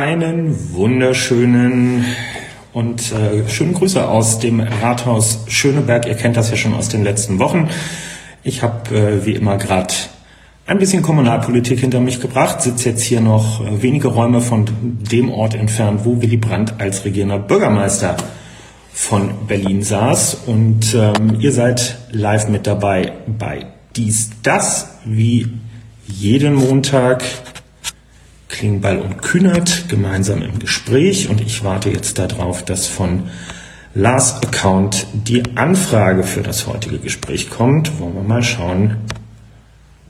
Einen 0.00 0.72
wunderschönen 0.72 2.06
und 2.72 3.12
äh, 3.12 3.46
schönen 3.50 3.74
Grüße 3.74 4.08
aus 4.08 4.38
dem 4.38 4.60
Rathaus 4.60 5.44
Schöneberg. 5.48 6.06
Ihr 6.06 6.14
kennt 6.14 6.38
das 6.38 6.50
ja 6.50 6.56
schon 6.56 6.72
aus 6.72 6.88
den 6.88 7.04
letzten 7.04 7.38
Wochen. 7.38 7.68
Ich 8.42 8.62
habe 8.62 8.96
äh, 8.96 9.26
wie 9.26 9.34
immer 9.34 9.58
gerade 9.58 9.92
ein 10.66 10.78
bisschen 10.78 11.02
Kommunalpolitik 11.02 11.80
hinter 11.80 12.00
mich 12.00 12.18
gebracht, 12.18 12.62
sitze 12.62 12.88
jetzt 12.88 13.02
hier 13.02 13.20
noch 13.20 13.60
äh, 13.60 13.82
wenige 13.82 14.08
Räume 14.08 14.40
von 14.40 14.64
dem 14.80 15.30
Ort 15.30 15.54
entfernt, 15.54 16.00
wo 16.04 16.22
Willy 16.22 16.38
Brandt 16.38 16.76
als 16.78 17.04
regierender 17.04 17.38
Bürgermeister 17.38 18.16
von 18.94 19.32
Berlin 19.46 19.82
saß. 19.82 20.44
Und 20.46 20.94
ähm, 20.94 21.36
ihr 21.40 21.52
seid 21.52 21.98
live 22.10 22.48
mit 22.48 22.66
dabei 22.66 23.12
bei 23.26 23.66
Dies, 23.96 24.30
Das, 24.42 24.98
wie 25.04 25.46
jeden 26.06 26.54
Montag 26.54 27.22
Klingbeil 28.60 28.98
und 28.98 29.22
Kühnert 29.22 29.88
gemeinsam 29.88 30.42
im 30.42 30.58
Gespräch 30.58 31.30
und 31.30 31.40
ich 31.40 31.64
warte 31.64 31.88
jetzt 31.88 32.18
darauf, 32.18 32.62
dass 32.62 32.86
von 32.86 33.30
Lars 33.94 34.34
Account 34.42 35.06
die 35.14 35.42
Anfrage 35.56 36.24
für 36.24 36.42
das 36.42 36.66
heutige 36.66 36.98
Gespräch 36.98 37.48
kommt. 37.48 37.98
Wollen 37.98 38.16
wir 38.16 38.22
mal 38.22 38.42
schauen, 38.42 38.98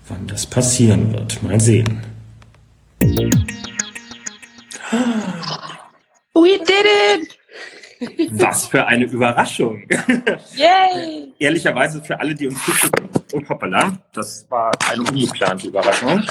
wann 0.09 0.27
das 0.27 0.47
passieren 0.47 1.13
wird. 1.13 1.41
Mal 1.45 1.61
sehen. 1.61 2.01
We 6.35 6.59
did 6.59 6.87
it! 7.15 7.40
Was 8.31 8.67
für 8.67 8.87
eine 8.87 9.05
Überraschung. 9.05 9.83
Yay! 10.55 11.33
Ehrlicherweise 11.39 12.03
für 12.03 12.19
alle, 12.19 12.35
die 12.35 12.49
uns 12.49 12.65
zugucken. 12.65 13.09
Oh, 13.33 13.41
hoppala, 13.49 13.99
das 14.13 14.47
war 14.49 14.73
eine 14.91 15.03
ungeplante 15.03 15.69
Überraschung. 15.69 16.23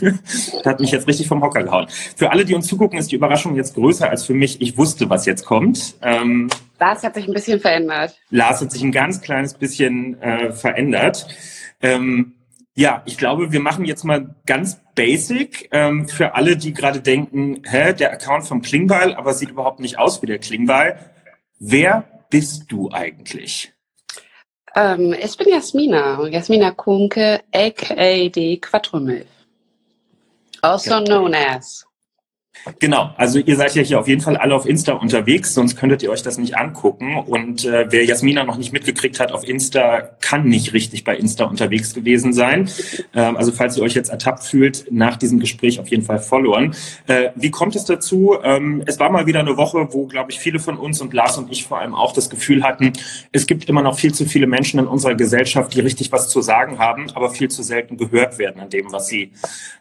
das 0.00 0.64
hat 0.64 0.80
mich 0.80 0.92
jetzt 0.92 1.06
richtig 1.08 1.26
vom 1.26 1.42
Hocker 1.42 1.62
gehauen. 1.62 1.86
Für 2.16 2.30
alle, 2.30 2.44
die 2.44 2.54
uns 2.54 2.66
zugucken, 2.66 2.98
ist 2.98 3.10
die 3.10 3.16
Überraschung 3.16 3.56
jetzt 3.56 3.74
größer 3.74 4.08
als 4.08 4.24
für 4.24 4.34
mich. 4.34 4.60
Ich 4.60 4.78
wusste, 4.78 5.10
was 5.10 5.26
jetzt 5.26 5.44
kommt. 5.44 5.96
Ähm, 6.02 6.48
Lars 6.78 7.02
hat 7.02 7.14
sich 7.14 7.26
ein 7.26 7.34
bisschen 7.34 7.60
verändert. 7.60 8.16
Lars 8.30 8.60
hat 8.60 8.70
sich 8.70 8.82
ein 8.82 8.92
ganz 8.92 9.20
kleines 9.20 9.54
bisschen 9.54 10.20
äh, 10.20 10.52
verändert. 10.52 11.26
Ähm, 11.82 12.35
ja, 12.76 13.02
ich 13.06 13.16
glaube, 13.16 13.52
wir 13.52 13.60
machen 13.60 13.86
jetzt 13.86 14.04
mal 14.04 14.34
ganz 14.44 14.82
basic 14.94 15.70
ähm, 15.72 16.08
für 16.08 16.34
alle, 16.34 16.58
die 16.58 16.74
gerade 16.74 17.00
denken, 17.00 17.62
hä, 17.64 17.94
der 17.94 18.12
Account 18.12 18.46
vom 18.46 18.60
Klingbeil, 18.60 19.14
aber 19.14 19.32
sieht 19.32 19.48
überhaupt 19.48 19.80
nicht 19.80 19.98
aus 19.98 20.20
wie 20.20 20.26
der 20.26 20.38
Klingbeil. 20.38 20.98
Wer 21.58 22.04
bist 22.28 22.70
du 22.70 22.90
eigentlich? 22.92 23.72
Ähm, 24.74 25.14
ich 25.18 25.38
bin 25.38 25.48
Jasmina, 25.48 26.28
Jasmina 26.28 26.70
Kunke, 26.72 27.40
aka 27.50 28.28
die 28.28 28.60
Quattromilf. 28.60 29.26
Also 30.60 31.02
known 31.02 31.34
as. 31.34 31.85
Genau, 32.80 33.10
also 33.16 33.38
ihr 33.38 33.56
seid 33.56 33.74
ja 33.74 33.82
hier 33.82 34.00
auf 34.00 34.08
jeden 34.08 34.20
Fall 34.20 34.36
alle 34.36 34.54
auf 34.54 34.66
Insta 34.66 34.94
unterwegs, 34.94 35.54
sonst 35.54 35.76
könntet 35.76 36.02
ihr 36.02 36.10
euch 36.10 36.22
das 36.22 36.36
nicht 36.36 36.56
angucken. 36.56 37.16
Und 37.16 37.64
äh, 37.64 37.86
wer 37.90 38.04
Jasmina 38.04 38.44
noch 38.44 38.58
nicht 38.58 38.72
mitgekriegt 38.72 39.20
hat 39.20 39.30
auf 39.30 39.46
Insta, 39.46 40.00
kann 40.20 40.48
nicht 40.48 40.72
richtig 40.72 41.04
bei 41.04 41.16
Insta 41.16 41.44
unterwegs 41.44 41.94
gewesen 41.94 42.32
sein. 42.32 42.68
Ähm, 43.14 43.36
also 43.36 43.52
falls 43.52 43.76
ihr 43.76 43.84
euch 43.84 43.94
jetzt 43.94 44.10
ertappt 44.10 44.42
fühlt, 44.42 44.86
nach 44.90 45.16
diesem 45.16 45.38
Gespräch 45.38 45.78
auf 45.78 45.88
jeden 45.88 46.02
Fall 46.02 46.18
verloren. 46.18 46.74
Äh, 47.06 47.30
wie 47.36 47.52
kommt 47.52 47.76
es 47.76 47.84
dazu? 47.84 48.36
Ähm, 48.42 48.82
es 48.86 48.98
war 48.98 49.10
mal 49.10 49.26
wieder 49.26 49.40
eine 49.40 49.56
Woche, 49.56 49.88
wo, 49.92 50.06
glaube 50.06 50.32
ich, 50.32 50.40
viele 50.40 50.58
von 50.58 50.76
uns 50.76 51.00
und 51.00 51.14
Lars 51.14 51.38
und 51.38 51.52
ich 51.52 51.64
vor 51.64 51.78
allem 51.78 51.94
auch 51.94 52.12
das 52.12 52.30
Gefühl 52.30 52.64
hatten, 52.64 52.92
es 53.30 53.46
gibt 53.46 53.68
immer 53.68 53.82
noch 53.82 53.96
viel 53.96 54.12
zu 54.12 54.24
viele 54.24 54.48
Menschen 54.48 54.80
in 54.80 54.86
unserer 54.86 55.14
Gesellschaft, 55.14 55.72
die 55.74 55.80
richtig 55.80 56.10
was 56.10 56.28
zu 56.28 56.40
sagen 56.42 56.78
haben, 56.78 57.06
aber 57.14 57.30
viel 57.30 57.48
zu 57.48 57.62
selten 57.62 57.96
gehört 57.96 58.38
werden 58.38 58.60
an 58.60 58.70
dem, 58.70 58.92
was 58.92 59.06
sie 59.06 59.30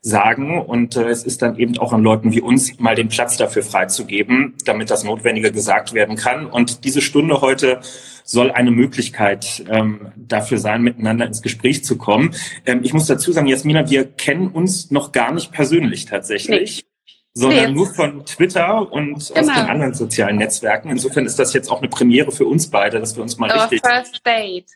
sagen. 0.02 0.62
Und 0.62 0.96
äh, 0.96 1.10
es 1.10 1.24
ist 1.24 1.42
dann 1.42 1.58
eben 1.58 1.78
auch 1.80 1.92
an 1.92 2.04
Leuten 2.04 2.32
wie 2.32 2.42
uns 2.42 2.75
mal 2.80 2.96
den 2.96 3.10
Platz 3.10 3.38
dafür 3.38 3.64
freizugeben, 3.64 4.56
damit 4.66 4.90
das 4.90 5.04
Notwendige 5.04 5.52
gesagt 5.52 5.94
werden 5.94 6.16
kann. 6.16 6.46
Und 6.46 6.84
diese 6.84 7.02
Stunde 7.02 7.42
heute 7.42 7.82
soll 8.24 8.52
eine 8.52 8.72
Möglichkeit 8.72 9.64
ähm, 9.70 10.12
dafür 10.16 10.58
sein, 10.58 10.82
miteinander 10.82 11.26
ins 11.26 11.42
Gespräch 11.42 11.84
zu 11.84 11.98
kommen. 11.98 12.36
Ähm, 12.66 12.82
ich 12.84 12.94
muss 12.94 13.06
dazu 13.06 13.32
sagen, 13.32 13.48
Jasmina, 13.48 13.90
wir 13.90 14.06
kennen 14.06 14.48
uns 14.48 14.92
noch 14.92 15.12
gar 15.12 15.34
nicht 15.34 15.52
persönlich 15.52 16.06
tatsächlich. 16.06 16.84
Nee 16.84 16.90
sondern 17.38 17.74
nur 17.74 17.88
von 17.88 18.26
Twitter 18.26 18.90
und 18.94 19.28
genau. 19.28 19.40
aus 19.42 19.46
den 19.48 19.66
anderen 19.66 19.94
sozialen 19.94 20.38
Netzwerken. 20.38 20.90
Insofern 20.90 21.26
ist 21.26 21.38
das 21.38 21.54
jetzt 21.54 21.70
auch 21.70 21.80
eine 21.80 21.90
Premiere 21.90 22.32
für 22.32 22.46
uns 22.46 22.70
beide, 22.70 23.02
dass 23.02 23.18
wir 23.18 23.24
uns 23.24 23.38
mal 23.38 23.52
Our 23.52 23.64
richtig 23.64 23.82
first 23.86 24.26
date 24.26 24.72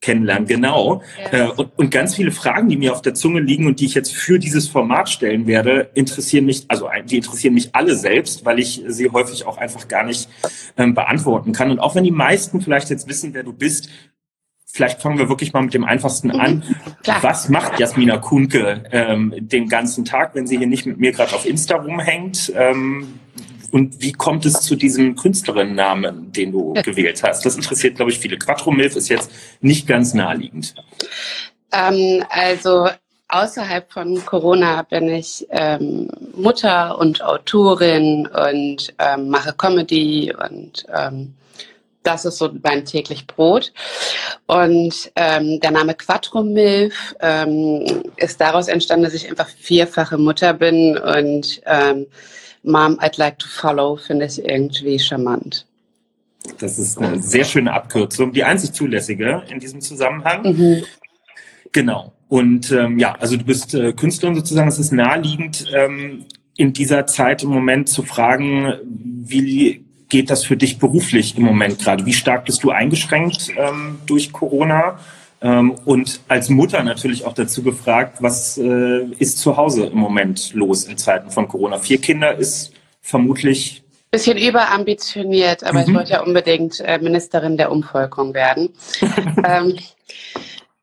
kennenlernen, 0.00 0.46
genau. 0.46 1.02
Ja. 1.32 1.46
Äh, 1.46 1.50
und, 1.50 1.70
und, 1.76 1.90
ganz 1.90 2.14
viele 2.14 2.32
Fragen, 2.32 2.68
die 2.68 2.76
mir 2.76 2.92
auf 2.92 3.02
der 3.02 3.14
Zunge 3.14 3.40
liegen 3.40 3.66
und 3.66 3.80
die 3.80 3.86
ich 3.86 3.94
jetzt 3.94 4.14
für 4.14 4.38
dieses 4.38 4.68
Format 4.68 5.08
stellen 5.10 5.46
werde, 5.46 5.90
interessieren 5.94 6.46
mich, 6.46 6.64
also 6.68 6.88
die 7.04 7.16
interessieren 7.16 7.54
mich 7.54 7.74
alle 7.74 7.94
selbst, 7.96 8.44
weil 8.44 8.58
ich 8.58 8.82
sie 8.86 9.10
häufig 9.10 9.46
auch 9.46 9.58
einfach 9.58 9.88
gar 9.88 10.04
nicht 10.04 10.28
ähm, 10.76 10.94
beantworten 10.94 11.52
kann. 11.52 11.70
Und 11.70 11.80
auch 11.80 11.94
wenn 11.94 12.04
die 12.04 12.10
meisten 12.10 12.60
vielleicht 12.60 12.90
jetzt 12.90 13.08
wissen, 13.08 13.34
wer 13.34 13.42
du 13.42 13.52
bist, 13.52 13.90
vielleicht 14.72 15.02
fangen 15.02 15.18
wir 15.18 15.28
wirklich 15.28 15.52
mal 15.52 15.62
mit 15.62 15.74
dem 15.74 15.84
Einfachsten 15.84 16.28
mhm. 16.28 16.40
an. 16.40 16.64
Klar. 17.02 17.22
Was 17.22 17.48
macht 17.48 17.78
Jasmina 17.78 18.16
Kuhnke 18.18 18.84
ähm, 18.92 19.34
den 19.38 19.68
ganzen 19.68 20.04
Tag, 20.04 20.34
wenn 20.34 20.46
sie 20.46 20.56
hier 20.56 20.66
nicht 20.66 20.86
mit 20.86 20.98
mir 20.98 21.12
gerade 21.12 21.34
auf 21.34 21.44
Insta 21.44 21.76
rumhängt? 21.76 22.52
Ähm, 22.56 23.19
und 23.70 24.00
wie 24.00 24.12
kommt 24.12 24.46
es 24.46 24.60
zu 24.60 24.76
diesem 24.76 25.16
Künstlerinnennamen, 25.16 26.32
den 26.32 26.52
du 26.52 26.74
gewählt 26.74 27.22
hast? 27.22 27.44
Das 27.44 27.56
interessiert, 27.56 27.96
glaube 27.96 28.10
ich, 28.10 28.18
viele. 28.18 28.38
Quattro 28.38 28.70
Milf 28.70 28.96
ist 28.96 29.08
jetzt 29.08 29.30
nicht 29.60 29.86
ganz 29.86 30.14
naheliegend. 30.14 30.74
Ähm, 31.72 32.24
also 32.28 32.88
außerhalb 33.28 33.92
von 33.92 34.24
Corona 34.26 34.82
bin 34.82 35.08
ich 35.08 35.46
ähm, 35.50 36.08
Mutter 36.34 36.98
und 36.98 37.22
Autorin 37.22 38.26
und 38.26 38.92
ähm, 38.98 39.28
mache 39.28 39.52
Comedy 39.52 40.34
und 40.34 40.84
ähm, 40.94 41.34
das 42.02 42.24
ist 42.24 42.38
so 42.38 42.50
mein 42.62 42.84
täglich 42.84 43.26
Brot. 43.26 43.72
Und 44.46 45.12
ähm, 45.16 45.60
der 45.60 45.70
Name 45.70 45.94
Quattro 45.94 46.42
Milf 46.42 47.14
ähm, 47.20 48.02
ist 48.16 48.40
daraus 48.40 48.68
entstanden, 48.68 49.04
dass 49.04 49.14
ich 49.14 49.28
einfach 49.28 49.48
vierfache 49.48 50.16
Mutter 50.16 50.54
bin 50.54 50.96
und 50.96 51.60
ähm, 51.66 52.06
Mom, 52.62 52.98
I'd 53.00 53.18
like 53.18 53.38
to 53.38 53.48
follow, 53.48 53.96
finde 53.96 54.26
ich 54.26 54.44
irgendwie 54.44 54.98
charmant. 54.98 55.66
Das 56.58 56.78
ist 56.78 56.98
eine 56.98 57.22
sehr 57.22 57.44
schöne 57.44 57.72
Abkürzung, 57.72 58.32
die 58.32 58.44
einzig 58.44 58.72
zulässige 58.72 59.42
in 59.48 59.60
diesem 59.60 59.80
Zusammenhang. 59.80 60.42
Mhm. 60.42 60.84
Genau. 61.72 62.12
Und 62.28 62.70
ähm, 62.72 62.98
ja, 62.98 63.14
also 63.14 63.36
du 63.36 63.44
bist 63.44 63.74
äh, 63.74 63.92
Künstlerin 63.92 64.34
sozusagen. 64.34 64.68
Es 64.68 64.78
ist 64.78 64.92
naheliegend, 64.92 65.66
ähm, 65.74 66.26
in 66.56 66.72
dieser 66.72 67.06
Zeit 67.06 67.42
im 67.42 67.50
Moment 67.50 67.88
zu 67.88 68.02
fragen, 68.02 68.74
wie 68.84 69.84
geht 70.08 70.28
das 70.28 70.44
für 70.44 70.56
dich 70.56 70.78
beruflich 70.78 71.36
im 71.38 71.44
Moment 71.44 71.78
gerade? 71.78 72.04
Wie 72.04 72.12
stark 72.12 72.44
bist 72.44 72.62
du 72.62 72.70
eingeschränkt 72.70 73.50
ähm, 73.56 73.98
durch 74.06 74.32
Corona? 74.32 74.98
Ähm, 75.42 75.74
und 75.84 76.20
als 76.28 76.48
Mutter 76.48 76.82
natürlich 76.82 77.24
auch 77.24 77.32
dazu 77.32 77.62
gefragt, 77.62 78.18
was 78.20 78.58
äh, 78.58 79.04
ist 79.18 79.38
zu 79.38 79.56
Hause 79.56 79.86
im 79.86 79.98
Moment 79.98 80.52
los 80.54 80.84
in 80.84 80.98
Zeiten 80.98 81.30
von 81.30 81.48
Corona? 81.48 81.78
Vier 81.78 82.00
Kinder 82.00 82.36
ist 82.36 82.72
vermutlich 83.00 83.82
bisschen 84.10 84.38
überambitioniert, 84.38 85.62
aber 85.62 85.80
mhm. 85.80 85.88
ich 85.88 85.94
wollte 85.94 86.12
ja 86.12 86.22
unbedingt 86.22 86.80
äh, 86.80 86.98
Ministerin 86.98 87.56
der 87.56 87.70
Umvolkung 87.70 88.34
werden. 88.34 88.70
ähm, 89.46 89.78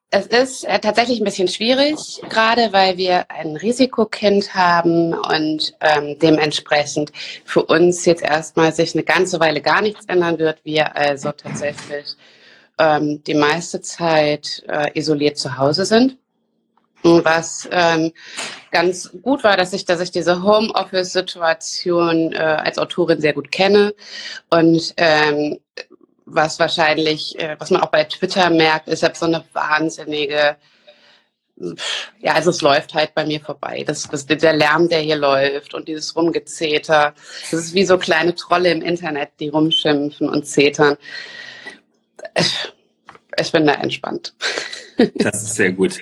es 0.09 0.27
ist 0.27 0.63
äh, 0.63 0.79
tatsächlich 0.79 1.19
ein 1.19 1.25
bisschen 1.25 1.49
schwierig, 1.49 2.21
gerade 2.29 2.71
weil 2.71 2.97
wir 2.97 3.29
ein 3.29 3.57
Risikokind 3.57 4.55
haben 4.55 5.13
und 5.13 5.73
ähm, 5.81 6.17
dementsprechend 6.19 7.11
für 7.43 7.65
uns 7.65 8.05
jetzt 8.05 8.23
erstmal 8.23 8.73
sich 8.73 8.95
eine 8.95 9.03
ganze 9.03 9.41
Weile 9.41 9.61
gar 9.61 9.81
nichts 9.81 10.05
ändern 10.05 10.39
wird. 10.39 10.63
Wir 10.63 10.95
also 10.95 11.33
tatsächlich 11.33 12.15
ähm, 12.77 13.23
die 13.23 13.33
meiste 13.33 13.81
Zeit 13.81 14.63
äh, 14.67 14.91
isoliert 14.97 15.37
zu 15.37 15.57
Hause 15.57 15.85
sind. 15.85 16.17
Was 17.03 17.69
ähm, 17.71 18.11
ganz 18.71 19.11
gut 19.21 19.43
war, 19.43 19.55
dass 19.55 19.71
ich, 19.71 19.85
dass 19.85 20.01
ich 20.01 20.11
diese 20.11 20.43
Homeoffice-Situation 20.43 22.33
äh, 22.33 22.37
als 22.37 22.79
Autorin 22.79 23.21
sehr 23.21 23.33
gut 23.33 23.51
kenne 23.51 23.93
und 24.49 24.93
ähm, 24.97 25.59
was 26.25 26.59
wahrscheinlich, 26.59 27.39
äh, 27.39 27.55
was 27.59 27.71
man 27.71 27.81
auch 27.81 27.91
bei 27.91 28.03
Twitter 28.03 28.49
merkt, 28.49 28.87
ist, 28.89 29.03
habe 29.03 29.15
so 29.15 29.25
eine 29.25 29.43
wahnsinnige, 29.53 30.57
ja, 32.19 32.33
also 32.33 32.49
es 32.49 32.61
läuft 32.61 32.93
halt 32.93 33.15
bei 33.15 33.25
mir 33.25 33.39
vorbei. 33.39 33.83
Das, 33.87 34.07
das, 34.09 34.25
der 34.25 34.53
Lärm, 34.53 34.89
der 34.89 34.99
hier 34.99 35.15
läuft 35.15 35.73
und 35.73 35.87
dieses 35.87 36.15
Rumgezeter, 36.15 37.13
das 37.49 37.53
ist 37.53 37.73
wie 37.73 37.85
so 37.85 37.97
kleine 37.97 38.35
Trolle 38.35 38.71
im 38.71 38.81
Internet, 38.81 39.29
die 39.39 39.49
rumschimpfen 39.49 40.29
und 40.29 40.45
zetern 40.45 40.97
ich 43.39 43.51
bin 43.51 43.65
da 43.65 43.73
entspannt. 43.73 44.33
Das 45.15 45.43
ist 45.43 45.55
sehr 45.55 45.71
gut. 45.71 45.99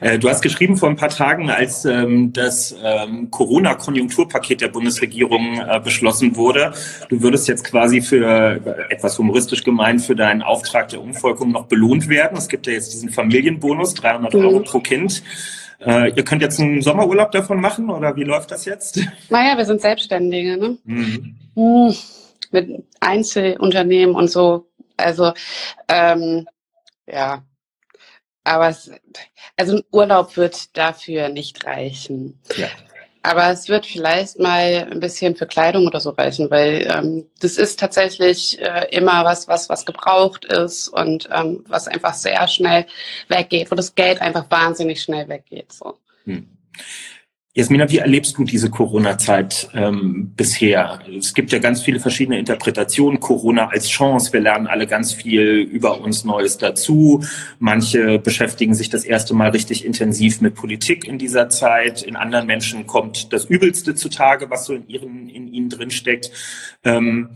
Äh, 0.00 0.18
du 0.18 0.28
hast 0.28 0.40
geschrieben 0.40 0.76
vor 0.76 0.88
ein 0.88 0.96
paar 0.96 1.10
Tagen, 1.10 1.50
als 1.50 1.84
ähm, 1.84 2.32
das 2.32 2.74
ähm, 2.82 3.30
Corona-Konjunkturpaket 3.30 4.62
der 4.62 4.68
Bundesregierung 4.68 5.60
äh, 5.60 5.80
beschlossen 5.80 6.36
wurde, 6.36 6.72
du 7.08 7.20
würdest 7.22 7.46
jetzt 7.48 7.64
quasi 7.64 8.00
für 8.00 8.60
äh, 8.64 8.94
etwas 8.94 9.18
humoristisch 9.18 9.64
gemeint 9.64 10.00
für 10.00 10.16
deinen 10.16 10.42
Auftrag 10.42 10.88
der 10.88 11.02
Umvolkung 11.02 11.52
noch 11.52 11.66
belohnt 11.66 12.08
werden. 12.08 12.38
Es 12.38 12.48
gibt 12.48 12.66
ja 12.66 12.72
jetzt 12.72 12.92
diesen 12.94 13.10
Familienbonus, 13.10 13.94
300 13.94 14.34
Euro 14.34 14.60
mhm. 14.60 14.64
pro 14.64 14.80
Kind. 14.80 15.22
Äh, 15.84 16.12
ihr 16.16 16.24
könnt 16.24 16.42
jetzt 16.42 16.58
einen 16.58 16.82
Sommerurlaub 16.82 17.30
davon 17.30 17.60
machen 17.60 17.90
oder 17.90 18.16
wie 18.16 18.24
läuft 18.24 18.50
das 18.50 18.64
jetzt? 18.64 19.00
Naja, 19.28 19.56
wir 19.56 19.64
sind 19.64 19.80
Selbstständige, 19.80 20.56
ne? 20.56 20.78
Mhm. 20.84 21.36
Hm, 21.54 21.94
mit 22.50 22.84
Einzelunternehmen 23.00 24.14
und 24.14 24.30
so. 24.30 24.67
Also, 24.98 25.32
ähm, 25.88 26.46
ja. 27.06 27.42
Aber 28.44 28.68
es, 28.68 28.90
also 29.56 29.76
ein 29.76 29.82
Urlaub 29.92 30.36
wird 30.36 30.76
dafür 30.76 31.28
nicht 31.28 31.64
reichen. 31.64 32.40
Ja. 32.56 32.68
Aber 33.22 33.50
es 33.50 33.68
wird 33.68 33.84
vielleicht 33.84 34.38
mal 34.38 34.88
ein 34.90 35.00
bisschen 35.00 35.36
für 35.36 35.46
Kleidung 35.46 35.86
oder 35.86 36.00
so 36.00 36.10
reichen, 36.10 36.50
weil 36.50 36.86
ähm, 36.90 37.26
das 37.40 37.58
ist 37.58 37.78
tatsächlich 37.78 38.58
äh, 38.60 38.86
immer 38.90 39.24
was, 39.24 39.48
was, 39.48 39.68
was 39.68 39.84
gebraucht 39.84 40.44
ist 40.46 40.88
und 40.88 41.28
ähm, 41.32 41.64
was 41.68 41.88
einfach 41.88 42.14
sehr 42.14 42.46
schnell 42.48 42.86
weggeht, 43.28 43.70
wo 43.70 43.74
das 43.74 43.94
Geld 43.94 44.22
einfach 44.22 44.50
wahnsinnig 44.50 45.02
schnell 45.02 45.28
weggeht. 45.28 45.72
So. 45.72 45.98
Hm. 46.24 46.48
Jasmina, 47.58 47.90
wie 47.90 47.98
erlebst 47.98 48.38
du 48.38 48.44
diese 48.44 48.70
Corona-Zeit 48.70 49.70
ähm, 49.74 50.32
bisher? 50.36 51.00
Es 51.18 51.34
gibt 51.34 51.50
ja 51.50 51.58
ganz 51.58 51.82
viele 51.82 51.98
verschiedene 51.98 52.38
Interpretationen. 52.38 53.18
Corona 53.18 53.66
als 53.66 53.88
Chance. 53.88 54.32
Wir 54.32 54.38
lernen 54.38 54.68
alle 54.68 54.86
ganz 54.86 55.12
viel 55.12 55.62
über 55.62 56.00
uns 56.00 56.24
Neues 56.24 56.58
dazu. 56.58 57.24
Manche 57.58 58.20
beschäftigen 58.20 58.74
sich 58.74 58.90
das 58.90 59.02
erste 59.02 59.34
Mal 59.34 59.50
richtig 59.50 59.84
intensiv 59.84 60.40
mit 60.40 60.54
Politik 60.54 61.04
in 61.08 61.18
dieser 61.18 61.48
Zeit. 61.48 62.02
In 62.02 62.14
anderen 62.14 62.46
Menschen 62.46 62.86
kommt 62.86 63.32
das 63.32 63.46
Übelste 63.46 63.96
zutage, 63.96 64.50
was 64.50 64.66
so 64.66 64.74
in, 64.74 64.86
ihren, 64.86 65.28
in 65.28 65.52
ihnen 65.52 65.68
drinsteckt. 65.68 66.30
Ähm, 66.84 67.30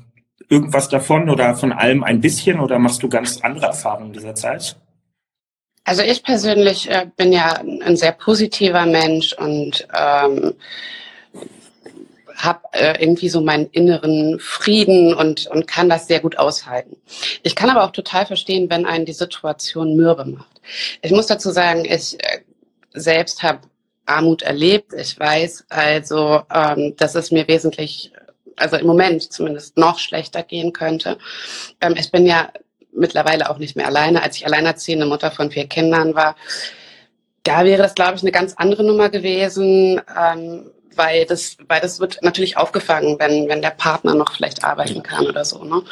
irgendwas 0.49 0.89
davon 0.89 1.31
oder 1.31 1.57
von 1.57 1.73
allem 1.73 2.05
ein 2.05 2.21
bisschen 2.21 2.61
oder 2.61 2.79
machst 2.79 3.03
du 3.03 3.09
ganz 3.09 3.41
andere 3.41 3.67
Erfahrungen 3.67 4.11
in 4.11 4.13
dieser 4.13 4.37
Zeit? 4.37 4.77
Also 5.84 6.02
ich 6.02 6.23
persönlich 6.23 6.88
äh, 6.88 7.06
bin 7.17 7.32
ja 7.32 7.55
ein 7.55 7.96
sehr 7.96 8.12
positiver 8.12 8.87
Mensch 8.87 9.32
und 9.32 9.87
ähm, 9.94 10.55
habe 12.37 12.61
äh, 12.73 13.02
irgendwie 13.02 13.29
so 13.29 13.40
meinen 13.40 13.67
inneren 13.70 14.38
Frieden 14.40 15.14
und, 15.14 15.46
und 15.49 15.67
kann 15.67 15.88
das 15.88 16.06
sehr 16.06 16.20
gut 16.20 16.38
aushalten. 16.38 16.96
Ich 17.43 17.55
kann 17.55 17.70
aber 17.70 17.84
auch 17.84 17.93
total 17.93 18.26
verstehen, 18.26 18.70
wenn 18.70 18.87
einen 18.87 19.06
die 19.06 19.12
Situation 19.12 19.96
mürbe 19.96 20.25
macht. 20.25 20.61
Ich 21.02 21.11
muss 21.11 21.26
dazu 21.26 21.50
sagen, 21.50 21.85
ich 21.85 22.14
äh, 22.23 22.40
selbst 22.94 23.43
habe 23.43 23.61
Armut 24.06 24.43
erlebt. 24.43 24.93
Ich 24.94 25.19
weiß 25.19 25.67
also, 25.69 26.43
ähm, 26.52 26.94
dass 26.96 27.14
es 27.14 27.31
mir 27.31 27.46
wesentlich, 27.49 28.12
also 28.56 28.76
im 28.76 28.87
Moment 28.87 29.32
zumindest 29.32 29.76
noch 29.76 29.99
schlechter 29.99 30.43
gehen 30.43 30.73
könnte. 30.73 31.19
Ähm, 31.81 31.94
ich 31.99 32.11
bin 32.11 32.26
ja 32.26 32.52
mittlerweile 32.93 33.50
auch 33.50 33.59
nicht 33.59 33.77
mehr 33.77 33.87
alleine. 33.87 34.23
Als 34.23 34.37
ich 34.37 34.47
alleinerziehende 34.47 35.06
Mutter 35.06 35.31
von 35.31 35.50
vier 35.50 35.67
Kindern 35.67 36.15
war, 36.15 36.37
da 37.43 37.65
wäre 37.65 37.83
das, 37.83 37.94
glaube 37.94 38.15
ich, 38.17 38.23
eine 38.23 38.33
ganz 38.33 38.55
andere 38.55 38.85
Nummer 38.85 39.09
gewesen, 39.09 40.00
ähm, 40.17 40.71
weil 40.94 41.25
das, 41.27 41.56
weil 41.69 41.81
das 41.81 42.00
wird 42.00 42.19
natürlich 42.23 42.56
aufgefangen, 42.56 43.19
wenn, 43.19 43.49
wenn 43.49 43.62
der 43.62 43.71
Partner 43.71 44.15
noch 44.15 44.33
vielleicht 44.33 44.65
arbeiten 44.65 45.03
kann 45.03 45.27
oder 45.27 45.44
so. 45.44 45.65
Ne? 45.65 45.83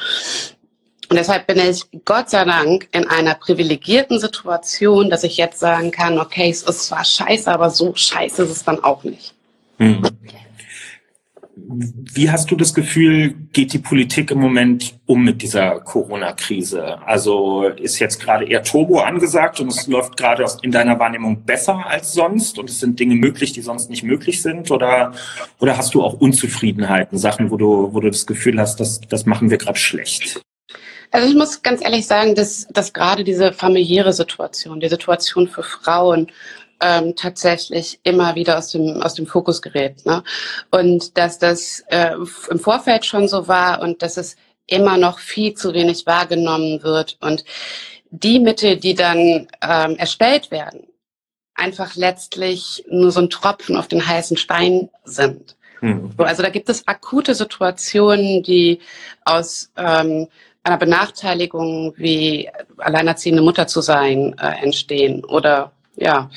Und 1.11 1.17
deshalb 1.17 1.49
bin 1.49 1.58
ich 1.58 1.82
Gott 2.05 2.31
sei 2.31 2.44
Dank 2.44 2.88
in 2.93 3.08
einer 3.08 3.35
privilegierten 3.35 4.20
Situation, 4.20 5.11
dass 5.11 5.25
ich 5.25 5.37
jetzt 5.37 5.58
sagen 5.58 5.91
kann, 5.91 6.19
okay, 6.20 6.50
es 6.50 6.62
ist 6.62 6.87
zwar 6.87 7.05
scheiße, 7.05 7.50
aber 7.50 7.70
so 7.70 7.93
scheiße 7.94 8.44
ist 8.44 8.50
es 8.50 8.64
dann 8.64 8.85
auch 8.85 9.03
nicht. 9.03 9.35
Mhm. 9.79 10.03
Wie 11.68 12.30
hast 12.30 12.50
du 12.50 12.56
das 12.56 12.74
Gefühl, 12.74 13.34
geht 13.52 13.72
die 13.72 13.78
Politik 13.78 14.30
im 14.30 14.40
Moment 14.40 14.98
um 15.06 15.24
mit 15.24 15.42
dieser 15.42 15.80
Corona-Krise? 15.80 17.00
Also 17.06 17.64
ist 17.64 17.98
jetzt 17.98 18.20
gerade 18.20 18.44
eher 18.46 18.62
Turbo 18.62 19.00
angesagt 19.00 19.60
und 19.60 19.68
es 19.68 19.86
läuft 19.86 20.16
gerade 20.16 20.44
in 20.62 20.70
deiner 20.70 20.98
Wahrnehmung 20.98 21.44
besser 21.44 21.86
als 21.86 22.12
sonst 22.12 22.58
und 22.58 22.70
es 22.70 22.80
sind 22.80 22.98
Dinge 22.98 23.14
möglich, 23.14 23.52
die 23.52 23.62
sonst 23.62 23.90
nicht 23.90 24.02
möglich 24.02 24.42
sind? 24.42 24.70
Oder, 24.70 25.12
oder 25.58 25.76
hast 25.76 25.94
du 25.94 26.02
auch 26.02 26.14
Unzufriedenheiten, 26.14 27.18
Sachen, 27.18 27.50
wo 27.50 27.56
du, 27.56 27.92
wo 27.92 28.00
du 28.00 28.10
das 28.10 28.26
Gefühl 28.26 28.60
hast, 28.60 28.80
dass, 28.80 29.00
das 29.00 29.26
machen 29.26 29.50
wir 29.50 29.58
gerade 29.58 29.78
schlecht? 29.78 30.40
Also 31.12 31.28
ich 31.28 31.34
muss 31.34 31.62
ganz 31.62 31.82
ehrlich 31.82 32.06
sagen, 32.06 32.34
dass, 32.36 32.68
dass 32.70 32.92
gerade 32.92 33.24
diese 33.24 33.52
familiäre 33.52 34.12
Situation, 34.12 34.78
die 34.78 34.88
Situation 34.88 35.48
für 35.48 35.64
Frauen 35.64 36.30
ähm, 36.81 37.15
tatsächlich 37.17 38.00
immer 38.03 38.35
wieder 38.35 38.59
aus 38.59 38.71
dem, 38.71 39.03
aus 39.03 39.15
dem 39.15 39.27
Fokus 39.27 39.62
gerät. 39.62 40.05
Ne? 40.06 40.23
Und 40.71 41.17
dass 41.19 41.38
das 41.38 41.85
äh, 41.88 42.15
im 42.50 42.59
Vorfeld 42.59 43.05
schon 43.05 43.29
so 43.29 43.49
war 43.49 43.81
und 43.82 44.03
dass 44.03 44.17
es 44.17 44.37
immer 44.67 44.97
noch 44.97 45.19
viel 45.19 45.55
zu 45.55 45.75
wenig 45.75 46.06
wahrgenommen 46.06 46.82
wird 46.82 47.19
und 47.21 47.44
die 48.11 48.41
Mittel, 48.41 48.77
die 48.77 48.94
dann 48.94 49.49
ähm, 49.62 49.97
erstellt 49.97 50.50
werden, 50.50 50.87
einfach 51.55 51.94
letztlich 51.94 52.85
nur 52.88 53.11
so 53.11 53.21
ein 53.21 53.31
Tropfen 53.31 53.77
auf 53.77 53.88
den 53.88 54.06
heißen 54.06 54.37
Stein 54.37 54.88
sind. 55.05 55.56
Mhm. 55.81 56.12
Also 56.19 56.43
da 56.43 56.50
gibt 56.50 56.69
es 56.69 56.87
akute 56.88 57.35
Situationen, 57.35 58.43
die 58.43 58.81
aus 59.25 59.71
ähm, 59.77 60.29
einer 60.62 60.77
Benachteiligung 60.77 61.94
wie 61.97 62.50
alleinerziehende 62.79 63.43
Mutter 63.43 63.67
zu 63.67 63.81
sein 63.81 64.37
äh, 64.38 64.62
entstehen 64.62 65.25
oder 65.25 65.73
ja, 66.00 66.31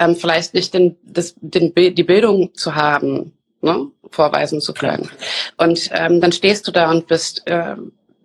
ähm, 0.00 0.16
vielleicht 0.16 0.54
nicht 0.54 0.74
den, 0.74 0.96
das, 1.04 1.34
den, 1.40 1.74
die 1.74 2.02
Bildung 2.02 2.54
zu 2.54 2.74
haben, 2.74 3.32
ne, 3.60 3.90
vorweisen 4.10 4.60
zu 4.60 4.72
können. 4.74 5.10
Und 5.56 5.90
ähm, 5.92 6.20
dann 6.20 6.32
stehst 6.32 6.66
du 6.66 6.72
da 6.72 6.90
und 6.90 7.06
bist 7.06 7.46
äh, 7.46 7.76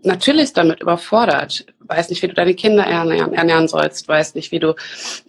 natürlich 0.04 0.54
damit 0.54 0.82
überfordert. 0.82 1.66
Weiß 1.80 2.10
nicht, 2.10 2.22
wie 2.22 2.28
du 2.28 2.34
deine 2.34 2.54
Kinder 2.54 2.84
ernähren, 2.84 3.34
ernähren 3.34 3.68
sollst, 3.68 4.08
weiß 4.08 4.36
nicht, 4.36 4.52
wie 4.52 4.60
du 4.60 4.76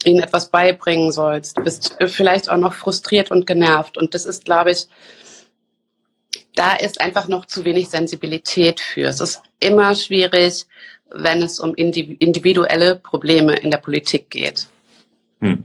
ihnen 0.05 0.23
etwas 0.23 0.51
beibringen 0.51 1.11
sollst. 1.11 1.63
Bist 1.65 1.97
vielleicht 2.07 2.51
auch 2.51 2.59
noch 2.59 2.75
frustriert 2.75 3.31
und 3.31 3.47
genervt. 3.47 3.97
Und 3.97 4.15
das 4.15 4.27
ist, 4.27 4.45
glaube 4.45 4.73
ich, 4.73 4.87
da 6.55 6.75
ist 6.77 7.01
einfach 7.01 7.29
noch 7.29 7.47
zu 7.47 7.65
wenig 7.65 7.89
Sensibilität 7.89 8.81
für. 8.81 9.09
Es 9.09 9.21
ist 9.21 9.41
immer 9.61 9.95
schwierig, 9.95 10.67
wenn 11.13 11.43
es 11.43 11.59
um 11.59 11.75
individuelle 11.75 12.97
Probleme 12.97 13.57
in 13.57 13.71
der 13.71 13.79
Politik 13.79 14.31
geht. 14.31 14.69
Hm. 15.41 15.65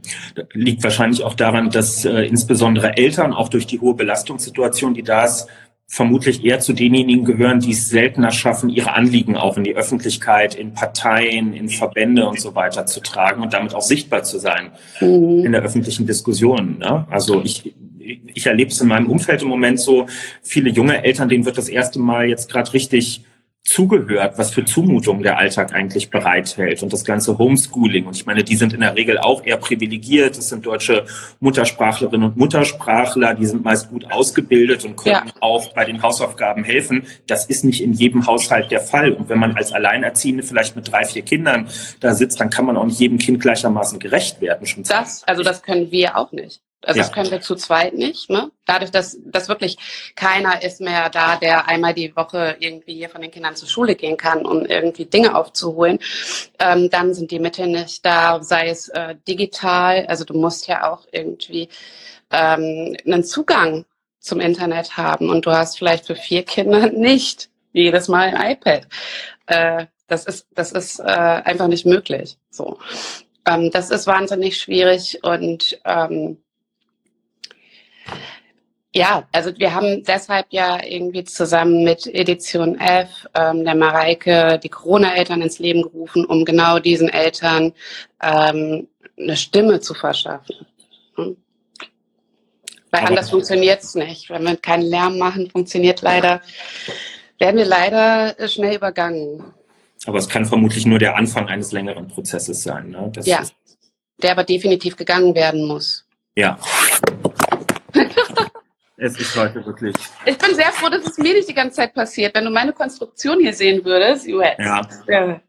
Liegt 0.54 0.84
wahrscheinlich 0.84 1.24
auch 1.24 1.34
daran, 1.34 1.70
dass 1.70 2.06
äh, 2.06 2.22
insbesondere 2.24 2.98
Eltern 2.98 3.34
auch 3.34 3.50
durch 3.50 3.68
die 3.68 3.80
hohe 3.80 3.94
Belastungssituation, 3.94 4.94
die 4.94 5.04
da 5.04 5.26
ist, 5.26 5.48
vermutlich 5.88 6.44
eher 6.44 6.60
zu 6.60 6.74
denjenigen 6.74 7.26
gehören, 7.26 7.60
die 7.60 7.72
es 7.72 7.90
seltener 7.90 8.32
schaffen, 8.32 8.70
ihre 8.70 8.94
Anliegen 8.94 9.36
auch 9.36 9.56
in 9.58 9.64
die 9.64 9.76
Öffentlichkeit, 9.76 10.56
in 10.56 10.74
Parteien, 10.74 11.54
in 11.54 11.70
Verbände 11.70 12.28
und 12.28 12.40
so 12.40 12.56
weiter 12.56 12.86
zu 12.86 13.02
tragen 13.02 13.44
und 13.44 13.54
damit 13.54 13.76
auch 13.76 13.82
sichtbar 13.82 14.24
zu 14.24 14.40
sein 14.40 14.72
mhm. 15.00 15.46
in 15.46 15.52
der 15.52 15.62
öffentlichen 15.62 16.08
Diskussion. 16.08 16.80
Ne? 16.80 17.06
Also 17.12 17.42
ich, 17.44 17.76
ich 18.00 18.48
erlebe 18.48 18.72
es 18.72 18.82
in 18.82 18.88
meinem 18.88 19.08
Umfeld 19.08 19.44
im 19.44 19.48
Moment 19.48 19.80
so, 19.80 20.08
viele 20.42 20.70
junge 20.70 21.04
Eltern, 21.04 21.30
denen 21.30 21.46
wird 21.46 21.58
das 21.58 21.70
erste 21.70 22.00
Mal 22.00 22.30
jetzt 22.30 22.50
gerade 22.50 22.74
richtig 22.74 23.24
zugehört, 23.66 24.38
was 24.38 24.52
für 24.52 24.64
Zumutungen 24.64 25.24
der 25.24 25.40
Alltag 25.40 25.74
eigentlich 25.74 26.12
bereithält 26.12 26.84
und 26.84 26.94
das 26.94 27.04
ganze 27.04 27.38
Homeschooling. 27.40 28.06
Und 28.06 28.16
ich 28.16 28.28
meine, 28.28 28.44
die 28.44 28.56
sind 28.56 28.74
in 28.74 28.82
der 28.82 28.96
Regel 28.96 29.18
auch 29.18 29.44
eher 29.44 29.58
privilegiert. 29.58 30.38
Das 30.38 30.50
sind 30.50 30.68
deutsche 30.68 31.06
Muttersprachlerinnen 31.40 32.30
und 32.30 32.38
Muttersprachler, 32.38 33.34
die 33.34 33.48
sind 33.48 33.64
meist 33.64 33.90
gut 33.90 34.10
ausgebildet 34.12 34.86
und 34.86 34.96
können 34.96 35.16
ja. 35.26 35.34
auch 35.42 35.74
bei 35.74 35.84
den 35.84 36.04
Hausaufgaben 36.04 36.64
helfen. 36.64 37.08
Das 37.26 37.48
ist 37.48 37.66
nicht 37.66 37.82
in 37.82 37.94
jedem 37.94 38.28
Haushalt 38.28 38.70
der 38.70 38.82
Fall. 38.82 39.14
Und 39.14 39.30
wenn 39.30 39.40
man 39.40 39.58
als 39.58 39.74
Alleinerziehende 39.74 40.44
vielleicht 40.44 40.76
mit 40.76 40.92
drei, 40.92 41.04
vier 41.04 41.24
Kindern 41.24 41.68
da 42.02 42.14
sitzt, 42.14 42.40
dann 42.40 42.52
kann 42.52 42.66
man 42.66 42.78
auch 42.78 42.86
nicht 42.86 43.00
jedem 43.00 43.18
Kind 43.18 43.42
gleichermaßen 43.42 43.98
gerecht 43.98 44.42
werden. 44.42 44.68
Schon 44.68 44.84
das, 44.84 45.24
also 45.24 45.42
das 45.42 45.64
können 45.64 45.90
wir 45.90 46.16
auch 46.16 46.32
nicht. 46.32 46.62
Also 46.86 47.00
ja. 47.00 47.06
das 47.06 47.12
können 47.12 47.32
wir 47.32 47.42
zu 47.42 47.56
zweit 47.56 47.94
nicht. 47.94 48.30
Ne? 48.30 48.52
Dadurch, 48.66 48.92
dass, 48.92 49.18
dass 49.26 49.50
wirklich 49.50 49.78
keiner 50.16 50.62
ist 50.64 50.82
mehr 50.82 51.10
da, 51.10 51.36
der 51.36 51.68
einmal 51.68 51.94
die 51.94 52.16
Woche 52.16 52.56
irgendwie 52.60 52.96
hier 52.96 53.10
von 53.10 53.22
den 53.22 53.32
Kindern 53.32 53.56
zur 53.56 53.68
Schule 53.68 53.96
gehen 53.96 54.18
kann, 54.18 54.46
um 54.46 54.66
irgendwie 54.66 55.06
Dinge 55.06 55.36
aufzuholen, 55.36 56.00
ähm, 56.60 56.90
dann 56.90 57.14
sind 57.14 57.32
die 57.32 57.40
Mittel 57.40 57.68
nicht 57.68 58.06
da, 58.06 58.42
sei 58.42 58.70
es 58.70 58.90
äh, 58.90 59.16
digital. 59.28 60.06
Also 60.08 60.26
du 60.26 60.34
musst 60.34 60.68
ja 60.68 60.92
auch 60.92 61.08
irgendwie 61.12 61.70
ähm, 62.32 62.96
einen 63.06 63.24
Zugang 63.24 63.86
zum 64.20 64.40
Internet 64.40 64.98
haben 64.98 65.30
und 65.30 65.46
du 65.46 65.52
hast 65.52 65.78
vielleicht 65.78 66.08
für 66.08 66.16
vier 66.16 66.44
Kinder 66.44 66.90
nicht 66.92 67.50
jedes 67.74 68.08
Mal 68.08 68.34
ein 68.34 68.52
iPad. 68.52 68.88
Äh, 69.48 69.86
das 70.08 70.26
ist, 70.26 70.48
das 70.54 70.72
ist 70.72 71.00
äh, 71.00 71.04
einfach 71.04 71.68
nicht 71.68 71.86
möglich. 71.86 72.38
So. 72.50 72.78
Ähm, 73.48 73.72
das 73.72 73.92
ist 73.92 74.08
wahnsinnig 74.08 74.58
schwierig 74.60 75.20
und 75.24 75.80
ähm, 75.86 76.38
ja, 78.94 79.28
also 79.34 79.52
wir 79.58 79.74
haben 79.74 80.04
deshalb 80.04 80.48
ja 80.52 80.82
irgendwie 80.82 81.26
zusammen 81.26 81.84
mit 81.84 82.08
Edition 82.08 82.80
F 82.80 83.28
ähm, 83.34 83.66
der 83.66 83.76
Mareike 83.76 84.58
die 84.64 84.70
Corona-Eltern 84.70 85.42
ins 85.42 85.60
Leben 85.60 85.82
gerufen, 85.82 86.26
um 86.26 86.46
genau 86.46 86.80
diesen 86.80 87.10
Eltern 87.10 87.74
ähm, 88.24 88.88
eine 89.18 89.36
Stimme 89.36 89.82
zu 89.82 89.94
verschaffen. 89.94 90.66
Hm? 91.16 91.36
Weil 92.90 93.02
Aber 93.02 93.10
anders 93.10 93.30
funktioniert 93.30 93.84
es 93.84 93.96
nicht. 93.96 94.30
Wenn 94.30 94.44
wir 94.44 94.56
keinen 94.56 94.84
Lärm 94.84 95.18
machen, 95.18 95.50
funktioniert 95.50 96.02
leider, 96.02 96.42
werden 97.38 97.58
wir 97.58 97.66
leider 97.66 98.36
schnell 98.48 98.78
übergangen. 98.78 99.44
Aber 100.06 100.20
es 100.20 100.30
kann 100.30 100.46
vermutlich 100.46 100.86
nur 100.86 101.00
der 101.00 101.18
Anfang 101.18 101.50
eines 101.50 101.74
längeren 101.74 102.08
Prozesses 102.08 102.64
sein. 102.64 102.92
Ne? 102.92 103.12
Das 103.14 103.26
ja, 103.26 103.44
der 104.22 104.32
aber 104.32 104.46
definitiv 104.46 104.96
gegangen 104.96 105.36
werden 105.36 105.68
muss. 105.68 106.06
Ja. 106.36 106.58
Es 108.98 109.20
ist 109.20 109.36
heute 109.36 109.66
wirklich. 109.66 109.96
Ich 110.26 110.38
bin 110.38 110.56
sehr 110.56 110.72
froh, 110.72 110.90
dass 110.90 111.06
es 111.06 111.18
mir 111.18 111.34
nicht 111.34 111.50
die 111.50 111.54
ganze 111.54 111.78
Zeit 111.78 111.94
passiert. 111.94 112.36
Wenn 112.36 112.46
du 112.46 112.52
meine 112.52 112.74
Konstruktion 112.74 113.40
hier 113.40 113.54
sehen 113.54 113.84
würdest, 113.84 114.28
ja. 114.28 114.82
ja. 115.08 115.42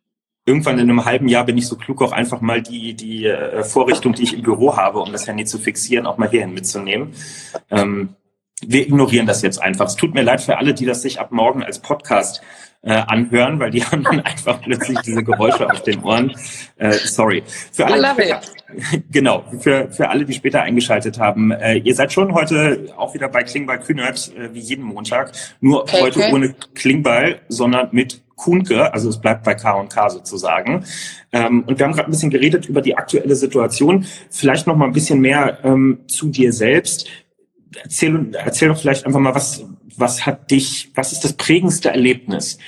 Irgendwann 0.45 0.79
in 0.79 0.89
einem 0.89 1.05
halben 1.05 1.29
Jahr 1.29 1.45
bin 1.45 1.59
ich 1.59 1.67
so 1.67 1.77
klug, 1.77 2.03
auch 2.03 2.13
einfach 2.13 2.41
mal 2.41 2.63
die, 2.63 2.95
die 2.95 3.27
äh, 3.27 3.65
Vorrichtung, 3.65 4.13
die 4.13 4.23
ich 4.23 4.35
im 4.35 4.43
Büro 4.43 4.77
habe, 4.77 5.01
um 5.01 5.11
das 5.11 5.27
Handy 5.27 5.45
zu 5.45 5.59
fixieren, 5.59 6.07
auch 6.07 6.19
mal 6.19 6.31
hierhin 6.31 6.55
mitzunehmen. 6.55 7.15
Ähm, 7.71 8.15
wir 8.63 8.83
ignorieren 8.83 9.27
das 9.27 9.43
jetzt 9.43 9.61
einfach. 9.61 9.87
Es 9.87 9.97
tut 9.97 10.15
mir 10.15 10.23
leid 10.23 10.41
für 10.41 10.57
alle, 10.59 10.73
die 10.73 10.87
das 10.87 11.03
sich 11.03 11.21
ab 11.21 11.31
morgen 11.31 11.63
als 11.63 11.81
Podcast 11.81 12.43
äh, 12.87 13.03
anhören, 13.09 13.59
weil 13.59 13.71
die 13.71 13.85
haben 13.85 14.05
dann 14.05 14.21
einfach 14.21 14.61
plötzlich 14.63 14.99
diese 15.01 15.23
Geräusche 15.23 15.69
auf 15.69 15.83
den 15.83 16.03
Ohren. 16.03 16.33
Äh, 16.77 16.93
sorry. 16.93 17.43
Für 17.73 17.87
alle, 17.87 18.11
später, 18.13 18.41
genau, 19.11 19.45
für, 19.61 19.91
für 19.91 20.09
alle, 20.09 20.25
die 20.25 20.33
später 20.33 20.63
eingeschaltet 20.63 21.19
haben. 21.19 21.51
Äh, 21.51 21.79
ihr 21.79 21.95
seid 21.95 22.13
schon 22.13 22.33
heute 22.33 22.87
auch 22.97 23.13
wieder 23.13 23.29
bei 23.29 23.43
Klingbeil 23.43 23.81
Kühnert, 23.81 24.33
äh, 24.37 24.55
wie 24.55 24.61
jeden 24.61 24.85
Montag. 24.85 25.33
Nur 25.61 25.83
okay, 25.83 26.01
heute 26.01 26.21
okay. 26.21 26.33
ohne 26.33 26.55
Klingbeil, 26.75 27.41
sondern 27.49 27.89
mit 27.91 28.23
Kuhnke, 28.37 28.93
also 28.93 29.09
es 29.09 29.21
bleibt 29.21 29.45
bei 29.45 29.55
K&K 29.55 30.11
sozusagen. 30.11 30.85
Ähm, 31.33 31.65
und 31.67 31.79
wir 31.79 31.87
haben 31.87 31.93
gerade 31.93 32.09
ein 32.09 32.13
bisschen 32.13 32.31
geredet 32.31 32.67
über 32.69 32.83
die 32.83 32.97
aktuelle 32.97 33.35
Situation. 33.35 34.07
Vielleicht 34.31 34.67
noch 34.67 34.77
mal 34.77 34.85
ein 34.85 34.93
bisschen 34.93 35.21
mehr 35.21 35.59
ähm, 35.65 36.01
zu 36.07 36.29
dir 36.29 36.53
selbst. 36.53 37.09
Erzähl, 37.83 38.31
erzähl 38.33 38.69
doch 38.69 38.79
vielleicht 38.79 39.07
einfach 39.07 39.21
mal, 39.21 39.35
was, 39.35 39.65
was 39.99 40.27
hat 40.27 40.51
dich, 40.51 40.91
was 40.95 41.13
ist 41.13 41.25
das 41.25 41.33
prägendste 41.35 41.91
Erlebnis 41.91 42.59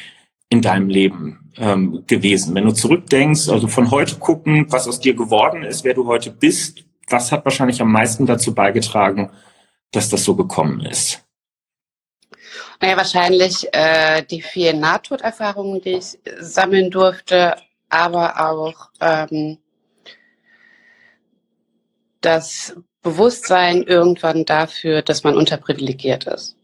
in 0.49 0.63
deinem 0.63 0.89
Leben 0.89 1.53
ähm, 1.57 2.05
gewesen? 2.07 2.55
Wenn 2.55 2.65
du 2.65 2.73
zurückdenkst, 2.73 3.49
also 3.49 3.69
von 3.69 3.91
heute 3.91 4.17
gucken, 4.17 4.67
was 4.71 4.89
aus 4.89 5.01
dir 5.01 5.15
geworden 5.15 5.63
ist, 5.63 5.85
wer 5.85 5.95
du 5.95 6.07
heute 6.07 6.31
bist, 6.31 6.85
was 7.09 7.33
hat 7.33 7.45
wahrscheinlich 7.45 7.81
am 7.81 7.93
meisten 7.93 8.27
dazu 8.27 8.55
beigetragen, 8.55 9.31
dass 9.93 10.09
das 10.09 10.25
so 10.25 10.37
gekommen 10.37 10.81
ist? 10.81 11.25
Naja, 12.81 12.97
wahrscheinlich 12.97 13.67
äh, 13.73 14.23
die 14.23 14.43
vielen 14.43 14.81
Nahtoderfahrungen, 14.81 15.81
die 15.81 15.95
ich 15.95 16.19
sammeln 16.39 16.91
durfte, 16.91 17.57
aber 17.89 18.51
auch 18.51 18.91
ähm, 19.01 19.59
das 22.21 22.77
Bewusstsein 23.03 23.83
irgendwann 23.83 24.45
dafür, 24.45 25.03
dass 25.03 25.25
man 25.25 25.37
unterprivilegiert 25.37 26.27
ist. 26.27 26.58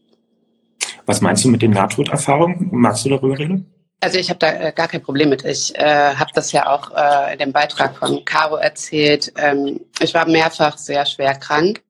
Was 1.05 1.21
meinst 1.21 1.43
du 1.43 1.49
mit 1.49 1.61
den 1.61 1.71
Nahtoderfahrungen? 1.71 2.69
Magst 2.71 3.05
du 3.05 3.09
darüber 3.09 3.37
reden? 3.37 3.71
Also 4.01 4.19
ich 4.19 4.29
habe 4.29 4.39
da 4.39 4.53
äh, 4.53 4.71
gar 4.71 4.87
kein 4.87 5.01
Problem 5.01 5.29
mit. 5.29 5.43
Ich 5.45 5.75
äh, 5.75 6.13
habe 6.15 6.31
das 6.33 6.51
ja 6.51 6.69
auch 6.71 6.91
äh, 6.95 7.33
in 7.33 7.39
dem 7.39 7.51
Beitrag 7.51 7.97
von 7.97 8.23
Caro 8.25 8.57
erzählt. 8.57 9.33
Ähm, 9.37 9.79
ich 9.99 10.13
war 10.13 10.27
mehrfach 10.27 10.77
sehr 10.77 11.05
schwer 11.05 11.35
krank 11.35 11.81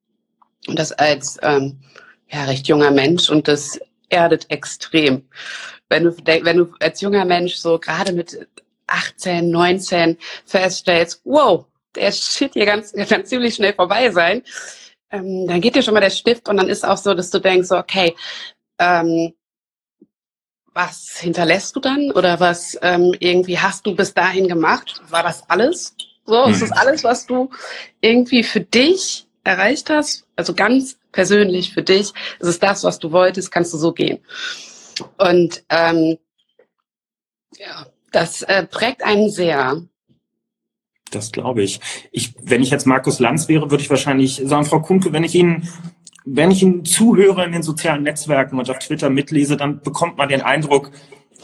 und 0.66 0.78
das 0.78 0.92
als 0.92 1.38
ähm, 1.42 1.78
ja, 2.28 2.44
recht 2.44 2.68
junger 2.68 2.90
Mensch 2.90 3.28
und 3.28 3.48
das 3.48 3.78
erdet 4.08 4.50
extrem. 4.50 5.28
Wenn 5.88 6.04
du, 6.04 6.16
wenn 6.16 6.56
du 6.56 6.72
als 6.80 7.00
junger 7.00 7.24
Mensch 7.24 7.56
so 7.56 7.78
gerade 7.78 8.12
mit 8.12 8.48
18, 8.86 9.50
19 9.50 10.16
feststellst, 10.44 11.20
wow, 11.24 11.66
der 11.94 12.12
Shit 12.12 12.54
hier 12.54 12.66
ganz, 12.66 12.92
kann 12.92 13.24
ziemlich 13.24 13.54
schnell 13.54 13.74
vorbei 13.74 14.10
sein, 14.10 14.42
ähm, 15.10 15.46
dann 15.46 15.60
geht 15.60 15.76
dir 15.76 15.82
schon 15.82 15.94
mal 15.94 16.00
der 16.00 16.10
Stift 16.10 16.48
und 16.48 16.56
dann 16.56 16.68
ist 16.68 16.84
auch 16.84 16.96
so, 16.96 17.14
dass 17.14 17.30
du 17.30 17.38
denkst, 17.38 17.68
so, 17.68 17.76
okay, 17.76 18.14
ähm, 18.78 19.32
was 20.72 21.16
hinterlässt 21.18 21.74
du 21.74 21.80
dann 21.80 22.10
oder 22.12 22.38
was 22.38 22.78
ähm, 22.82 23.14
irgendwie 23.18 23.58
hast 23.58 23.86
du 23.86 23.94
bis 23.94 24.12
dahin 24.12 24.46
gemacht? 24.46 25.00
War 25.08 25.22
das 25.22 25.48
alles? 25.48 25.94
So, 26.26 26.44
ist 26.44 26.60
das 26.60 26.70
mhm. 26.70 26.76
alles, 26.76 27.04
was 27.04 27.26
du 27.26 27.50
irgendwie 28.00 28.42
für 28.42 28.60
dich 28.60 29.26
erreicht 29.44 29.88
hast? 29.90 30.26
Also 30.36 30.54
ganz 30.54 30.98
persönlich 31.12 31.72
für 31.72 31.82
dich, 31.82 32.12
ist 32.40 32.46
es 32.46 32.58
das, 32.58 32.84
was 32.84 32.98
du 32.98 33.10
wolltest, 33.12 33.50
kannst 33.50 33.72
du 33.72 33.78
so 33.78 33.92
gehen. 33.92 34.18
Und 35.16 35.64
ähm, 35.70 36.18
ja, 37.56 37.86
das 38.12 38.42
äh, 38.42 38.66
prägt 38.66 39.02
einen 39.02 39.30
sehr. 39.30 39.82
Das 41.10 41.32
glaube 41.32 41.62
ich. 41.62 41.80
ich. 42.10 42.34
Wenn 42.42 42.62
ich 42.62 42.70
jetzt 42.70 42.86
Markus 42.86 43.18
Lanz 43.18 43.48
wäre, 43.48 43.70
würde 43.70 43.82
ich 43.82 43.90
wahrscheinlich 43.90 44.42
sagen, 44.44 44.66
Frau 44.66 44.80
Kunke, 44.80 45.12
wenn 45.12 45.24
ich 45.24 45.34
Ihnen 45.34 45.68
wenn 46.26 46.50
ich 46.50 46.62
Ihnen 46.62 46.84
zuhöre 46.84 47.44
in 47.44 47.52
den 47.52 47.62
sozialen 47.62 48.02
Netzwerken 48.02 48.58
und 48.58 48.68
auf 48.68 48.80
Twitter 48.80 49.08
mitlese, 49.08 49.56
dann 49.56 49.80
bekommt 49.80 50.18
man 50.18 50.28
den 50.28 50.42
Eindruck, 50.42 50.90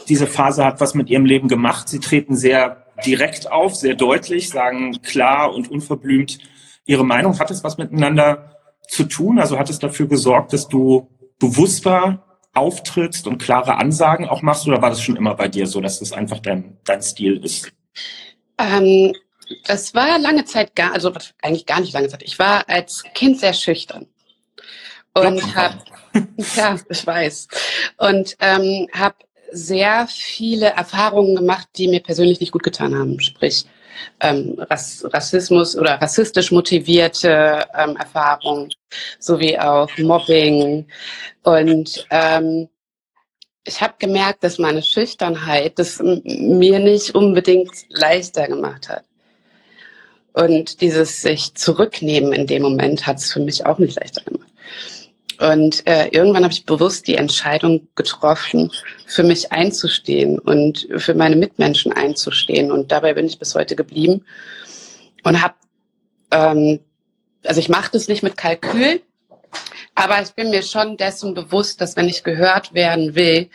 diese 0.09 0.27
Phase 0.27 0.65
hat 0.65 0.81
was 0.81 0.93
mit 0.93 1.09
Ihrem 1.09 1.25
Leben 1.25 1.47
gemacht. 1.47 1.87
Sie 1.87 1.99
treten 1.99 2.35
sehr 2.35 2.85
direkt 3.05 3.49
auf, 3.49 3.75
sehr 3.75 3.95
deutlich, 3.95 4.49
sagen 4.49 5.01
klar 5.01 5.53
und 5.53 5.71
unverblümt 5.71 6.39
Ihre 6.85 7.05
Meinung. 7.05 7.39
Hat 7.39 7.49
es 7.49 7.63
was 7.63 7.77
miteinander 7.77 8.59
zu 8.89 9.05
tun? 9.05 9.39
Also 9.39 9.57
hat 9.57 9.69
es 9.69 9.79
dafür 9.79 10.07
gesorgt, 10.07 10.51
dass 10.51 10.67
du 10.67 11.09
bewusster 11.39 12.25
auftrittst 12.53 13.25
und 13.25 13.41
klare 13.41 13.77
Ansagen 13.77 14.27
auch 14.27 14.41
machst 14.41 14.67
oder 14.67 14.81
war 14.81 14.89
das 14.89 15.01
schon 15.01 15.15
immer 15.15 15.33
bei 15.33 15.47
dir 15.47 15.65
so, 15.65 15.79
dass 15.79 15.99
das 15.99 16.11
einfach 16.11 16.39
dein, 16.39 16.77
dein 16.83 17.01
Stil 17.01 17.43
ist? 17.43 17.71
Ähm, 18.57 19.13
das 19.65 19.95
war 19.95 20.19
lange 20.19 20.43
Zeit 20.43 20.75
gar, 20.75 20.91
also 20.91 21.11
eigentlich 21.41 21.65
gar 21.65 21.79
nicht 21.79 21.93
lange 21.93 22.09
Zeit. 22.09 22.23
Ich 22.23 22.37
war 22.37 22.67
als 22.67 23.03
Kind 23.13 23.39
sehr 23.39 23.53
schüchtern 23.53 24.07
und 25.13 25.55
habe, 25.55 25.77
ja, 26.55 26.77
ich 26.89 27.05
weiß, 27.05 27.47
und 27.97 28.35
ähm, 28.39 28.87
habe 28.93 29.15
sehr 29.51 30.07
viele 30.07 30.67
Erfahrungen 30.67 31.35
gemacht, 31.35 31.67
die 31.77 31.87
mir 31.87 32.01
persönlich 32.01 32.39
nicht 32.39 32.51
gut 32.51 32.63
getan 32.63 32.95
haben. 32.95 33.19
Sprich, 33.19 33.65
ähm, 34.19 34.55
Rass 34.69 35.05
Rassismus 35.11 35.77
oder 35.77 36.01
rassistisch 36.01 36.51
motivierte 36.51 37.65
ähm, 37.77 37.95
Erfahrungen, 37.95 38.69
sowie 39.19 39.57
auch 39.57 39.89
Mobbing. 39.97 40.87
Und 41.43 42.07
ähm, 42.09 42.69
ich 43.63 43.81
habe 43.81 43.93
gemerkt, 43.99 44.43
dass 44.43 44.57
meine 44.57 44.81
Schüchternheit 44.81 45.79
das 45.79 46.01
mir 46.01 46.79
nicht 46.79 47.15
unbedingt 47.15 47.71
leichter 47.89 48.47
gemacht 48.47 48.89
hat. 48.89 49.03
Und 50.33 50.81
dieses 50.81 51.21
sich 51.21 51.53
zurücknehmen 51.53 52.33
in 52.33 52.47
dem 52.47 52.63
Moment 52.63 53.05
hat 53.05 53.17
es 53.17 53.31
für 53.31 53.39
mich 53.39 53.65
auch 53.65 53.77
nicht 53.77 53.99
leichter 53.99 54.23
gemacht. 54.23 54.52
Und 55.43 55.85
äh, 55.85 56.07
irgendwann 56.07 56.45
habe 56.45 56.53
ich 56.53 56.65
bewusst 56.65 57.05
die 57.05 57.15
Entscheidung 57.15 57.89
getroffen, 57.95 58.71
für 59.05 59.23
mich 59.23 59.51
einzustehen 59.51 60.39
und 60.39 60.87
für 60.95 61.15
meine 61.15 61.35
Mitmenschen 61.35 61.91
einzustehen. 61.91 62.71
Und 62.71 62.93
dabei 62.93 63.13
bin 63.13 63.25
ich 63.25 63.39
bis 63.39 63.53
heute 63.53 63.75
geblieben 63.75 64.23
und 65.23 65.41
habe, 65.41 65.55
ähm, 66.31 66.79
also 67.43 67.59
ich 67.59 67.67
mache 67.67 67.91
das 67.91 68.07
nicht 68.07 68.23
mit 68.23 68.37
Kalkül, 68.37 69.01
aber 69.95 70.21
ich 70.21 70.31
bin 70.31 70.49
mir 70.49 70.63
schon 70.63 70.95
dessen 70.95 71.33
bewusst, 71.33 71.81
dass 71.81 71.97
wenn 71.97 72.07
ich 72.07 72.23
gehört 72.23 72.73
werden 72.73 73.13
will, 73.15 73.49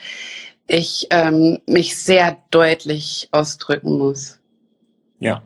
ich 0.67 1.07
ähm, 1.09 1.59
mich 1.67 1.97
sehr 1.97 2.37
deutlich 2.51 3.29
ausdrücken 3.31 3.97
muss. 3.97 4.39
Ja, 5.21 5.43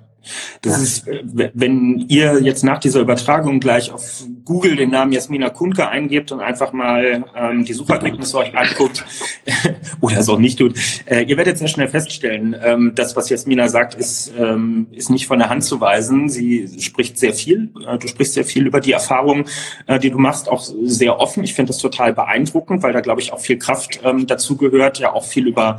das 0.62 0.80
ist, 0.80 1.08
äh, 1.08 1.22
wenn 1.54 2.06
ihr 2.08 2.40
jetzt 2.42 2.64
nach 2.64 2.78
dieser 2.78 3.00
Übertragung 3.00 3.60
gleich 3.60 3.92
auf 3.92 4.24
Google 4.44 4.76
den 4.76 4.90
Namen 4.90 5.12
Jasmina 5.12 5.50
Kunke 5.50 5.88
eingebt 5.88 6.32
und 6.32 6.40
einfach 6.40 6.72
mal 6.72 7.24
ähm, 7.36 7.64
die 7.64 7.72
Suchergebnisse 7.72 8.38
euch 8.38 8.56
anguckt 8.56 9.04
oder 10.00 10.18
es 10.18 10.28
auch 10.28 10.38
nicht 10.38 10.58
tut, 10.58 10.74
äh, 11.06 11.22
ihr 11.22 11.36
werdet 11.36 11.58
sehr 11.58 11.68
schnell 11.68 11.88
feststellen, 11.88 12.56
ähm, 12.62 12.92
das, 12.94 13.16
was 13.16 13.28
Jasmina 13.28 13.68
sagt, 13.68 13.94
ist, 13.94 14.32
ähm, 14.38 14.86
ist 14.92 15.10
nicht 15.10 15.26
von 15.26 15.38
der 15.38 15.48
Hand 15.48 15.64
zu 15.64 15.80
weisen. 15.80 16.28
Sie 16.28 16.80
spricht 16.80 17.18
sehr 17.18 17.34
viel, 17.34 17.70
äh, 17.86 17.98
du 17.98 18.08
sprichst 18.08 18.34
sehr 18.34 18.44
viel 18.44 18.66
über 18.66 18.80
die 18.80 18.92
Erfahrung, 18.92 19.46
äh, 19.86 19.98
die 19.98 20.10
du 20.10 20.18
machst, 20.18 20.48
auch 20.48 20.62
sehr 20.84 21.18
offen. 21.18 21.44
Ich 21.44 21.54
finde 21.54 21.70
das 21.70 21.78
total 21.78 22.12
beeindruckend, 22.12 22.82
weil 22.82 22.92
da, 22.92 23.00
glaube 23.00 23.20
ich, 23.20 23.32
auch 23.32 23.40
viel 23.40 23.58
Kraft 23.58 24.00
ähm, 24.04 24.26
dazu 24.26 24.56
gehört, 24.56 24.98
ja 24.98 25.12
auch 25.12 25.24
viel 25.24 25.46
über 25.46 25.78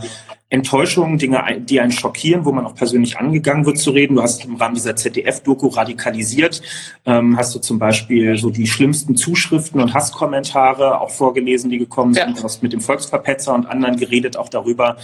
Enttäuschungen, 0.53 1.17
Dinge, 1.17 1.43
die 1.61 1.81
einen 1.81 1.91
schockieren, 1.91 2.45
wo 2.45 2.51
man 2.51 2.67
auch 2.67 2.75
persönlich 2.75 3.17
angegangen 3.17 3.65
wird 3.65 3.79
zu 3.79 3.89
reden. 3.89 4.17
Du 4.17 4.21
hast 4.21 4.45
im 4.45 4.55
Rahmen 4.55 4.75
dieser 4.75 4.95
ZDF-Doku 4.95 5.69
radikalisiert, 5.69 6.61
ähm, 7.07 7.37
hast 7.37 7.55
du 7.55 7.59
zum 7.59 7.79
Beispiel 7.79 8.37
so 8.37 8.51
die 8.51 8.67
schlimmsten 8.67 9.15
Zuschriften 9.15 9.81
und 9.81 9.95
Hasskommentare 9.95 11.01
auch 11.01 11.09
vorgelesen, 11.09 11.71
die 11.71 11.79
gekommen 11.79 12.13
sind. 12.13 12.27
Ja. 12.27 12.33
Du 12.35 12.43
hast 12.43 12.61
mit 12.61 12.71
dem 12.71 12.81
Volksverpetzer 12.81 13.51
und 13.51 13.65
anderen 13.65 13.97
geredet, 13.97 14.37
auch 14.37 14.47
darüber, 14.47 14.97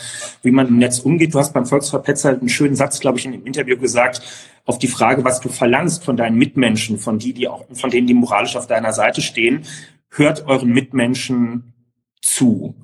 wie 0.44 0.51
man 0.51 0.68
im 0.68 0.77
Netz 0.77 1.00
umgeht. 1.00 1.34
Du 1.34 1.39
hast 1.39 1.51
beim 1.51 1.65
Volksverpetzer 1.65 2.29
einen 2.29 2.48
schönen 2.48 2.75
Satz, 2.75 3.00
glaube 3.00 3.18
ich, 3.18 3.25
in 3.25 3.32
dem 3.32 3.48
Interview 3.48 3.75
gesagt, 3.75 4.22
auf 4.65 4.77
die 4.77 4.88
Frage, 4.88 5.24
was 5.24 5.41
du 5.41 5.50
verlangst 5.50 6.03
von 6.03 6.15
deinen 6.15 6.38
Mitmenschen, 6.38 7.00
von 7.00 7.18
die, 7.18 7.34
die 7.34 7.48
auch, 7.48 7.65
von 7.74 7.89
denen, 7.89 8.06
die 8.06 8.13
moralisch 8.13 8.56
auf 8.56 8.68
deiner 8.68 8.94
Seite 8.94 9.24
stehen, 9.24 9.63
hört 10.12 10.46
euren 10.46 10.70
Mitmenschen 10.70 11.74
zu. 12.22 12.75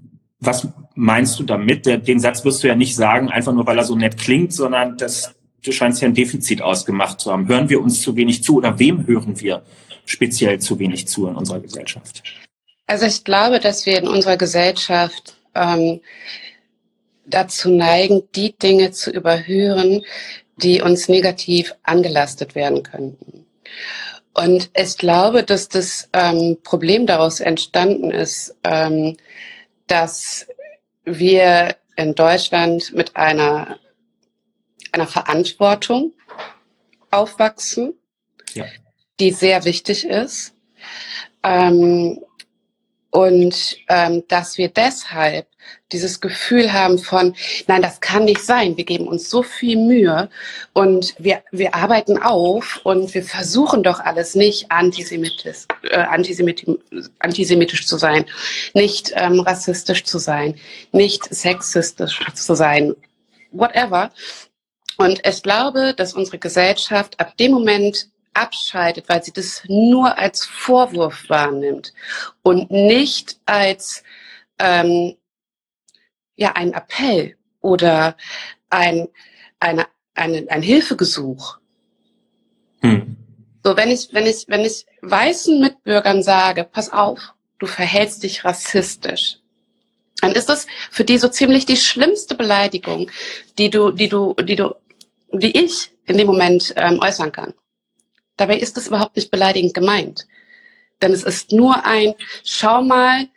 Was 0.46 0.68
meinst 0.96 1.40
du 1.40 1.44
damit? 1.44 1.86
Den 1.86 2.20
Satz 2.20 2.44
wirst 2.46 2.64
du 2.64 2.68
ja 2.68 2.76
nicht 2.76 2.96
sagen, 2.96 3.30
einfach 3.30 3.54
nur 3.54 3.66
weil 3.68 3.78
er 3.78 3.84
so 3.84 3.96
nett 3.96 4.18
klingt, 4.18 4.54
sondern 4.54 4.98
das, 4.98 5.36
du 5.64 5.72
scheinst 5.72 6.02
ja 6.02 6.08
ein 6.08 6.14
Defizit 6.14 6.62
ausgemacht 6.62 7.20
zu 7.20 7.32
haben. 7.32 7.48
Hören 7.48 7.70
wir 7.70 7.82
uns 7.82 8.02
zu 8.02 8.16
wenig 8.16 8.44
zu 8.44 8.58
oder 8.58 8.78
wem 8.80 9.06
hören 9.08 9.40
wir 9.40 9.64
speziell 10.06 10.60
zu 10.60 10.80
wenig 10.80 11.08
zu 11.08 11.28
in 11.28 11.36
unserer 11.36 11.60
Gesellschaft? 11.60 12.24
Also 12.88 13.06
ich 13.06 13.24
glaube, 13.24 13.60
dass 13.60 13.86
wir 13.86 13.98
in 13.98 14.08
unserer 14.08 14.38
Gesellschaft 14.38 15.36
ähm, 15.56 16.02
dazu 17.26 17.70
neigen, 17.70 18.24
die 18.36 18.54
Dinge 18.58 18.92
zu 18.92 19.12
überhören, 19.12 20.04
die 20.58 20.82
uns 20.82 21.10
negativ 21.10 21.74
angelastet 21.84 22.56
werden 22.56 22.84
könnten. 22.84 23.46
Und 24.34 24.70
ich 24.78 24.98
glaube, 24.98 25.44
dass 25.44 25.70
das 25.70 26.10
ähm, 26.14 26.58
Problem 26.64 27.06
daraus 27.08 27.40
entstanden 27.40 28.12
ist, 28.12 28.56
ähm, 28.64 29.18
dass 29.88 30.48
wir 31.04 31.76
in 31.96 32.16
Deutschland 32.16 32.94
mit 32.94 33.16
einer, 33.16 33.80
einer 34.92 35.08
Verantwortung 35.08 36.14
aufwachsen, 37.12 37.94
ja. 38.54 38.66
die 39.20 39.32
sehr 39.32 39.64
wichtig 39.66 40.06
ist. 40.06 40.54
Ähm, 41.44 42.20
und 43.16 43.78
ähm, 43.88 44.24
dass 44.28 44.58
wir 44.58 44.68
deshalb 44.68 45.48
dieses 45.94 46.20
Gefühl 46.20 46.74
haben 46.74 47.00
von, 47.00 47.34
nein, 47.66 47.82
das 47.82 48.02
kann 48.02 48.26
nicht 48.26 48.42
sein. 48.42 48.76
Wir 48.76 48.84
geben 48.84 49.08
uns 49.08 49.30
so 49.30 49.42
viel 49.42 49.78
Mühe 49.78 50.30
und 50.74 51.16
wir, 51.18 51.42
wir 51.50 51.76
arbeiten 51.76 52.22
auf 52.22 52.82
und 52.84 53.14
wir 53.14 53.24
versuchen 53.24 53.84
doch 53.84 54.02
alles 54.02 54.36
nicht 54.36 54.70
antisemitisch, 54.70 55.64
äh, 55.84 55.96
antisemitisch, 55.96 56.76
antisemitisch 57.20 57.88
zu 57.88 57.98
sein, 57.98 58.26
nicht 58.74 59.14
ähm, 59.16 59.40
rassistisch 59.40 60.04
zu 60.04 60.18
sein, 60.18 60.56
nicht 60.92 61.24
sexistisch 61.34 62.20
zu 62.34 62.54
sein, 62.54 62.96
whatever. 63.52 64.12
Und 64.98 65.26
ich 65.26 65.42
glaube, 65.42 65.94
dass 65.96 66.14
unsere 66.14 66.38
Gesellschaft 66.38 67.18
ab 67.18 67.38
dem 67.38 67.54
Moment 67.54 68.10
abschaltet, 68.36 69.10
weil 69.10 69.24
sie 69.24 69.34
das 69.34 69.64
nur 69.68 70.18
als 70.18 70.46
Vorwurf 70.46 71.30
wahrnimmt 71.30 71.94
und 72.44 72.70
nicht 72.72 73.40
als 73.46 74.04
ähm, 74.60 75.16
ja 76.36 76.52
ein 76.54 76.74
Appell 76.74 77.36
oder 77.62 78.16
ein 78.70 79.08
eine, 79.60 79.88
eine, 80.14 80.46
ein 80.50 80.62
Hilfegesuch. 80.62 81.58
Hm. 82.82 83.18
So, 83.64 83.76
wenn 83.76 83.90
ich, 83.90 84.10
wenn 84.12 84.26
ich, 84.26 84.46
wenn 84.48 84.62
ich 84.62 84.86
weißen 85.02 85.60
Mitbürgern 85.60 86.22
sage, 86.22 86.64
pass 86.64 86.92
auf, 86.92 87.20
du 87.60 87.66
verhältst 87.66 88.24
dich 88.24 88.46
rassistisch, 88.46 89.40
dann 90.22 90.32
ist 90.32 90.50
das 90.50 90.68
für 90.92 91.04
die 91.04 91.18
so 91.18 91.28
ziemlich 91.28 91.66
die 91.66 91.78
schlimmste 91.78 92.36
Beleidigung, 92.36 93.10
die 93.58 93.70
du, 93.70 93.92
die 93.92 94.08
du, 94.08 94.34
die 94.36 94.56
du, 94.56 94.76
die 95.32 95.58
ich 95.58 95.92
in 96.06 96.18
dem 96.18 96.28
Moment 96.28 96.74
ähm, 96.78 97.00
äußern 97.00 97.32
kann. 97.32 97.54
Dabei 98.38 98.58
ist 98.58 98.78
es 98.78 98.88
überhaupt 98.88 99.16
nicht 99.16 99.32
beleidigend 99.32 99.74
gemeint. 99.74 100.28
Denn 101.02 101.14
es 101.14 101.24
ist 101.24 101.52
nur 101.52 101.86
ein, 101.86 102.16
schau 102.44 102.82
mal, 102.82 103.28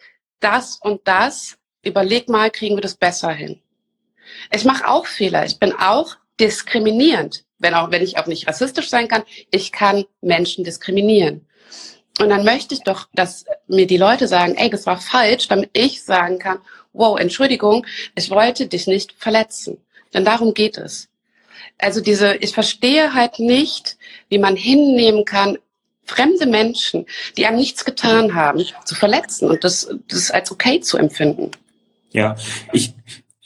das 0.40 0.78
und 0.80 1.00
das, 1.04 1.56
überleg 1.82 2.28
mal, 2.28 2.50
kriegen 2.50 2.76
wir 2.76 2.82
das 2.82 2.96
besser 2.96 3.30
hin. 3.30 3.60
Ich 4.52 4.64
mache 4.64 4.88
auch 4.88 5.06
Fehler. 5.06 5.44
Ich 5.44 5.58
bin 5.58 5.72
auch 5.72 6.16
diskriminierend. 6.40 7.44
Wenn 7.58 7.74
auch, 7.74 7.90
wenn 7.90 8.02
ich 8.02 8.18
auch 8.18 8.26
nicht 8.26 8.46
rassistisch 8.46 8.88
sein 8.88 9.08
kann, 9.08 9.24
ich 9.50 9.72
kann 9.72 10.04
Menschen 10.20 10.64
diskriminieren. 10.64 11.46
Und 12.20 12.30
dann 12.30 12.44
möchte 12.44 12.74
ich 12.74 12.82
doch, 12.82 13.08
dass 13.14 13.44
mir 13.66 13.86
die 13.86 13.96
Leute 13.96 14.28
sagen, 14.28 14.54
ey, 14.56 14.70
das 14.70 14.86
war 14.86 15.00
falsch, 15.00 15.48
damit 15.48 15.70
ich 15.72 16.02
sagen 16.02 16.38
kann, 16.38 16.58
wow, 16.92 17.18
Entschuldigung, 17.18 17.86
ich 18.14 18.30
wollte 18.30 18.66
dich 18.66 18.86
nicht 18.86 19.12
verletzen. 19.12 19.84
Denn 20.14 20.24
darum 20.24 20.54
geht 20.54 20.78
es 20.78 21.08
also 21.78 22.00
diese, 22.00 22.34
ich 22.36 22.52
verstehe 22.52 23.14
halt 23.14 23.38
nicht, 23.38 23.96
wie 24.28 24.38
man 24.38 24.56
hinnehmen 24.56 25.24
kann, 25.24 25.58
fremde 26.04 26.46
Menschen, 26.46 27.06
die 27.36 27.46
einem 27.46 27.58
nichts 27.58 27.84
getan 27.84 28.34
haben, 28.34 28.64
zu 28.84 28.94
verletzen 28.94 29.48
und 29.48 29.62
das, 29.62 29.88
das 30.08 30.30
als 30.30 30.50
okay 30.50 30.80
zu 30.80 30.96
empfinden. 30.96 31.50
Ja, 32.10 32.36
ich, 32.72 32.94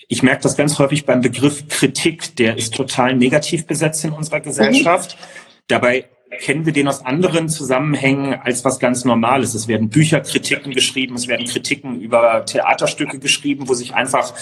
ich 0.08 0.22
merke 0.22 0.42
das 0.42 0.56
ganz 0.56 0.78
häufig 0.78 1.04
beim 1.04 1.20
Begriff 1.20 1.66
Kritik, 1.68 2.36
der 2.36 2.56
ist 2.56 2.74
total 2.74 3.16
negativ 3.16 3.66
besetzt 3.66 4.04
in 4.04 4.12
unserer 4.12 4.40
Gesellschaft. 4.40 5.16
Mhm. 5.18 5.24
Dabei 5.66 6.08
kennen 6.40 6.64
wir 6.64 6.72
den 6.72 6.88
aus 6.88 7.04
anderen 7.04 7.48
Zusammenhängen 7.48 8.34
als 8.34 8.64
was 8.64 8.78
ganz 8.78 9.04
Normales. 9.04 9.54
Es 9.54 9.68
werden 9.68 9.90
Bücherkritiken 9.90 10.72
geschrieben, 10.72 11.14
es 11.14 11.28
werden 11.28 11.46
Kritiken 11.46 12.00
über 12.00 12.44
Theaterstücke 12.46 13.18
geschrieben, 13.18 13.68
wo 13.68 13.74
sich 13.74 13.94
einfach 13.94 14.32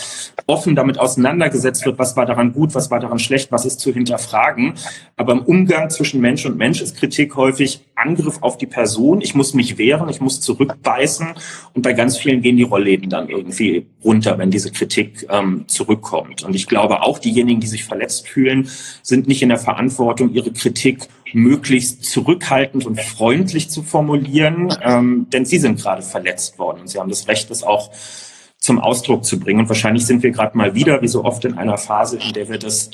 offen 0.47 0.77
damit 0.77 0.99
auseinandergesetzt 0.99 1.85
wird, 1.85 1.99
was 1.99 2.17
war 2.17 2.27
daran 2.27 2.53
gut, 2.53 2.75
was 2.75 2.91
war 2.91 3.01
daran 3.01 3.19
schlecht, 3.19 3.51
was 3.51 3.65
ist 3.65 3.81
zu 3.81 3.93
hinterfragen. 3.93 4.75
Aber 5.17 5.33
im 5.33 5.43
Umgang 5.43 5.91
zwischen 5.91 6.21
Mensch 6.21 6.47
und 6.47 6.57
Mensch 6.57 6.81
ist 6.81 6.97
Kritik 6.97 7.35
häufig 7.37 7.81
Angriff 7.97 8.39
auf 8.41 8.57
die 8.57 8.67
Person. 8.67 9.21
Ich 9.21 9.35
muss 9.35 9.55
mich 9.55 9.77
wehren, 9.77 10.09
ich 10.09 10.21
muss 10.21 10.41
zurückbeißen. 10.41 11.35
Und 11.75 11.83
bei 11.83 11.93
ganz 11.93 12.17
vielen 12.17 12.41
gehen 12.41 12.57
die 12.57 12.63
Rollläden 12.63 13.11
dann 13.11 13.29
irgendwie 13.29 13.87
runter, 14.05 14.39
wenn 14.39 14.51
diese 14.51 14.71
Kritik 14.71 15.27
ähm, 15.29 15.65
zurückkommt. 15.67 16.43
Und 16.43 16.55
ich 16.55 16.67
glaube, 16.67 17.03
auch 17.03 17.19
diejenigen, 17.19 17.61
die 17.61 17.67
sich 17.67 17.85
verletzt 17.85 18.29
fühlen, 18.29 18.69
sind 19.03 19.29
nicht 19.29 19.43
in 19.43 19.49
der 19.49 19.59
Verantwortung, 19.59 20.33
ihre 20.33 20.53
Kritik 20.53 21.09
möglichst 21.33 22.05
zurückhaltend 22.05 22.87
und 22.87 23.01
freundlich 23.01 23.71
zu 23.71 23.83
formulieren, 23.83 24.75
ähm, 24.83 25.27
denn 25.33 25.45
sie 25.45 25.59
sind 25.59 25.81
gerade 25.81 26.03
verletzt 26.03 26.59
worden 26.59 26.81
und 26.83 26.89
sie 26.89 26.99
haben 26.99 27.11
das 27.11 27.29
Recht, 27.29 27.51
das 27.51 27.63
auch 27.63 27.91
zum 28.59 28.79
Ausdruck 28.79 29.25
zu 29.25 29.41
bringen. 29.41 29.61
Und 29.61 29.69
wahrscheinlich 29.69 30.07
sind 30.07 30.23
wir 30.23 30.31
gerade 30.31 30.57
mal 30.57 30.75
wieder, 30.75 31.03
wie 31.03 31.09
so 31.09 31.25
oft, 31.25 31.45
in 31.45 31.57
einer 31.57 31.79
Phase, 31.79 32.19
in 32.19 32.33
der 32.33 32.49
wir 32.49 32.59
das 32.59 32.91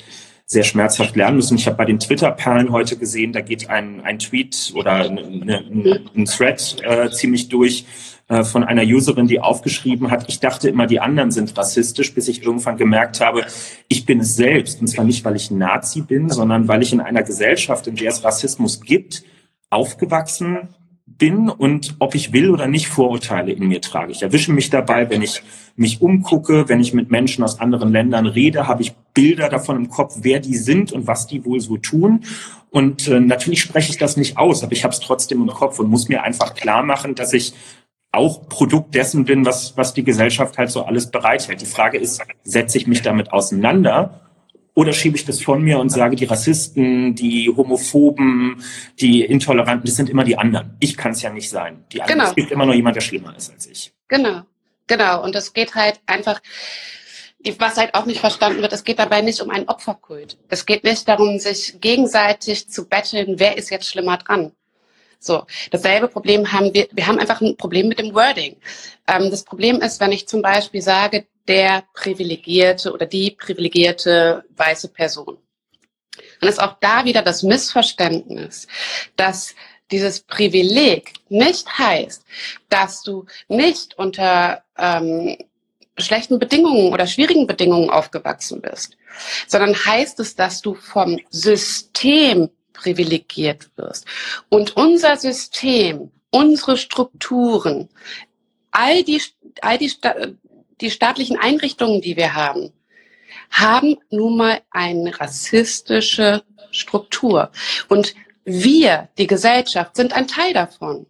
sehr 0.47 0.63
schmerzhaft 0.63 1.17
lernen 1.17 1.37
müssen. 1.37 1.57
Ich 1.57 1.67
habe 1.67 1.77
bei 1.77 1.85
den 1.85 1.99
Twitter-Perlen 1.99 2.71
heute 2.71 2.97
gesehen, 2.97 3.33
da 3.33 3.41
geht 3.41 3.69
ein, 3.69 4.01
ein 4.03 4.21
Tweet 4.21 4.73
oder 4.77 4.93
eine, 4.93 5.23
eine, 5.23 6.01
ein 6.15 6.25
Thread 6.25 6.77
äh, 6.85 7.11
ziemlich 7.11 7.49
durch, 7.49 7.85
äh, 8.29 8.43
von 8.43 8.65
einer 8.65 8.83
Userin, 8.83 9.29
die 9.29 9.41
aufgeschrieben 9.41 10.11
hat, 10.11 10.29
ich 10.29 10.41
dachte 10.41 10.69
immer, 10.69 10.87
die 10.87 11.01
anderen 11.01 11.31
sind 11.31 11.57
rassistisch, 11.57 12.15
bis 12.15 12.29
ich 12.29 12.43
irgendwann 12.43 12.77
gemerkt 12.77 13.21
habe, 13.21 13.47
ich 13.89 14.05
bin 14.05 14.21
es 14.21 14.35
selbst. 14.35 14.81
Und 14.81 14.89
zwar 14.89 15.05
nicht, 15.05 15.25
weil 15.25 15.37
ich 15.37 15.51
Nazi 15.51 16.01
bin, 16.01 16.29
sondern 16.29 16.67
weil 16.67 16.83
ich 16.83 16.93
in 16.93 17.01
einer 17.01 17.23
Gesellschaft, 17.23 17.87
in 17.87 17.97
der 17.97 18.11
es 18.11 18.25
Rassismus 18.25 18.81
gibt, 18.81 19.23
aufgewachsen 19.71 20.69
bin 21.07 21.49
und 21.49 21.97
ob 22.01 22.15
ich 22.15 22.33
will 22.33 22.51
oder 22.51 22.67
nicht 22.67 22.89
Vorurteile 22.89 23.53
in 23.53 23.69
mir 23.69 23.81
trage. 23.81 24.13
Ich 24.13 24.23
erwische 24.23 24.53
mich 24.53 24.71
dabei, 24.71 25.09
wenn 25.09 25.23
ich 25.23 25.43
mich 25.77 26.03
umgucke, 26.03 26.69
wenn 26.69 26.81
ich 26.81 26.95
mit 26.95 27.11
Menschen 27.11 27.45
aus 27.45 27.61
anderen 27.61 27.93
Ländern 27.93 28.27
rede, 28.27 28.67
habe 28.67 28.83
ich 28.83 28.93
Bilder 29.15 29.49
davon 29.49 29.77
im 29.77 29.89
Kopf, 29.89 30.19
wer 30.23 30.41
die 30.41 30.57
sind 30.57 30.93
und 30.93 31.07
was 31.07 31.27
die 31.27 31.45
wohl 31.45 31.61
so 31.61 31.77
tun. 31.77 32.25
Und 32.71 33.09
äh, 33.09 33.21
natürlich 33.21 33.63
spreche 33.63 33.91
ich 33.91 33.99
das 33.99 34.17
nicht 34.17 34.37
aus, 34.37 34.63
aber 34.63 34.73
ich 34.73 34.85
habe 34.85 34.93
es 34.93 35.01
trotzdem 35.01 35.41
im 35.43 35.49
Kopf 35.49 35.79
und 35.79 35.89
muss 35.89 36.09
mir 36.09 36.23
einfach 36.23 36.55
klar 36.55 36.83
machen, 36.83 37.15
dass 37.15 37.33
ich 37.33 37.55
auch 38.17 38.49
Produkt 38.49 38.95
dessen 38.95 39.25
bin, 39.25 39.45
was, 39.45 39.77
was 39.77 39.95
die 39.95 40.05
Gesellschaft 40.05 40.59
halt 40.59 40.71
so 40.71 40.85
alles 40.85 41.11
bereithält. 41.11 41.61
Die 41.61 41.67
Frage 41.67 41.99
ist, 41.99 42.23
setze 42.43 42.79
ich 42.79 42.87
mich 42.87 43.03
damit 43.03 43.33
auseinander 43.33 44.27
oder 44.75 44.93
schiebe 44.93 45.17
ich 45.17 45.25
das 45.25 45.43
von 45.43 45.63
mir 45.63 45.79
und 45.79 45.89
sage, 45.89 46.17
die 46.17 46.27
Rassisten, 46.27 47.15
die 47.15 47.49
Homophoben, 47.49 48.63
die 49.01 49.23
Intoleranten, 49.23 49.87
das 49.87 49.97
sind 49.97 50.11
immer 50.11 50.23
die 50.23 50.37
anderen. 50.37 50.77
Ich 50.81 50.97
kann 50.97 51.13
es 51.13 51.23
ja 51.23 51.31
nicht 51.31 51.49
sein. 51.49 51.85
Die 51.93 52.03
anderen, 52.03 52.19
genau. 52.19 52.31
Es 52.31 52.37
gibt 52.37 52.51
immer 52.51 52.67
nur 52.67 52.75
jemand, 52.75 52.95
der 52.97 53.01
schlimmer 53.01 53.35
ist 53.35 53.51
als 53.51 53.67
ich. 53.67 53.95
Genau, 54.09 54.43
genau. 54.87 55.25
Und 55.25 55.35
es 55.35 55.55
geht 55.55 55.75
halt 55.75 56.01
einfach, 56.07 56.41
was 57.59 57.77
halt 57.79 57.95
auch 57.95 58.05
nicht 58.05 58.21
verstanden 58.21 58.61
wird, 58.61 58.73
es 58.75 58.85
geht 58.85 58.99
dabei 58.99 59.23
nicht 59.23 59.41
um 59.41 59.51
einen 59.51 59.69
Opferkult. 59.69 60.37
Es 60.49 60.67
geht 60.67 60.85
nicht 60.85 61.09
darum, 61.09 61.39
sich 61.39 61.81
gegenseitig 61.81 62.69
zu 62.69 62.87
betteln, 62.87 63.37
wer 63.39 63.57
ist 63.57 63.71
jetzt 63.71 63.89
schlimmer 63.89 64.19
dran. 64.19 64.53
So, 65.19 65.45
dasselbe 65.71 66.09
Problem 66.09 66.53
haben 66.53 66.73
wir. 66.75 66.89
Wir 66.93 67.07
haben 67.07 67.19
einfach 67.19 67.41
ein 67.41 67.57
Problem 67.57 67.89
mit 67.89 67.99
dem 67.99 68.15
Wording. 68.15 68.57
Ähm, 69.07 69.31
das 69.31 69.45
Problem 69.45 69.81
ist, 69.81 70.01
wenn 70.01 70.13
ich 70.13 70.29
zum 70.29 70.43
Beispiel 70.43 70.83
sage, 70.83 71.27
der 71.49 71.85
privilegierte 71.95 72.93
oder 72.93 73.07
die 73.07 73.31
privilegierte 73.31 74.45
weiße 74.57 74.89
Person. 74.89 75.39
Dann 76.41 76.49
ist 76.51 76.61
auch 76.61 76.77
da 76.81 77.05
wieder 77.05 77.23
das 77.23 77.43
Missverständnis, 77.43 78.67
dass 79.17 79.55
dieses 79.91 80.21
Privileg 80.21 81.13
nicht 81.29 81.79
heißt, 81.79 82.25
dass 82.69 83.03
du 83.03 83.27
nicht 83.49 83.97
unter 83.99 84.65
ähm, 84.77 85.37
schlechten 85.99 86.39
Bedingungen 86.39 86.93
oder 86.93 87.07
schwierigen 87.07 87.47
Bedingungen 87.47 87.91
aufgewachsen 87.91 88.61
bist, 88.61 88.97
sondern 89.47 89.75
heißt 89.75 90.21
es, 90.21 90.35
dass 90.35 90.61
du 90.61 90.75
vom 90.75 91.19
System 91.31 92.51
privilegiert 92.77 93.71
wirst. 93.77 94.07
Und 94.49 94.77
unser 94.77 95.17
System, 95.17 96.11
unsere 96.31 96.77
Strukturen, 96.77 97.89
all 98.71 99.03
die, 99.03 99.21
all 99.63 99.79
die, 99.79 99.93
die 100.81 100.91
staatlichen 100.91 101.39
Einrichtungen, 101.39 102.01
die 102.01 102.17
wir 102.17 102.35
haben, 102.35 102.73
haben 103.51 103.97
nun 104.11 104.37
mal 104.37 104.61
eine 104.71 105.19
rassistische 105.19 106.43
Struktur. 106.71 107.51
Und 107.89 108.15
wir, 108.45 109.09
die 109.19 109.27
Gesellschaft, 109.27 109.97
sind 109.97 110.13
ein 110.13 110.29
Teil 110.29 110.53
davon. 110.53 111.07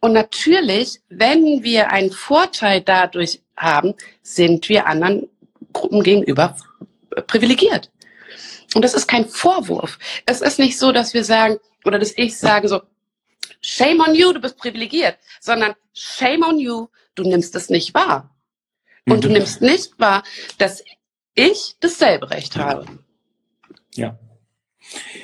Und 0.00 0.12
natürlich, 0.12 1.00
wenn 1.08 1.62
wir 1.62 1.90
einen 1.90 2.10
Vorteil 2.10 2.80
dadurch 2.80 3.42
haben, 3.56 3.94
sind 4.22 4.68
wir 4.68 4.86
anderen 4.86 5.28
Gruppen 5.72 6.02
gegenüber 6.02 6.56
privilegiert. 7.26 7.90
Und 8.74 8.82
das 8.82 8.94
ist 8.94 9.06
kein 9.06 9.28
Vorwurf. 9.28 9.98
Es 10.26 10.40
ist 10.40 10.58
nicht 10.58 10.78
so, 10.78 10.92
dass 10.92 11.14
wir 11.14 11.24
sagen, 11.24 11.58
oder 11.84 11.98
dass 11.98 12.12
ich 12.16 12.36
sage 12.36 12.68
so, 12.68 12.82
shame 13.60 14.00
on 14.00 14.14
you, 14.14 14.32
du 14.32 14.40
bist 14.40 14.58
privilegiert, 14.58 15.18
sondern 15.40 15.74
shame 15.94 16.42
on 16.42 16.58
you, 16.58 16.88
du 17.14 17.22
nimmst 17.22 17.54
es 17.54 17.70
nicht 17.70 17.94
wahr. 17.94 18.34
Und 19.06 19.24
du 19.24 19.28
mhm. 19.28 19.34
nimmst 19.34 19.62
nicht 19.62 19.98
wahr, 19.98 20.22
dass 20.58 20.84
ich 21.34 21.76
dasselbe 21.80 22.30
Recht 22.30 22.56
habe. 22.56 22.86
Ja. 23.94 24.18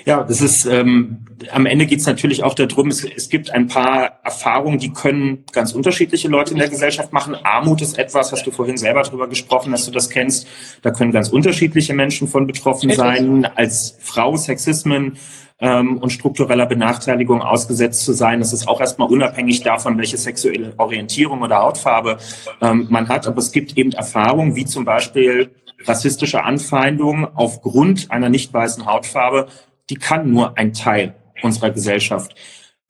Ja, 0.04 0.22
das 0.22 0.40
ist 0.40 0.66
ähm, 0.66 1.24
am 1.50 1.66
Ende 1.66 1.86
geht 1.86 2.00
es 2.00 2.06
natürlich 2.06 2.42
auch 2.42 2.54
darum, 2.54 2.88
es, 2.88 3.04
es 3.04 3.28
gibt 3.28 3.50
ein 3.50 3.66
paar 3.66 4.20
Erfahrungen, 4.22 4.78
die 4.78 4.92
können 4.92 5.44
ganz 5.52 5.72
unterschiedliche 5.72 6.28
Leute 6.28 6.52
in 6.52 6.58
der 6.58 6.68
Gesellschaft 6.68 7.12
machen. 7.12 7.36
Armut 7.42 7.82
ist 7.82 7.98
etwas, 7.98 8.32
hast 8.32 8.46
du 8.46 8.50
vorhin 8.50 8.76
selber 8.76 9.02
drüber 9.02 9.28
gesprochen, 9.28 9.72
dass 9.72 9.84
du 9.84 9.90
das 9.90 10.10
kennst. 10.10 10.46
Da 10.82 10.90
können 10.90 11.12
ganz 11.12 11.28
unterschiedliche 11.28 11.94
Menschen 11.94 12.28
von 12.28 12.46
betroffen 12.46 12.90
sein. 12.90 13.46
Als 13.54 13.96
Frau 14.00 14.36
Sexismen 14.36 15.16
ähm, 15.60 15.98
und 15.98 16.10
struktureller 16.10 16.66
Benachteiligung 16.66 17.42
ausgesetzt 17.42 18.04
zu 18.04 18.12
sein, 18.12 18.40
das 18.40 18.52
ist 18.52 18.68
auch 18.68 18.80
erstmal 18.80 19.08
unabhängig 19.08 19.62
davon, 19.62 19.98
welche 19.98 20.16
sexuelle 20.16 20.74
Orientierung 20.76 21.42
oder 21.42 21.58
Hautfarbe 21.58 22.18
ähm, 22.60 22.86
man 22.90 23.08
hat. 23.08 23.26
Aber 23.26 23.38
es 23.38 23.52
gibt 23.52 23.76
eben 23.76 23.92
Erfahrungen, 23.92 24.56
wie 24.56 24.64
zum 24.64 24.84
Beispiel 24.84 25.50
rassistische 25.86 26.44
Anfeindungen 26.44 27.26
aufgrund 27.34 28.10
einer 28.10 28.28
nicht 28.28 28.52
weißen 28.52 28.86
Hautfarbe, 28.86 29.48
die 29.90 29.96
kann 29.96 30.30
nur 30.30 30.56
ein 30.56 30.72
Teil 30.72 31.14
unserer 31.42 31.70
Gesellschaft 31.70 32.34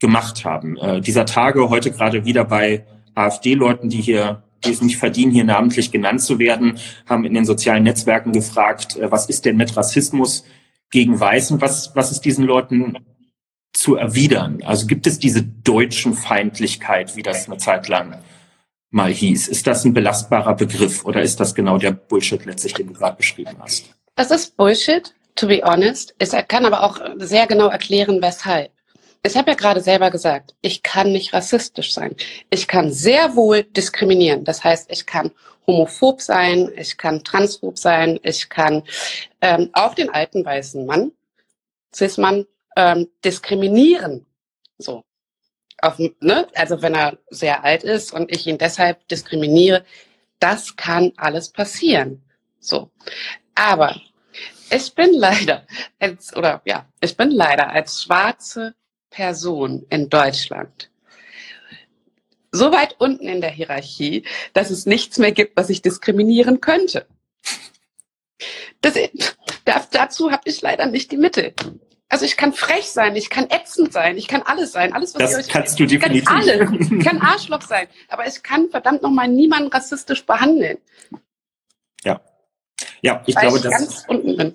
gemacht 0.01 0.45
haben. 0.45 0.77
Äh, 0.77 1.01
dieser 1.01 1.27
Tage 1.27 1.71
heute 1.71 1.91
gerade 1.91 2.25
wieder 2.25 2.45
bei 2.45 2.85
AfD-Leuten, 3.15 3.89
die 3.89 4.01
hier 4.01 4.43
die 4.65 4.71
es 4.71 4.83
nicht 4.83 4.97
verdienen, 4.97 5.33
hier 5.33 5.45
namentlich 5.45 5.91
genannt 5.91 6.23
zu 6.23 6.39
werden, 6.39 6.79
haben 7.07 7.25
in 7.25 7.35
den 7.35 7.45
sozialen 7.45 7.83
Netzwerken 7.83 8.33
gefragt, 8.33 8.97
äh, 8.97 9.11
was 9.11 9.27
ist 9.27 9.45
denn 9.45 9.57
mit 9.57 9.77
Rassismus 9.77 10.45
gegen 10.91 11.19
Weißen? 11.19 11.61
Was, 11.61 11.95
was 11.95 12.11
ist 12.11 12.23
diesen 12.23 12.45
Leuten 12.45 12.99
zu 13.73 13.97
erwidern? 13.97 14.63
Also 14.65 14.87
gibt 14.87 15.07
es 15.07 15.19
diese 15.19 15.43
deutschen 15.43 16.15
Feindlichkeit, 16.15 17.17
wie 17.17 17.23
das 17.23 17.47
eine 17.47 17.59
Zeit 17.59 17.89
lang 17.89 18.19
mal 18.95 19.13
hieß. 19.13 19.49
Ist 19.49 19.67
das 19.67 19.85
ein 19.85 19.93
belastbarer 19.93 20.55
Begriff 20.55 21.05
oder 21.05 21.21
ist 21.21 21.41
das 21.41 21.55
genau 21.55 21.79
der 21.79 21.91
Bullshit 21.91 22.45
letztlich, 22.45 22.75
den 22.75 22.87
du 22.87 22.93
gerade 22.95 23.17
beschrieben 23.17 23.57
hast? 23.59 23.87
Das 24.15 24.31
ist 24.31 24.57
Bullshit, 24.57 25.13
to 25.35 25.49
be 25.49 25.61
honest. 25.65 26.15
Es 26.19 26.31
kann 26.49 26.65
aber 26.65 26.85
auch 26.85 27.01
sehr 27.19 27.47
genau 27.47 27.69
erklären, 27.69 28.23
weshalb. 28.23 28.71
Ich 29.27 29.37
habe 29.37 29.51
ja 29.51 29.57
gerade 29.57 29.81
selber 29.81 30.11
gesagt, 30.11 30.55
ich 30.61 30.83
kann 30.83 31.11
nicht 31.11 31.33
rassistisch 31.33 31.93
sein. 31.93 32.15
Ich 32.51 32.69
kann 32.69 32.93
sehr 32.93 33.35
wohl 33.35 33.65
diskriminieren. 33.65 34.45
Das 34.45 34.63
heißt, 34.63 34.91
ich 34.93 35.07
kann 35.07 35.33
homophob 35.67 36.21
sein, 36.21 36.71
ich 36.77 36.97
kann 36.97 37.25
transphob 37.25 37.79
sein, 37.79 38.21
ich 38.23 38.49
kann 38.49 38.85
ähm, 39.41 39.71
auch 39.73 39.95
den 39.95 40.11
alten 40.11 40.45
weißen 40.45 40.87
Mann, 40.87 41.13
cis-Mann, 41.93 42.47
ähm, 42.77 43.09
diskriminieren. 43.25 44.27
So 44.79 45.03
auf, 45.85 45.99
ne? 45.99 46.47
also 46.55 46.83
wenn 46.83 46.95
er 46.95 47.19
sehr 47.31 47.65
alt 47.65 47.83
ist 47.83 48.13
und 48.13 48.33
ich 48.33 48.47
ihn 48.47 48.59
deshalb 48.59 49.07
diskriminiere, 49.09 49.85
das 50.39 50.77
kann 50.77 51.13
alles 51.17 51.51
passieren. 51.51 52.23
So. 52.61 52.91
Aber 53.55 54.01
ich 54.71 54.95
bin 54.95 55.13
leider 55.13 55.67
als, 55.99 56.35
oder 56.37 56.63
ja, 56.65 56.87
ich 57.01 57.17
bin 57.17 57.31
leider 57.31 57.71
als 57.71 58.03
schwarze 58.03 58.75
Person 59.11 59.87
in 59.91 60.09
Deutschland 60.09 60.91
so 62.55 62.71
weit 62.71 62.95
unten 63.01 63.27
in 63.27 63.41
der 63.41 63.51
Hierarchie, 63.51 64.25
dass 64.53 64.71
es 64.71 64.87
nichts 64.87 65.19
mehr 65.19 65.33
gibt, 65.33 65.57
was 65.57 65.71
ich 65.71 65.83
diskriminieren 65.83 66.61
könnte. 66.61 67.07
Das, 68.81 68.95
dazu 69.91 70.31
habe 70.31 70.43
ich 70.47 70.63
leider 70.63 70.87
nicht 70.87 71.11
die 71.11 71.17
Mittel. 71.17 71.53
Also 72.15 72.27
ich 72.27 72.37
kann 72.37 72.53
frech 72.53 72.91
sein, 72.91 73.17
ich 73.17 73.29
kann 73.29 73.49
ätzend 73.51 73.93
sein, 73.93 74.17
ich 74.17 74.29
kann 74.29 74.43
alles 74.43 74.71
sein, 74.71 74.93
alles 74.93 75.17
was 75.17 75.19
das 75.21 75.33
ihr 75.33 75.39
euch 75.39 75.49
kannst 75.49 75.81
du 75.81 75.85
definitiv. 75.85 76.21
Ich 76.21 76.25
kann 76.25 76.49
alles, 76.49 76.91
ich 76.93 77.05
kann 77.05 77.21
Arschloch 77.21 77.63
sein, 77.63 77.89
aber 78.09 78.25
ich 78.29 78.41
kann 78.41 78.71
verdammt 78.71 79.03
noch 79.03 79.11
mal 79.11 79.27
niemanden 79.27 79.69
rassistisch 79.69 80.25
behandeln. 80.25 80.79
Ja, 82.05 82.21
ja, 83.03 83.21
ich 83.27 83.35
Weil 83.35 83.43
glaube, 83.43 83.57
ich 83.57 83.63
das 83.65 83.73
ganz 83.73 84.05
unten 84.07 84.37
bin. 84.37 84.55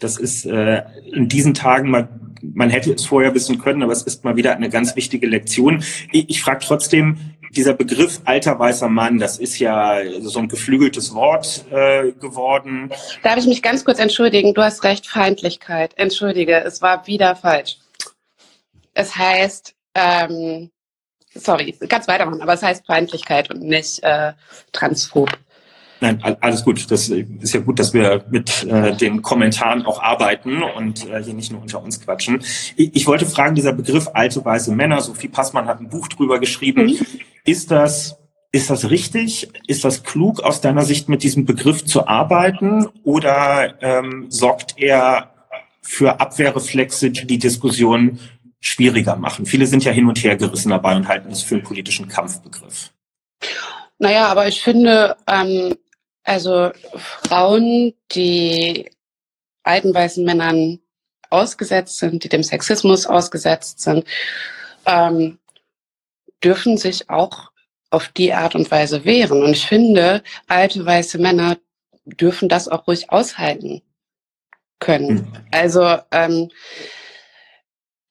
Das 0.00 0.16
ist 0.16 0.46
äh, 0.46 0.82
in 1.12 1.28
diesen 1.28 1.54
Tagen 1.54 1.90
mal, 1.90 2.08
man 2.42 2.70
hätte 2.70 2.92
es 2.92 3.06
vorher 3.06 3.36
wissen 3.36 3.60
können, 3.60 3.84
aber 3.84 3.92
es 3.92 4.02
ist 4.02 4.24
mal 4.24 4.34
wieder 4.34 4.56
eine 4.56 4.68
ganz 4.68 4.96
wichtige 4.96 5.28
Lektion. 5.28 5.84
Ich, 6.10 6.28
ich 6.28 6.42
frage 6.42 6.58
trotzdem, 6.66 7.33
dieser 7.56 7.74
Begriff 7.74 8.20
alter 8.24 8.58
weißer 8.58 8.88
Mann, 8.88 9.18
das 9.18 9.38
ist 9.38 9.58
ja 9.58 10.00
so 10.20 10.38
ein 10.38 10.48
geflügeltes 10.48 11.14
Wort 11.14 11.64
äh, 11.70 12.12
geworden. 12.12 12.90
Darf 13.22 13.38
ich 13.38 13.46
mich 13.46 13.62
ganz 13.62 13.84
kurz 13.84 13.98
entschuldigen? 13.98 14.54
Du 14.54 14.62
hast 14.62 14.84
recht, 14.84 15.06
Feindlichkeit. 15.06 15.92
Entschuldige, 15.96 16.62
es 16.62 16.82
war 16.82 17.06
wieder 17.06 17.36
falsch. 17.36 17.78
Es 18.92 19.16
heißt, 19.16 19.74
ähm, 19.94 20.70
sorry, 21.34 21.76
ganz 21.88 22.08
weitermachen, 22.08 22.42
aber 22.42 22.54
es 22.54 22.62
heißt 22.62 22.86
Feindlichkeit 22.86 23.50
und 23.50 23.62
nicht 23.62 24.02
äh, 24.02 24.32
transphob. 24.72 25.30
Nein, 26.00 26.20
alles 26.40 26.64
gut. 26.64 26.90
Das 26.90 27.08
ist 27.08 27.54
ja 27.54 27.60
gut, 27.60 27.78
dass 27.78 27.94
wir 27.94 28.24
mit 28.30 28.64
äh, 28.64 28.96
den 28.96 29.22
Kommentaren 29.22 29.86
auch 29.86 30.02
arbeiten 30.02 30.62
und 30.62 31.08
äh, 31.08 31.22
hier 31.22 31.34
nicht 31.34 31.52
nur 31.52 31.62
unter 31.62 31.82
uns 31.82 32.00
quatschen. 32.00 32.42
Ich, 32.76 32.94
ich, 32.94 33.06
wollte 33.06 33.26
fragen, 33.26 33.54
dieser 33.54 33.72
Begriff 33.72 34.10
alte 34.12 34.44
weiße 34.44 34.72
Männer, 34.72 35.00
Sophie 35.00 35.28
Passmann 35.28 35.66
hat 35.66 35.80
ein 35.80 35.88
Buch 35.88 36.08
drüber 36.08 36.38
geschrieben. 36.40 36.86
Mhm. 36.86 36.98
Ist 37.44 37.70
das 37.70 38.18
ist 38.54 38.70
das 38.70 38.88
richtig? 38.88 39.48
Ist 39.66 39.84
das 39.84 40.04
klug 40.04 40.40
aus 40.40 40.60
deiner 40.60 40.84
Sicht 40.84 41.08
mit 41.08 41.24
diesem 41.24 41.44
Begriff 41.44 41.84
zu 41.84 42.06
arbeiten 42.06 42.86
oder 43.02 43.74
ähm, 43.82 44.26
sorgt 44.28 44.78
er 44.78 45.34
für 45.82 46.20
Abwehrreflexe, 46.20 47.10
die 47.10 47.26
die 47.26 47.38
Diskussion 47.40 48.20
schwieriger 48.60 49.16
machen? 49.16 49.44
Viele 49.44 49.66
sind 49.66 49.82
ja 49.82 49.90
hin 49.90 50.06
und 50.06 50.22
her 50.22 50.36
gerissen 50.36 50.68
dabei 50.68 50.94
und 50.94 51.08
halten 51.08 51.32
es 51.32 51.42
für 51.42 51.56
einen 51.56 51.64
politischen 51.64 52.06
Kampfbegriff. 52.06 52.92
Naja, 53.98 54.28
aber 54.28 54.46
ich 54.46 54.62
finde, 54.62 55.16
ähm, 55.26 55.74
also 56.24 56.72
Frauen, 56.96 57.94
die 58.12 58.90
alten 59.62 59.94
weißen 59.94 60.24
Männern 60.24 60.80
ausgesetzt 61.30 61.98
sind, 61.98 62.24
die 62.24 62.28
dem 62.28 62.42
Sexismus 62.42 63.06
ausgesetzt 63.06 63.80
sind, 63.80 64.06
ähm, 64.86 65.38
dürfen 66.42 66.76
sich 66.76 67.08
auch 67.10 67.50
auf 67.90 68.08
die 68.08 68.32
Art 68.32 68.54
und 68.54 68.70
Weise 68.70 69.04
wehren. 69.04 69.42
Und 69.42 69.52
ich 69.52 69.66
finde, 69.66 70.22
alte 70.48 70.84
weiße 70.84 71.18
Männer 71.18 71.58
dürfen 72.04 72.48
das 72.48 72.68
auch 72.68 72.86
ruhig 72.86 73.10
aushalten 73.10 73.82
können. 74.78 75.14
Mhm. 75.14 75.32
Also 75.50 75.98
ähm, 76.10 76.50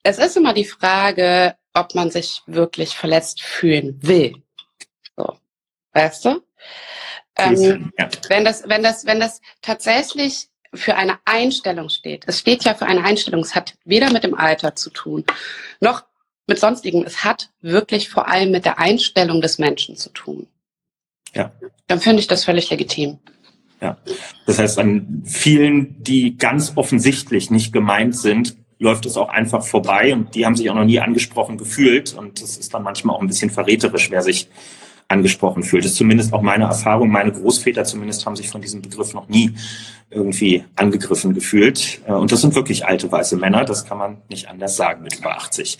es 0.02 0.18
ist 0.18 0.36
immer 0.36 0.54
die 0.54 0.64
Frage, 0.64 1.56
ob 1.72 1.94
man 1.94 2.10
sich 2.10 2.42
wirklich 2.46 2.96
verletzt 2.96 3.42
fühlen 3.42 3.98
will. 4.02 4.42
So, 5.16 5.36
weißt 5.92 6.24
du? 6.26 6.42
Ähm, 7.36 7.92
ja. 7.98 8.08
Wenn 8.28 8.44
das, 8.44 8.68
wenn 8.68 8.82
das, 8.82 9.06
wenn 9.06 9.20
das 9.20 9.40
tatsächlich 9.60 10.48
für 10.74 10.96
eine 10.96 11.18
Einstellung 11.24 11.88
steht. 11.88 12.24
Es 12.26 12.40
steht 12.40 12.64
ja 12.64 12.74
für 12.74 12.86
eine 12.86 13.04
Einstellung. 13.04 13.40
Es 13.40 13.54
hat 13.54 13.74
weder 13.84 14.12
mit 14.12 14.24
dem 14.24 14.34
Alter 14.34 14.74
zu 14.74 14.90
tun, 14.90 15.24
noch 15.80 16.04
mit 16.46 16.58
sonstigen. 16.58 17.04
Es 17.04 17.24
hat 17.24 17.50
wirklich 17.60 18.08
vor 18.08 18.28
allem 18.28 18.50
mit 18.50 18.64
der 18.64 18.78
Einstellung 18.78 19.40
des 19.40 19.58
Menschen 19.58 19.96
zu 19.96 20.10
tun. 20.10 20.46
Ja. 21.32 21.52
Dann 21.86 22.00
finde 22.00 22.20
ich 22.20 22.26
das 22.26 22.44
völlig 22.44 22.70
legitim. 22.70 23.18
Ja. 23.80 23.98
Das 24.46 24.58
heißt, 24.58 24.78
an 24.78 25.22
vielen, 25.24 26.02
die 26.02 26.36
ganz 26.36 26.72
offensichtlich 26.76 27.50
nicht 27.50 27.72
gemeint 27.72 28.16
sind, 28.16 28.56
läuft 28.78 29.06
es 29.06 29.16
auch 29.16 29.28
einfach 29.28 29.64
vorbei 29.64 30.12
und 30.12 30.34
die 30.34 30.44
haben 30.46 30.56
sich 30.56 30.68
auch 30.70 30.74
noch 30.74 30.84
nie 30.84 31.00
angesprochen 31.00 31.58
gefühlt 31.58 32.12
und 32.14 32.42
das 32.42 32.56
ist 32.56 32.74
dann 32.74 32.82
manchmal 32.82 33.16
auch 33.16 33.20
ein 33.20 33.28
bisschen 33.28 33.50
verräterisch, 33.50 34.10
wer 34.10 34.22
sich 34.22 34.48
angesprochen 35.08 35.62
fühlt. 35.62 35.84
Das 35.84 35.92
ist 35.92 35.98
zumindest 35.98 36.32
auch 36.32 36.42
meine 36.42 36.64
Erfahrung. 36.64 37.10
Meine 37.10 37.32
Großväter 37.32 37.84
zumindest 37.84 38.24
haben 38.26 38.36
sich 38.36 38.48
von 38.48 38.60
diesem 38.60 38.82
Begriff 38.82 39.14
noch 39.14 39.28
nie 39.28 39.54
irgendwie 40.10 40.64
angegriffen 40.76 41.34
gefühlt. 41.34 42.00
Äh, 42.06 42.12
und 42.12 42.32
das 42.32 42.40
sind 42.40 42.54
wirklich 42.54 42.86
alte 42.86 43.10
weiße 43.10 43.36
Männer. 43.36 43.64
Das 43.64 43.84
kann 43.84 43.98
man 43.98 44.18
nicht 44.28 44.48
anders 44.48 44.76
sagen 44.76 45.02
mit 45.02 45.18
über 45.18 45.36
80. 45.36 45.78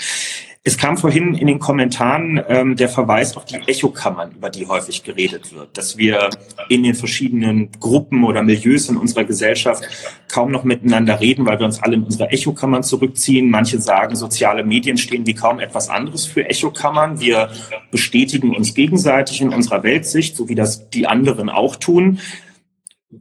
Es 0.66 0.78
kam 0.78 0.96
vorhin 0.96 1.34
in 1.34 1.46
den 1.46 1.58
Kommentaren 1.58 2.42
ähm, 2.48 2.74
der 2.74 2.88
Verweis 2.88 3.36
auf 3.36 3.44
die 3.44 3.56
Echokammern, 3.56 4.32
über 4.32 4.48
die 4.48 4.66
häufig 4.66 5.02
geredet 5.02 5.54
wird, 5.54 5.76
dass 5.76 5.98
wir 5.98 6.30
in 6.70 6.82
den 6.82 6.94
verschiedenen 6.94 7.70
Gruppen 7.72 8.24
oder 8.24 8.42
Milieus 8.42 8.88
in 8.88 8.96
unserer 8.96 9.24
Gesellschaft 9.24 9.84
kaum 10.32 10.50
noch 10.50 10.64
miteinander 10.64 11.20
reden, 11.20 11.44
weil 11.44 11.58
wir 11.58 11.66
uns 11.66 11.82
alle 11.82 11.96
in 11.96 12.04
unsere 12.04 12.30
Echokammern 12.30 12.82
zurückziehen. 12.82 13.50
Manche 13.50 13.78
sagen, 13.78 14.16
soziale 14.16 14.64
Medien 14.64 14.96
stehen 14.96 15.26
wie 15.26 15.34
kaum 15.34 15.60
etwas 15.60 15.90
anderes 15.90 16.24
für 16.24 16.48
Echokammern. 16.48 17.20
Wir 17.20 17.50
bestätigen 17.90 18.56
uns 18.56 18.72
gegenseitig 18.72 19.42
in 19.42 19.50
unserer 19.50 19.82
Weltsicht, 19.82 20.34
so 20.34 20.48
wie 20.48 20.54
das 20.54 20.88
die 20.88 21.06
anderen 21.06 21.50
auch 21.50 21.76
tun. 21.76 22.20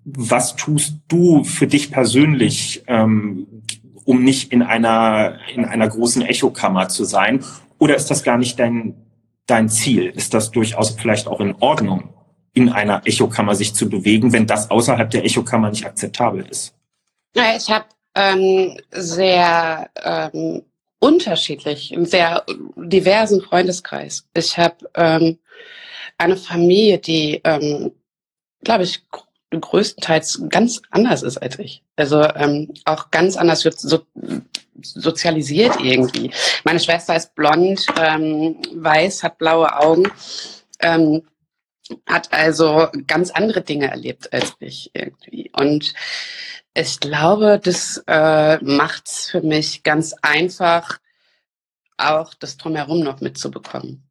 Was 0.05 0.55
tust 0.55 0.95
du 1.09 1.43
für 1.43 1.67
dich 1.67 1.91
persönlich 1.91 2.83
ähm, 2.87 3.47
um 4.05 4.23
nicht 4.23 4.51
in 4.51 4.61
einer, 4.61 5.39
in 5.53 5.65
einer 5.65 5.87
großen 5.87 6.21
Echokammer 6.21 6.89
zu 6.89 7.03
sein? 7.05 7.43
Oder 7.77 7.95
ist 7.95 8.09
das 8.09 8.23
gar 8.23 8.37
nicht 8.37 8.59
dein, 8.59 8.95
dein 9.45 9.69
Ziel? 9.69 10.05
Ist 10.05 10.33
das 10.33 10.51
durchaus 10.51 10.91
vielleicht 10.91 11.27
auch 11.27 11.39
in 11.39 11.55
Ordnung, 11.59 12.13
in 12.53 12.69
einer 12.69 13.01
Echokammer 13.05 13.55
sich 13.55 13.73
zu 13.73 13.89
bewegen, 13.89 14.33
wenn 14.33 14.47
das 14.47 14.69
außerhalb 14.69 15.09
der 15.09 15.25
Echokammer 15.25 15.69
nicht 15.69 15.85
akzeptabel 15.85 16.45
ist? 16.49 16.75
Ja, 17.35 17.55
ich 17.57 17.69
habe 17.69 17.85
ähm, 18.15 18.77
sehr 18.91 19.89
ähm, 20.03 20.63
unterschiedlich, 20.99 21.93
einen 21.93 22.05
sehr 22.05 22.45
diversen 22.75 23.41
Freundeskreis. 23.41 24.25
Ich 24.33 24.57
habe 24.57 24.89
ähm, 24.95 25.39
eine 26.17 26.37
Familie, 26.37 26.99
die, 26.99 27.41
ähm, 27.43 27.91
glaube 28.63 28.83
ich, 28.83 29.03
größtenteils 29.61 30.43
ganz 30.49 30.81
anders 30.89 31.23
ist 31.23 31.37
als 31.37 31.59
ich. 31.59 31.83
Also 31.95 32.21
ähm, 32.21 32.73
auch 32.85 33.11
ganz 33.11 33.37
anders 33.37 33.65
wird 33.65 33.79
so, 33.79 34.01
sozialisiert 34.81 35.79
irgendwie. 35.79 36.31
Meine 36.63 36.79
Schwester 36.79 37.15
ist 37.15 37.35
blond, 37.35 37.85
ähm, 37.97 38.57
weiß, 38.73 39.23
hat 39.23 39.37
blaue 39.37 39.75
Augen, 39.77 40.11
ähm, 40.79 41.23
hat 42.07 42.31
also 42.31 42.87
ganz 43.07 43.31
andere 43.31 43.61
Dinge 43.61 43.89
erlebt 43.89 44.31
als 44.33 44.53
ich 44.59 44.91
irgendwie. 44.93 45.51
Und 45.53 45.93
ich 46.73 46.99
glaube, 46.99 47.59
das 47.63 48.03
äh, 48.07 48.57
macht 48.63 49.07
es 49.07 49.29
für 49.29 49.41
mich 49.41 49.83
ganz 49.83 50.13
einfach, 50.21 50.99
auch 51.97 52.33
das 52.33 52.57
drumherum 52.57 53.01
noch 53.01 53.21
mitzubekommen. 53.21 54.09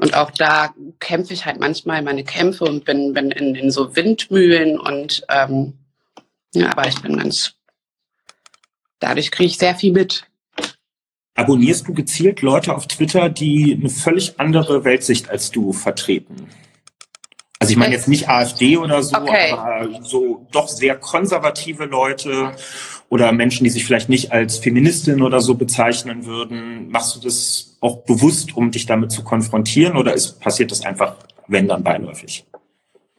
Und 0.00 0.14
auch 0.14 0.30
da 0.30 0.74
kämpfe 0.98 1.34
ich 1.34 1.44
halt 1.44 1.60
manchmal 1.60 2.00
meine 2.00 2.24
Kämpfe 2.24 2.64
und 2.64 2.86
bin, 2.86 3.12
bin 3.12 3.30
in, 3.30 3.54
in 3.54 3.70
so 3.70 3.94
Windmühlen 3.94 4.80
und 4.80 5.22
ähm, 5.28 5.74
ja, 6.54 6.70
aber 6.70 6.88
ich 6.88 7.00
bin 7.02 7.18
ganz, 7.18 7.52
dadurch 8.98 9.30
kriege 9.30 9.48
ich 9.48 9.58
sehr 9.58 9.74
viel 9.74 9.92
mit. 9.92 10.26
Abonnierst 11.34 11.86
du 11.86 11.92
gezielt 11.92 12.40
Leute 12.40 12.74
auf 12.74 12.88
Twitter, 12.88 13.28
die 13.28 13.76
eine 13.78 13.90
völlig 13.90 14.40
andere 14.40 14.84
Weltsicht 14.84 15.28
als 15.28 15.50
du 15.50 15.74
vertreten? 15.74 16.48
Also 17.60 17.72
ich 17.72 17.76
meine 17.76 17.94
jetzt 17.94 18.08
nicht 18.08 18.28
AfD 18.28 18.78
oder 18.78 19.02
so, 19.02 19.16
okay. 19.16 19.52
aber 19.52 20.02
so 20.02 20.46
doch 20.50 20.66
sehr 20.66 20.96
konservative 20.96 21.84
Leute 21.84 22.52
oder 23.10 23.32
Menschen, 23.32 23.64
die 23.64 23.70
sich 23.70 23.84
vielleicht 23.84 24.08
nicht 24.08 24.32
als 24.32 24.56
Feministin 24.56 25.20
oder 25.20 25.42
so 25.42 25.54
bezeichnen 25.56 26.24
würden. 26.24 26.88
Machst 26.90 27.16
du 27.16 27.20
das 27.20 27.76
auch 27.82 27.98
bewusst, 28.04 28.56
um 28.56 28.70
dich 28.70 28.86
damit 28.86 29.12
zu 29.12 29.22
konfrontieren 29.22 29.98
oder 29.98 30.14
ist, 30.14 30.40
passiert 30.40 30.70
das 30.70 30.86
einfach, 30.86 31.16
wenn 31.48 31.68
dann 31.68 31.84
beiläufig? 31.84 32.46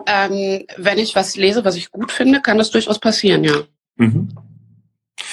Ähm, 0.08 0.64
wenn 0.76 0.98
ich 0.98 1.16
was 1.16 1.36
lese, 1.36 1.64
was 1.64 1.76
ich 1.76 1.92
gut 1.92 2.12
finde, 2.12 2.42
kann 2.42 2.58
das 2.58 2.72
durchaus 2.72 2.98
passieren, 2.98 3.44
ja. 3.44 3.58
Mhm. 3.98 4.30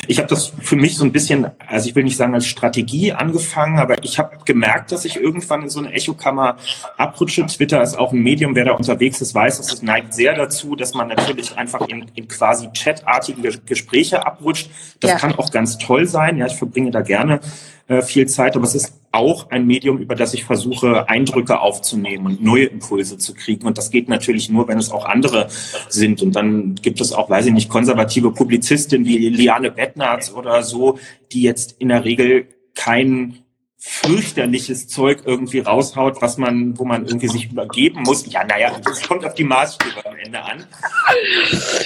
Ich 0.09 0.19
habe 0.19 0.27
das 0.27 0.53
für 0.63 0.77
mich 0.77 0.97
so 0.97 1.05
ein 1.05 1.13
bisschen, 1.13 1.49
also 1.67 1.87
ich 1.87 1.95
will 1.95 2.03
nicht 2.03 2.17
sagen 2.17 2.35
als 2.35 2.47
Strategie 2.47 3.13
angefangen, 3.13 3.79
aber 3.79 4.03
ich 4.03 4.19
habe 4.19 4.39
gemerkt, 4.47 4.91
dass 4.91 5.05
ich 5.05 5.17
irgendwann 5.17 5.63
in 5.63 5.69
so 5.69 5.81
eine 5.81 5.93
Echokammer 5.93 6.57
abrutsche. 6.97 7.45
Twitter 7.45 7.83
ist 7.83 7.99
auch 7.99 8.13
ein 8.13 8.23
Medium, 8.23 8.55
wer 8.55 8.65
da 8.65 8.73
unterwegs 8.73 9.21
ist, 9.21 9.35
weiß, 9.35 9.59
dass 9.59 9.71
es 9.71 9.83
neigt 9.83 10.15
sehr 10.15 10.35
dazu, 10.35 10.77
dass 10.77 10.95
man 10.95 11.09
natürlich 11.09 11.59
einfach 11.59 11.87
in, 11.89 12.07
in 12.15 12.27
quasi 12.27 12.71
chatartige 12.73 13.59
Gespräche 13.67 14.25
abrutscht. 14.25 14.71
Das 15.01 15.11
ja. 15.11 15.19
kann 15.19 15.35
auch 15.35 15.51
ganz 15.51 15.77
toll 15.77 16.07
sein. 16.07 16.39
Ja, 16.39 16.47
ich 16.47 16.57
verbringe 16.57 16.91
da 16.91 17.03
gerne 17.03 17.41
äh, 17.87 18.01
viel 18.01 18.27
Zeit, 18.27 18.57
aber 18.57 18.65
es 18.65 18.75
ist 18.75 18.95
auch 19.11 19.51
ein 19.51 19.67
Medium, 19.67 19.99
über 19.99 20.15
das 20.15 20.35
ich 20.35 20.45
versuche, 20.45 21.09
Eindrücke 21.09 21.61
aufzunehmen 21.61 22.27
und 22.27 22.43
neue 22.43 22.67
Impulse 22.67 23.19
zu 23.19 23.35
kriegen. 23.35 23.67
Und 23.67 23.79
das 23.79 23.91
geht 23.91 24.09
natürlich 24.09 24.51
nur, 24.51 24.69
wenn 24.69 24.79
es 24.79 24.91
auch 24.91 25.07
andere 25.07 25.49
sind. 25.89 26.23
Und 26.23 26.37
dann 26.37 26.75
gibt 26.77 27.01
es 27.01 27.13
auch, 27.13 27.31
weiß 27.31 27.47
ich 27.47 27.53
nicht, 27.53 27.69
konservative 27.69 28.33
Publizistinnen 28.33 29.07
wie 29.07 29.29
Liane 29.31 29.71
Bettnarz 29.71 30.33
oder 30.33 30.63
so, 30.63 30.99
die 31.33 31.43
jetzt 31.43 31.77
in 31.79 31.89
der 31.89 32.05
Regel 32.05 32.49
kein 32.75 33.39
fürchterliches 33.81 34.89
Zeug 34.89 35.23
irgendwie 35.25 35.61
raushaut, 35.61 36.21
was 36.21 36.37
man, 36.37 36.77
wo 36.79 36.85
man 36.85 37.07
irgendwie 37.07 37.29
sich 37.29 37.51
übergeben 37.51 38.03
muss. 38.03 38.27
Ja, 38.27 38.43
naja, 38.45 38.77
das 38.85 39.03
kommt 39.07 39.25
auf 39.25 39.35
die 39.35 39.45
Maßstäbe 39.45 40.05
am 40.05 40.17
Ende 40.17 40.43
an. 40.43 40.67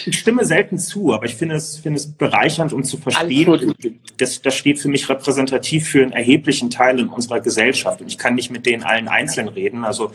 Ich 0.07 0.19
stimme 0.19 0.47
selten 0.47 0.79
zu, 0.79 1.13
aber 1.13 1.27
ich 1.27 1.35
finde 1.35 1.57
es, 1.57 1.77
finde 1.77 1.99
es 1.99 2.11
bereichernd, 2.11 2.73
um 2.73 2.83
zu 2.83 2.97
verstehen. 2.97 3.77
Das, 4.17 4.41
das 4.41 4.55
steht 4.55 4.79
für 4.79 4.89
mich 4.89 5.09
repräsentativ 5.11 5.87
für 5.87 6.03
einen 6.03 6.13
erheblichen 6.13 6.71
Teil 6.71 6.99
in 6.99 7.09
unserer 7.09 7.41
Gesellschaft. 7.41 8.01
Und 8.01 8.07
ich 8.07 8.17
kann 8.17 8.37
nicht 8.37 8.51
mit 8.51 8.65
denen 8.65 8.85
allen 8.85 9.09
einzeln 9.09 9.49
reden. 9.49 9.85
Also 9.85 10.13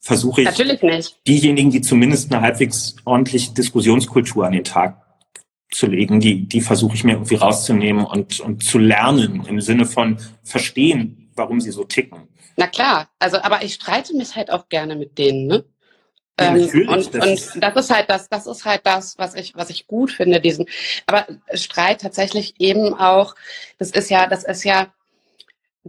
versuche 0.00 0.40
ich, 0.42 0.46
Natürlich 0.46 0.80
nicht. 0.80 1.16
diejenigen, 1.26 1.70
die 1.70 1.82
zumindest 1.82 2.32
eine 2.32 2.40
halbwegs 2.40 2.96
ordentliche 3.04 3.52
Diskussionskultur 3.52 4.46
an 4.46 4.52
den 4.52 4.64
Tag 4.64 5.01
zu 5.72 5.86
legen, 5.86 6.20
die, 6.20 6.46
die 6.46 6.60
versuche 6.60 6.94
ich 6.94 7.04
mir 7.04 7.12
irgendwie 7.12 7.36
rauszunehmen 7.36 8.04
und, 8.04 8.40
und 8.40 8.62
zu 8.62 8.78
lernen 8.78 9.44
im 9.46 9.60
Sinne 9.60 9.86
von 9.86 10.18
verstehen, 10.42 11.30
warum 11.34 11.60
sie 11.60 11.70
so 11.70 11.84
ticken. 11.84 12.28
Na 12.56 12.66
klar, 12.66 13.08
also 13.18 13.38
aber 13.40 13.62
ich 13.64 13.74
streite 13.74 14.14
mich 14.14 14.36
halt 14.36 14.50
auch 14.50 14.68
gerne 14.68 14.96
mit 14.96 15.18
denen, 15.18 15.46
ne? 15.46 15.64
Ja, 16.40 16.56
ähm, 16.56 16.88
und, 16.88 17.14
das 17.14 17.54
und 17.54 17.62
das 17.62 17.76
ist 17.76 17.90
halt 17.90 18.10
das, 18.10 18.28
das 18.28 18.46
ist 18.46 18.64
halt 18.64 18.82
das, 18.84 19.18
was 19.18 19.34
ich, 19.34 19.54
was 19.54 19.70
ich 19.70 19.86
gut 19.86 20.10
finde, 20.10 20.40
diesen. 20.40 20.66
Aber 21.06 21.26
Streit 21.54 22.00
tatsächlich 22.00 22.54
eben 22.58 22.94
auch, 22.94 23.34
das 23.78 23.90
ist 23.90 24.10
ja, 24.10 24.26
das 24.26 24.44
ist 24.44 24.64
ja, 24.64 24.92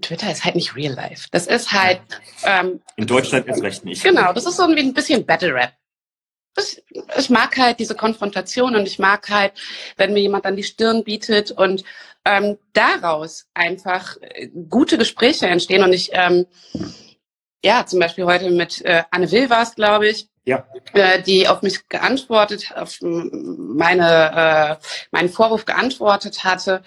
Twitter 0.01 0.31
ist 0.31 0.43
halt 0.43 0.55
nicht 0.55 0.75
real 0.75 0.93
life. 0.93 1.27
Das 1.31 1.47
ist 1.47 1.71
halt. 1.71 2.01
Ähm, 2.43 2.81
In 2.97 3.07
Deutschland 3.07 3.47
ist 3.47 3.61
recht 3.61 3.85
nicht. 3.85 4.03
Genau, 4.03 4.33
das 4.33 4.45
ist 4.45 4.57
so 4.57 4.63
ein 4.63 4.93
bisschen 4.93 5.25
Battle 5.25 5.53
Rap 5.53 5.73
ich, 6.57 6.83
ich 7.17 7.29
mag 7.29 7.57
halt 7.57 7.79
diese 7.79 7.95
Konfrontation 7.95 8.75
und 8.75 8.85
ich 8.85 8.99
mag 8.99 9.29
halt, 9.29 9.53
wenn 9.97 10.13
mir 10.13 10.21
jemand 10.21 10.45
an 10.45 10.55
die 10.55 10.63
Stirn 10.63 11.03
bietet 11.03 11.51
und 11.51 11.83
ähm, 12.25 12.57
daraus 12.73 13.47
einfach 13.53 14.17
äh, 14.21 14.47
gute 14.69 14.97
Gespräche 14.97 15.47
entstehen. 15.47 15.83
Und 15.83 15.93
ich, 15.93 16.11
ähm, 16.13 16.45
ja, 17.63 17.85
zum 17.85 17.99
Beispiel 17.99 18.25
heute 18.25 18.49
mit 18.51 18.81
äh, 18.81 19.03
Anne 19.11 19.31
Will 19.31 19.49
war 19.49 19.63
es, 19.63 19.75
glaube 19.75 20.07
ich, 20.07 20.27
ja. 20.45 20.65
äh, 20.93 21.21
die 21.21 21.47
auf 21.47 21.61
mich 21.61 21.87
geantwortet, 21.89 22.71
auf 22.75 22.97
meine, 23.01 24.79
äh, 24.81 24.85
meinen 25.11 25.29
Vorwurf 25.29 25.65
geantwortet 25.65 26.43
hatte 26.43 26.83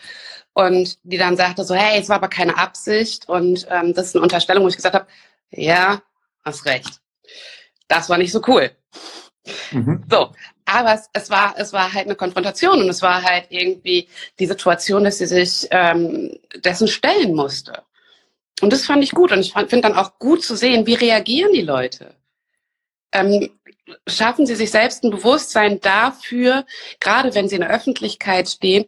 und 0.53 0.99
die 1.03 1.19
dann 1.19 1.37
sagte 1.37 1.65
so, 1.65 1.75
hey, 1.75 2.01
es 2.01 2.09
war 2.09 2.17
aber 2.17 2.29
keine 2.29 2.57
Absicht 2.57 3.29
und 3.29 3.67
ähm, 3.71 3.95
das 3.95 4.09
ist 4.09 4.17
eine 4.17 4.23
Unterstellung, 4.23 4.65
wo 4.65 4.69
ich 4.69 4.77
gesagt 4.77 4.95
habe, 4.95 5.07
ja, 5.51 6.03
hast 6.45 6.65
recht. 6.65 7.01
Das 7.89 8.09
war 8.09 8.19
nicht 8.19 8.33
so 8.33 8.43
cool. 8.47 8.71
Mhm. 9.71 10.05
So, 10.11 10.33
aber 10.65 10.95
es, 10.95 11.09
es, 11.13 11.31
war 11.31 11.55
es 11.57 11.73
war 11.73 11.93
halt 11.93 12.07
eine 12.07 12.17
Konfrontation 12.17 12.81
und 12.81 12.89
es 12.89 13.03
war 13.03 13.23
halt 13.23 13.47
irgendwie 13.51 14.09
die 14.39 14.47
Situation, 14.47 15.05
dass 15.05 15.19
sie 15.19 15.27
sich 15.27 15.69
ähm, 15.71 16.39
dessen 16.57 16.89
stellen 16.89 17.35
musste. 17.35 17.83
Und 18.61 18.73
das 18.73 18.87
fand 18.87 19.05
ich 19.05 19.13
gut 19.13 19.33
und 19.33 19.41
ich 19.41 19.53
finde 19.53 19.83
dann 19.83 19.95
auch 19.95 20.19
gut 20.19 20.43
zu 20.43 20.57
sehen, 20.57 20.87
wie 20.87 20.95
reagieren 20.95 21.53
die 21.53 21.63
Leute. 21.63 22.15
Ähm, 23.13 23.51
schaffen 24.07 24.47
sie 24.47 24.57
sich 24.57 24.71
selbst 24.71 25.05
ein 25.05 25.11
Bewusstsein 25.11 25.81
dafür, 25.81 26.65
gerade 26.99 27.35
wenn 27.35 27.49
sie 27.49 27.57
in 27.57 27.61
der 27.61 27.71
Öffentlichkeit 27.71 28.49
stehen, 28.49 28.87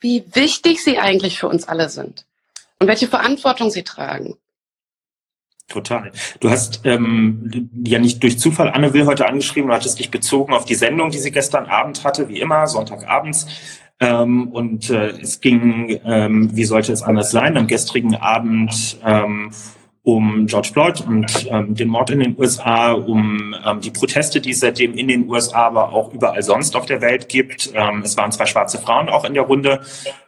wie 0.00 0.24
wichtig 0.34 0.84
sie 0.84 0.98
eigentlich 0.98 1.38
für 1.38 1.48
uns 1.48 1.66
alle 1.66 1.88
sind 1.88 2.26
und 2.78 2.86
welche 2.86 3.08
Verantwortung 3.08 3.70
sie 3.70 3.82
tragen. 3.82 4.36
Total. 5.68 6.12
Du 6.38 6.48
hast 6.48 6.82
ähm, 6.84 7.70
ja 7.84 7.98
nicht 7.98 8.22
durch 8.22 8.38
Zufall 8.38 8.70
Anne 8.70 8.92
Will 8.92 9.06
heute 9.06 9.26
angeschrieben, 9.26 9.68
du 9.68 9.74
hattest 9.74 9.98
dich 9.98 10.10
bezogen 10.10 10.54
auf 10.54 10.64
die 10.64 10.76
Sendung, 10.76 11.10
die 11.10 11.18
sie 11.18 11.32
gestern 11.32 11.66
Abend 11.66 12.04
hatte, 12.04 12.28
wie 12.28 12.40
immer, 12.40 12.68
Sonntagabends. 12.68 13.46
Ähm, 13.98 14.48
und 14.48 14.90
äh, 14.90 15.08
es 15.20 15.40
ging, 15.40 16.00
ähm, 16.04 16.54
wie 16.54 16.64
sollte 16.64 16.92
es 16.92 17.02
anders 17.02 17.30
sein, 17.30 17.56
am 17.56 17.66
gestrigen 17.66 18.14
Abend 18.14 18.98
ähm, 19.04 19.50
um 20.02 20.46
George 20.46 20.68
Floyd 20.72 21.00
und 21.00 21.48
ähm, 21.50 21.74
den 21.74 21.88
Mord 21.88 22.10
in 22.10 22.20
den 22.20 22.38
USA, 22.38 22.92
um 22.92 23.56
ähm, 23.66 23.80
die 23.80 23.90
Proteste, 23.90 24.40
die 24.40 24.50
es 24.50 24.60
seitdem 24.60 24.94
in 24.94 25.08
den 25.08 25.28
USA, 25.28 25.66
aber 25.66 25.92
auch 25.92 26.12
überall 26.12 26.42
sonst 26.42 26.76
auf 26.76 26.86
der 26.86 27.00
Welt 27.00 27.28
gibt. 27.28 27.72
Ähm, 27.74 28.02
es 28.04 28.16
waren 28.16 28.30
zwei 28.30 28.46
schwarze 28.46 28.78
Frauen 28.78 29.08
auch 29.08 29.24
in 29.24 29.34
der 29.34 29.42
Runde 29.42 29.80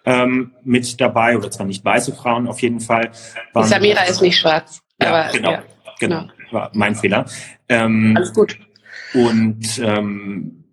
ähm, 0.04 0.50
mit 0.64 1.00
dabei, 1.00 1.36
oder 1.36 1.52
zwar 1.52 1.66
nicht 1.66 1.84
weiße 1.84 2.12
Frauen 2.12 2.48
auf 2.48 2.60
jeden 2.60 2.80
Fall. 2.80 3.12
Samira 3.54 4.02
ist 4.02 4.20
nicht 4.20 4.38
schwarz. 4.38 4.82
Ja, 5.00 5.08
Aber, 5.08 5.32
genau, 5.32 5.50
ja, 5.50 5.62
genau, 5.98 6.20
genau. 6.20 6.32
War 6.50 6.70
mein 6.74 6.94
Fehler. 6.94 7.26
Ähm, 7.68 8.14
Alles 8.16 8.32
gut. 8.32 8.58
Und 9.14 9.78
ähm, 9.78 10.64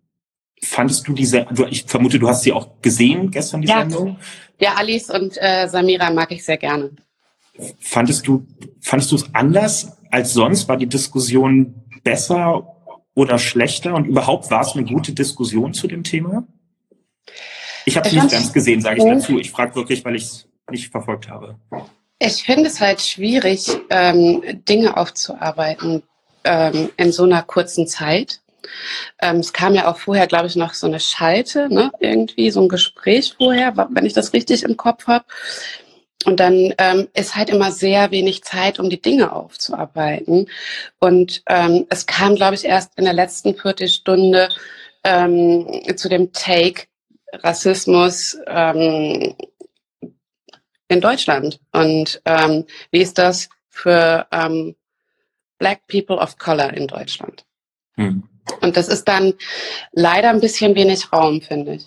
fandest 0.62 1.08
du 1.08 1.14
diese, 1.14 1.46
ich 1.70 1.86
vermute, 1.86 2.20
du 2.20 2.28
hast 2.28 2.44
sie 2.44 2.52
auch 2.52 2.82
gesehen 2.82 3.32
gestern, 3.32 3.62
die 3.62 3.68
ja. 3.68 3.82
Sendung? 3.82 4.18
Ja, 4.60 4.76
Alice 4.76 5.10
und 5.10 5.38
äh, 5.40 5.68
Samira 5.68 6.12
mag 6.12 6.32
ich 6.32 6.44
sehr 6.44 6.58
gerne. 6.58 6.92
Fandest 7.80 8.28
du, 8.28 8.46
fandest 8.82 9.12
du 9.12 9.16
es 9.16 9.34
anders 9.34 9.98
als 10.12 10.34
sonst? 10.34 10.68
War 10.68 10.78
die 10.78 10.88
Diskussion 10.88 11.84
besser 12.04 12.76
oder 13.14 13.38
schlechter? 13.38 13.94
Und 13.94 14.06
überhaupt 14.06 14.50
war 14.52 14.62
es 14.62 14.74
eine 14.74 14.86
gute 14.86 15.14
Diskussion 15.14 15.74
zu 15.74 15.88
dem 15.88 16.04
Thema? 16.04 16.48
Ich 17.86 17.98
habe 17.98 18.08
es 18.08 18.14
nicht 18.14 18.32
ganz 18.32 18.52
gesehen, 18.52 18.82
sage 18.82 18.98
ich 18.98 19.06
dazu. 19.06 19.40
Ich 19.40 19.52
frage 19.52 19.76
wirklich, 19.76 20.04
weil 20.04 20.16
ich 20.16 20.24
es 20.24 20.50
nicht 20.70 20.92
verfolgt 20.92 21.30
habe. 21.30 21.60
Ich 22.20 22.44
finde 22.44 22.70
es 22.70 22.80
halt 22.80 23.02
schwierig, 23.02 23.68
ähm, 23.90 24.42
Dinge 24.68 24.96
aufzuarbeiten 24.96 26.04
ähm, 26.46 26.90
in 26.98 27.12
so 27.12 27.24
einer 27.24 27.44
kurzen 27.44 27.88
Zeit. 27.88 28.40
Ähm, 29.22 29.38
es 29.38 29.54
kam 29.54 29.76
ja 29.76 29.92
auch 29.92 29.98
vorher, 29.98 30.28
glaube 30.28 30.48
ich, 30.48 30.56
noch 30.56 30.74
so 30.74 30.88
eine 30.88 31.00
Schalte, 31.00 31.68
ne? 31.74 31.92
irgendwie 32.00 32.52
so 32.52 32.62
ein 32.62 32.70
Gespräch 32.70 33.36
vorher, 33.38 33.74
wenn 33.92 34.06
ich 34.06 34.14
das 34.14 34.34
richtig 34.34 34.64
im 34.64 34.78
Kopf 34.78 35.08
habe. 35.08 35.26
Und 36.26 36.40
dann 36.40 36.74
ähm, 36.80 37.08
ist 37.14 37.36
halt 37.36 37.50
immer 37.50 37.72
sehr 37.72 38.10
wenig 38.10 38.44
Zeit, 38.44 38.80
um 38.80 38.90
die 38.90 39.02
Dinge 39.02 39.32
aufzuarbeiten. 39.32 40.48
Und 41.00 41.44
ähm, 41.48 41.86
es 41.90 42.08
kam, 42.08 42.36
glaube 42.36 42.56
ich, 42.56 42.66
erst 42.66 42.98
in 42.98 43.06
der 43.06 43.14
letzten 43.14 43.56
Viertelstunde 43.56 44.50
ähm, 45.04 45.84
zu 45.96 46.10
dem 46.10 46.34
Take 46.34 46.88
Rassismus 47.44 48.38
ähm, 48.48 49.36
in 50.88 51.02
Deutschland. 51.02 51.60
Und 51.72 52.22
ähm, 52.26 52.66
wie 52.92 53.02
ist 53.02 53.18
das 53.18 53.50
für 53.70 54.28
ähm, 54.32 54.76
Black 55.58 55.88
People 55.88 56.18
of 56.18 56.38
Color 56.38 56.74
in 56.74 56.88
Deutschland? 56.88 57.46
Hm. 57.96 58.24
Und 58.62 58.78
das 58.78 58.88
ist 58.88 59.08
dann 59.08 59.34
leider 59.92 60.30
ein 60.30 60.42
bisschen 60.42 60.76
wenig 60.76 61.12
Raum, 61.12 61.42
finde 61.42 61.76
ich. 61.76 61.86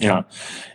Ja. 0.00 0.26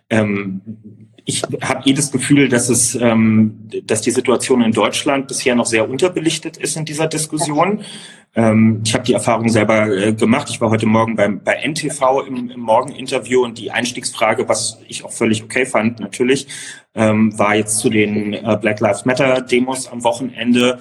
Ähm, 0.10 0.99
ich 1.30 1.44
habe 1.62 1.88
eh 1.88 1.94
das 1.94 2.12
Gefühl, 2.12 2.50
dass 2.50 2.70
es, 2.70 2.96
ähm, 2.96 3.70
dass 3.84 4.02
die 4.02 4.12
Situation 4.12 4.62
in 4.62 4.72
Deutschland 4.72 5.28
bisher 5.28 5.56
noch 5.56 5.68
sehr 5.68 5.88
unterbelichtet 5.88 6.58
ist 6.58 6.76
in 6.76 6.86
dieser 6.86 7.08
Diskussion. 7.08 7.82
Ähm, 8.36 8.82
ich 8.84 8.94
habe 8.96 9.04
die 9.04 9.14
Erfahrung 9.14 9.48
selber 9.50 9.88
äh, 9.88 10.14
gemacht. 10.14 10.50
Ich 10.50 10.60
war 10.60 10.72
heute 10.72 10.88
Morgen 10.88 11.16
beim, 11.16 11.42
bei 11.44 11.54
NTV 11.64 12.24
im, 12.28 12.50
im 12.50 12.60
Morgeninterview 12.60 13.44
und 13.44 13.60
die 13.60 13.70
Einstiegsfrage, 13.70 14.50
was 14.50 14.80
ich 14.88 15.06
auch 15.06 15.12
völlig 15.12 15.44
okay 15.44 15.66
fand, 15.66 16.00
natürlich, 16.00 16.48
ähm, 16.96 17.38
war 17.38 17.56
jetzt 17.56 17.78
zu 17.78 17.90
den 17.90 18.34
äh, 18.34 18.58
Black 18.60 18.80
Lives 18.80 19.06
Matter 19.06 19.42
Demos 19.42 19.88
am 19.88 20.04
Wochenende 20.04 20.80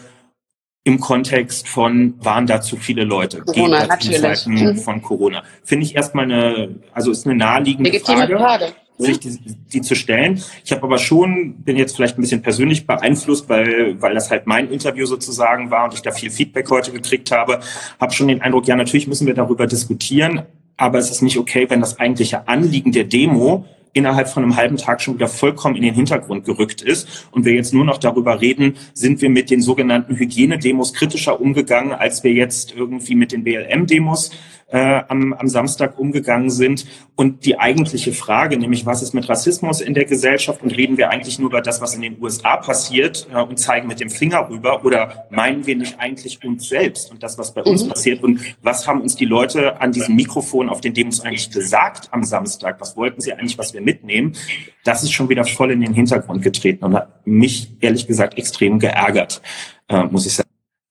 im 0.84 0.98
Kontext 0.98 1.68
von, 1.68 2.14
waren 2.24 2.46
da 2.46 2.62
zu 2.62 2.76
viele 2.76 3.04
Leute? 3.04 3.42
Corona, 3.42 3.86
natürlich. 3.86 4.20
Zeiten 4.20 4.54
mhm. 4.54 4.78
von 4.78 5.02
Corona. 5.02 5.42
Finde 5.62 5.84
ich 5.84 5.94
erstmal 5.94 6.24
eine, 6.24 6.76
also 6.94 7.10
ist 7.10 7.26
eine 7.26 7.36
naheliegende 7.36 7.90
Legitime 7.90 8.26
Frage. 8.26 8.38
Frage 8.38 8.74
sich 8.98 9.20
die, 9.20 9.38
die 9.72 9.80
zu 9.80 9.94
stellen. 9.94 10.42
Ich 10.64 10.72
habe 10.72 10.82
aber 10.82 10.98
schon, 10.98 11.54
bin 11.62 11.76
jetzt 11.76 11.96
vielleicht 11.96 12.18
ein 12.18 12.20
bisschen 12.20 12.42
persönlich 12.42 12.86
beeinflusst, 12.86 13.48
weil, 13.48 14.00
weil 14.00 14.14
das 14.14 14.30
halt 14.30 14.46
mein 14.46 14.70
Interview 14.70 15.06
sozusagen 15.06 15.70
war 15.70 15.84
und 15.84 15.94
ich 15.94 16.02
da 16.02 16.10
viel 16.10 16.30
Feedback 16.30 16.70
heute 16.70 16.92
gekriegt 16.92 17.30
habe, 17.30 17.60
habe 18.00 18.12
schon 18.12 18.28
den 18.28 18.42
Eindruck, 18.42 18.66
ja, 18.66 18.76
natürlich 18.76 19.06
müssen 19.06 19.26
wir 19.26 19.34
darüber 19.34 19.66
diskutieren, 19.66 20.42
aber 20.76 20.98
es 20.98 21.10
ist 21.10 21.22
nicht 21.22 21.38
okay, 21.38 21.66
wenn 21.68 21.80
das 21.80 21.98
eigentliche 21.98 22.48
Anliegen 22.48 22.92
der 22.92 23.04
Demo 23.04 23.64
innerhalb 23.92 24.28
von 24.28 24.42
einem 24.42 24.56
halben 24.56 24.76
Tag 24.76 25.00
schon 25.00 25.14
wieder 25.14 25.28
vollkommen 25.28 25.76
in 25.76 25.82
den 25.82 25.94
Hintergrund 25.94 26.44
gerückt 26.44 26.82
ist 26.82 27.28
und 27.32 27.44
wir 27.44 27.54
jetzt 27.54 27.74
nur 27.74 27.84
noch 27.84 27.98
darüber 27.98 28.40
reden, 28.40 28.76
sind 28.94 29.20
wir 29.22 29.30
mit 29.30 29.50
den 29.50 29.60
sogenannten 29.60 30.16
Hygienedemos 30.16 30.94
kritischer 30.94 31.40
umgegangen, 31.40 31.92
als 31.92 32.22
wir 32.22 32.32
jetzt 32.32 32.74
irgendwie 32.76 33.14
mit 33.14 33.32
den 33.32 33.44
BLM-Demos 33.44 34.30
äh, 34.70 35.02
am, 35.08 35.32
am 35.32 35.48
Samstag 35.48 35.98
umgegangen 35.98 36.50
sind. 36.50 36.86
Und 37.16 37.44
die 37.46 37.58
eigentliche 37.58 38.12
Frage, 38.12 38.56
nämlich 38.58 38.86
was 38.86 39.02
ist 39.02 39.12
mit 39.12 39.28
Rassismus 39.28 39.80
in 39.80 39.94
der 39.94 40.04
Gesellschaft 40.04 40.62
und 40.62 40.70
reden 40.76 40.96
wir 40.96 41.10
eigentlich 41.10 41.38
nur 41.38 41.48
über 41.48 41.60
das, 41.60 41.80
was 41.80 41.94
in 41.94 42.02
den 42.02 42.22
USA 42.22 42.56
passiert 42.56 43.26
äh, 43.32 43.40
und 43.40 43.58
zeigen 43.58 43.88
mit 43.88 43.98
dem 43.98 44.10
Finger 44.10 44.48
rüber 44.48 44.84
oder 44.84 45.26
meinen 45.30 45.66
wir 45.66 45.76
nicht 45.76 45.98
eigentlich 45.98 46.44
uns 46.44 46.68
selbst 46.68 47.10
und 47.10 47.22
das, 47.22 47.38
was 47.38 47.54
bei 47.54 47.62
uns 47.62 47.84
mhm. 47.84 47.88
passiert 47.88 48.22
und 48.22 48.40
was 48.62 48.86
haben 48.86 49.00
uns 49.00 49.16
die 49.16 49.24
Leute 49.24 49.80
an 49.80 49.90
diesem 49.90 50.14
Mikrofon 50.14 50.68
auf 50.68 50.80
den 50.80 50.94
Demos 50.94 51.20
eigentlich 51.20 51.50
gesagt 51.50 52.08
am 52.12 52.22
Samstag? 52.22 52.80
Was 52.80 52.96
wollten 52.96 53.20
sie 53.20 53.32
eigentlich, 53.32 53.58
was 53.58 53.74
wir 53.74 53.80
mitnehmen? 53.80 54.36
Das 54.84 55.02
ist 55.02 55.12
schon 55.12 55.28
wieder 55.28 55.44
voll 55.44 55.72
in 55.72 55.80
den 55.80 55.94
Hintergrund 55.94 56.42
getreten 56.42 56.84
und 56.84 56.94
hat 56.94 57.26
mich 57.26 57.72
ehrlich 57.80 58.06
gesagt 58.06 58.38
extrem 58.38 58.78
geärgert, 58.78 59.42
äh, 59.88 60.04
muss 60.04 60.26
ich 60.26 60.34
sagen. 60.34 60.48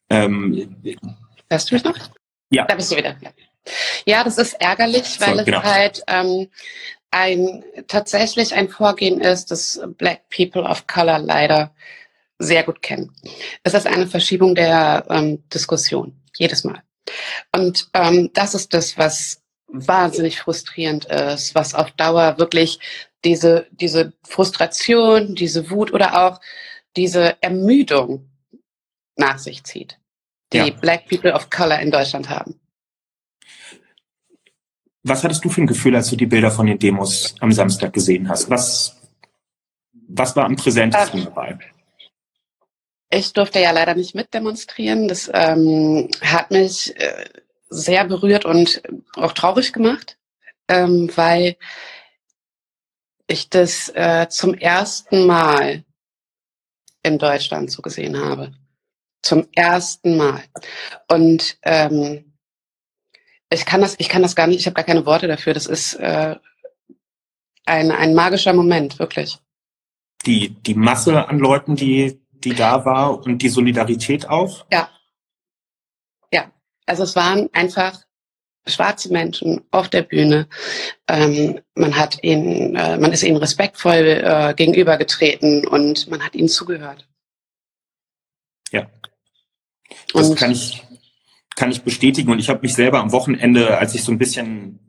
Ähm, 0.10 0.76
Hörst 1.50 1.72
du 1.72 1.76
mich 1.76 1.84
noch? 1.84 1.96
Ja. 2.50 2.66
Da 2.66 2.76
bist 2.76 2.92
du 2.92 2.98
wieder. 2.98 3.16
Ja. 3.22 3.30
Ja, 4.06 4.24
das 4.24 4.38
ist 4.38 4.54
ärgerlich, 4.54 5.20
weil 5.20 5.40
so, 5.40 5.46
genau. 5.46 5.60
es 5.60 5.64
halt 5.64 6.04
ähm, 6.08 6.50
ein 7.12 7.64
tatsächlich 7.88 8.54
ein 8.54 8.70
Vorgehen 8.70 9.22
ist, 9.22 9.52
das 9.52 9.82
Black 9.98 10.30
People 10.30 10.64
of 10.64 10.88
Color 10.88 11.20
leider 11.20 11.74
sehr 12.40 12.64
gut 12.64 12.82
kennen. 12.82 13.12
Es 13.64 13.74
ist 13.74 13.88
eine 13.88 14.08
Verschiebung 14.08 14.56
der 14.56 15.06
ähm, 15.10 15.44
Diskussion 15.50 16.20
jedes 16.38 16.64
Mal. 16.64 16.84
Und 17.52 17.90
ähm, 17.94 18.30
das 18.34 18.54
ist 18.54 18.74
das, 18.74 18.98
was 18.98 19.42
wahnsinnig 19.68 20.40
frustrierend 20.40 21.06
ist, 21.06 21.56
was 21.56 21.74
auf 21.74 21.92
Dauer 21.92 22.38
wirklich 22.38 22.80
diese, 23.24 23.68
diese 23.72 24.14
Frustration, 24.24 25.36
diese 25.36 25.70
Wut 25.70 25.92
oder 25.92 26.28
auch 26.28 26.40
diese 26.96 27.42
Ermüdung 27.42 28.30
nach 29.16 29.40
sich 29.40 29.64
zieht, 29.64 30.00
die 30.54 30.58
ja. 30.58 30.70
Black 30.70 31.08
People 31.08 31.34
of 31.34 31.50
Color 31.50 31.80
in 31.80 31.92
Deutschland 31.92 32.30
haben. 32.30 32.60
Was 35.08 35.24
hattest 35.24 35.46
du 35.46 35.50
für 35.50 35.62
ein 35.62 35.68
Gefühl, 35.68 35.96
als 35.96 36.10
du 36.10 36.18
die 36.18 36.26
Bilder 36.26 36.52
von 36.52 36.66
den 36.66 36.80
Demos 36.80 37.36
am 37.40 37.52
Samstag 37.54 37.94
gesehen 37.94 38.28
hast? 38.28 38.50
Was, 38.50 38.98
was 40.10 40.36
war 40.36 40.46
am 40.46 40.58
präsentesten 40.58 41.24
dabei? 41.24 41.58
Ich 43.10 43.32
durfte 43.32 43.60
ja 43.62 43.72
leider 43.72 43.96
nicht 43.96 44.16
mitdemonstrieren. 44.16 45.08
Das 45.08 45.32
ähm, 45.34 46.10
hat 46.22 46.52
mich 46.52 46.94
äh, 47.00 47.26
sehr 47.70 48.04
berührt 48.04 48.44
und 48.44 48.82
auch 49.16 49.32
traurig 49.32 49.72
gemacht, 49.72 50.18
ähm, 50.68 51.10
weil 51.16 51.56
ich 53.28 53.50
das 53.50 53.90
äh, 53.96 54.28
zum 54.30 54.56
ersten 54.56 55.26
Mal 55.26 55.86
in 57.04 57.18
Deutschland 57.18 57.72
so 57.72 57.82
gesehen 57.82 58.20
habe. 58.20 58.54
Zum 59.22 59.48
ersten 59.54 60.18
Mal. 60.18 60.44
Und 61.08 61.58
ähm, 61.64 62.27
ich 63.50 63.66
kann 63.66 63.82
das, 63.82 63.96
ich 63.98 64.10
kann 64.10 64.22
das 64.22 64.36
gar 64.36 64.48
nicht, 64.48 64.60
ich 64.60 64.66
habe 64.66 64.76
gar 64.76 64.86
keine 64.86 65.06
Worte 65.06 65.28
dafür. 65.28 65.54
Das 65.54 65.66
ist 65.66 65.94
äh, 65.96 66.36
ein, 67.66 67.92
ein 67.92 68.14
magischer 68.14 68.54
Moment, 68.54 69.00
wirklich. 69.00 69.40
Die, 70.26 70.50
die 70.50 70.74
Masse 70.74 71.28
an 71.28 71.40
Leuten, 71.40 71.76
die, 71.76 72.20
die 72.32 72.54
da 72.54 72.86
war 72.86 73.24
und 73.26 73.42
die 73.42 73.50
Solidarität 73.50 74.30
auch? 74.30 74.66
Ja. 74.72 74.90
Ja. 76.32 76.52
Also 76.86 77.04
es 77.04 77.16
waren 77.16 77.50
einfach 77.54 78.02
schwarze 78.66 79.12
Menschen 79.12 79.64
auf 79.72 79.90
der 79.90 80.02
Bühne. 80.02 80.48
Ähm, 81.08 81.62
man 81.76 81.96
hat 81.96 82.22
ihnen, 82.24 82.76
äh, 82.76 82.98
man 82.98 83.14
ist 83.14 83.24
ihnen 83.24 83.38
respektvoll 83.38 84.22
äh, 84.24 84.54
gegenübergetreten 84.56 85.66
und 85.68 86.10
man 86.10 86.24
hat 86.24 86.36
ihnen 86.36 86.50
zugehört. 86.50 87.08
Ja. 88.72 88.88
Das 90.14 90.30
und 90.30 90.36
kann 90.38 90.52
ich, 90.52 90.84
kann 91.58 91.72
ich 91.72 91.82
bestätigen. 91.82 92.32
Und 92.32 92.40
ich 92.40 92.48
habe 92.48 92.62
mich 92.62 92.74
selber 92.74 93.02
am 93.02 93.12
Wochenende, 93.12 93.78
als 93.78 93.94
ich 93.94 94.04
so 94.04 94.14
ein 94.14 94.18
bisschen 94.18 94.80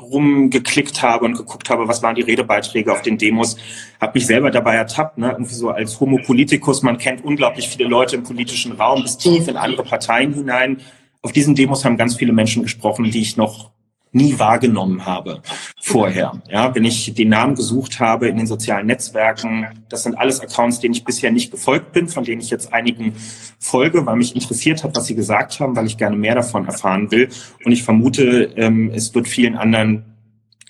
rumgeklickt 0.00 1.02
habe 1.02 1.24
und 1.24 1.36
geguckt 1.36 1.70
habe, 1.70 1.88
was 1.88 2.02
waren 2.02 2.14
die 2.14 2.22
Redebeiträge 2.22 2.92
auf 2.92 3.02
den 3.02 3.18
Demos, 3.18 3.56
habe 4.00 4.12
mich 4.14 4.26
selber 4.26 4.50
dabei 4.50 4.74
ertappt, 4.76 5.18
ne? 5.18 5.30
irgendwie 5.30 5.54
so 5.54 5.70
als 5.70 5.98
Homo 5.98 6.18
Politicus, 6.24 6.82
man 6.82 6.98
kennt 6.98 7.24
unglaublich 7.24 7.68
viele 7.68 7.88
Leute 7.88 8.16
im 8.16 8.22
politischen 8.22 8.72
Raum 8.72 9.02
bis 9.02 9.18
tief 9.18 9.48
in 9.48 9.56
andere 9.56 9.82
Parteien 9.82 10.32
hinein. 10.32 10.78
Auf 11.22 11.32
diesen 11.32 11.54
Demos 11.54 11.84
haben 11.84 11.96
ganz 11.96 12.16
viele 12.16 12.32
Menschen 12.32 12.62
gesprochen, 12.62 13.10
die 13.10 13.20
ich 13.20 13.36
noch 13.36 13.72
nie 14.12 14.38
wahrgenommen 14.38 15.06
habe 15.06 15.42
vorher. 15.80 16.42
Ja, 16.48 16.74
wenn 16.74 16.84
ich 16.84 17.14
den 17.14 17.28
Namen 17.28 17.54
gesucht 17.54 18.00
habe 18.00 18.28
in 18.28 18.36
den 18.36 18.46
sozialen 18.46 18.86
Netzwerken, 18.86 19.66
das 19.88 20.02
sind 20.02 20.18
alles 20.18 20.40
Accounts, 20.40 20.80
denen 20.80 20.94
ich 20.94 21.04
bisher 21.04 21.30
nicht 21.30 21.50
gefolgt 21.50 21.92
bin, 21.92 22.08
von 22.08 22.24
denen 22.24 22.40
ich 22.40 22.50
jetzt 22.50 22.72
einigen 22.72 23.14
folge, 23.58 24.04
weil 24.06 24.16
mich 24.16 24.34
interessiert 24.34 24.82
hat, 24.82 24.96
was 24.96 25.06
sie 25.06 25.14
gesagt 25.14 25.60
haben, 25.60 25.76
weil 25.76 25.86
ich 25.86 25.96
gerne 25.96 26.16
mehr 26.16 26.34
davon 26.34 26.66
erfahren 26.66 27.10
will. 27.10 27.28
Und 27.64 27.72
ich 27.72 27.82
vermute, 27.82 28.52
ähm, 28.56 28.90
es 28.92 29.14
wird 29.14 29.28
vielen 29.28 29.56
anderen 29.56 30.04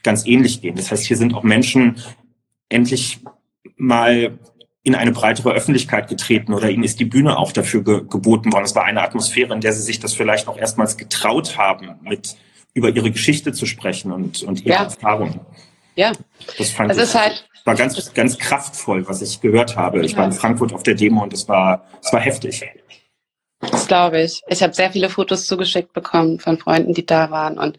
ganz 0.03 0.27
ähnlich 0.27 0.61
gehen. 0.61 0.77
Das 0.77 0.91
heißt, 0.91 1.05
hier 1.05 1.17
sind 1.17 1.35
auch 1.35 1.43
Menschen 1.43 1.97
endlich 2.69 3.21
mal 3.77 4.39
in 4.83 4.95
eine 4.95 5.13
breitere 5.13 5.53
Öffentlichkeit 5.53 6.09
getreten 6.09 6.55
oder 6.55 6.71
ihnen 6.71 6.85
ist 6.85 7.01
die 7.01 7.05
Bühne 7.05 7.39
auch 7.39 7.53
dafür 7.53 7.85
ge 7.85 8.03
geboten 8.09 8.53
worden. 8.53 8.65
Es 8.65 8.75
war 8.75 8.85
eine 8.85 9.03
Atmosphäre, 9.03 9.53
in 9.53 9.61
der 9.61 9.73
sie 9.73 9.83
sich 9.83 10.01
das 10.01 10.15
vielleicht 10.15 10.49
auch 10.49 10.57
erstmals 10.57 10.97
getraut 10.97 11.59
haben, 11.59 11.97
mit 12.03 12.37
über 12.75 12.91
ihre 12.91 13.11
Geschichte 13.11 13.53
zu 13.53 13.67
sprechen 13.67 14.13
und, 14.13 14.43
und 14.43 14.61
ihre 14.65 14.77
ja. 14.77 14.85
Erfahrungen. 14.85 15.41
Ja. 15.97 16.13
Das 16.59 16.71
fand 16.71 16.91
das 16.91 16.99
ich, 16.99 17.03
ist 17.05 17.15
halt, 17.15 17.49
war 17.65 17.75
ganz, 17.75 18.13
ganz 18.15 18.39
kraftvoll, 18.39 19.07
was 19.09 19.23
ich 19.23 19.41
gehört 19.41 19.77
habe. 19.77 20.05
Ich 20.05 20.17
war 20.17 20.25
in 20.25 20.33
Frankfurt 20.33 20.73
auf 20.73 20.83
der 20.83 20.95
Demo 20.95 21.23
und 21.23 21.33
es 21.33 21.49
war, 21.49 21.87
es 22.03 22.13
war 22.13 22.21
heftig. 22.21 22.65
Das 23.61 23.87
glaube 23.87 24.23
ich. 24.23 24.43
Ich 24.49 24.63
habe 24.63 24.73
sehr 24.73 24.91
viele 24.91 25.11
Fotos 25.11 25.47
zugeschickt 25.47 25.93
bekommen 25.93 26.39
von 26.39 26.59
Freunden, 26.59 26.95
die 26.95 27.05
da 27.05 27.31
waren 27.31 27.59
und 27.59 27.77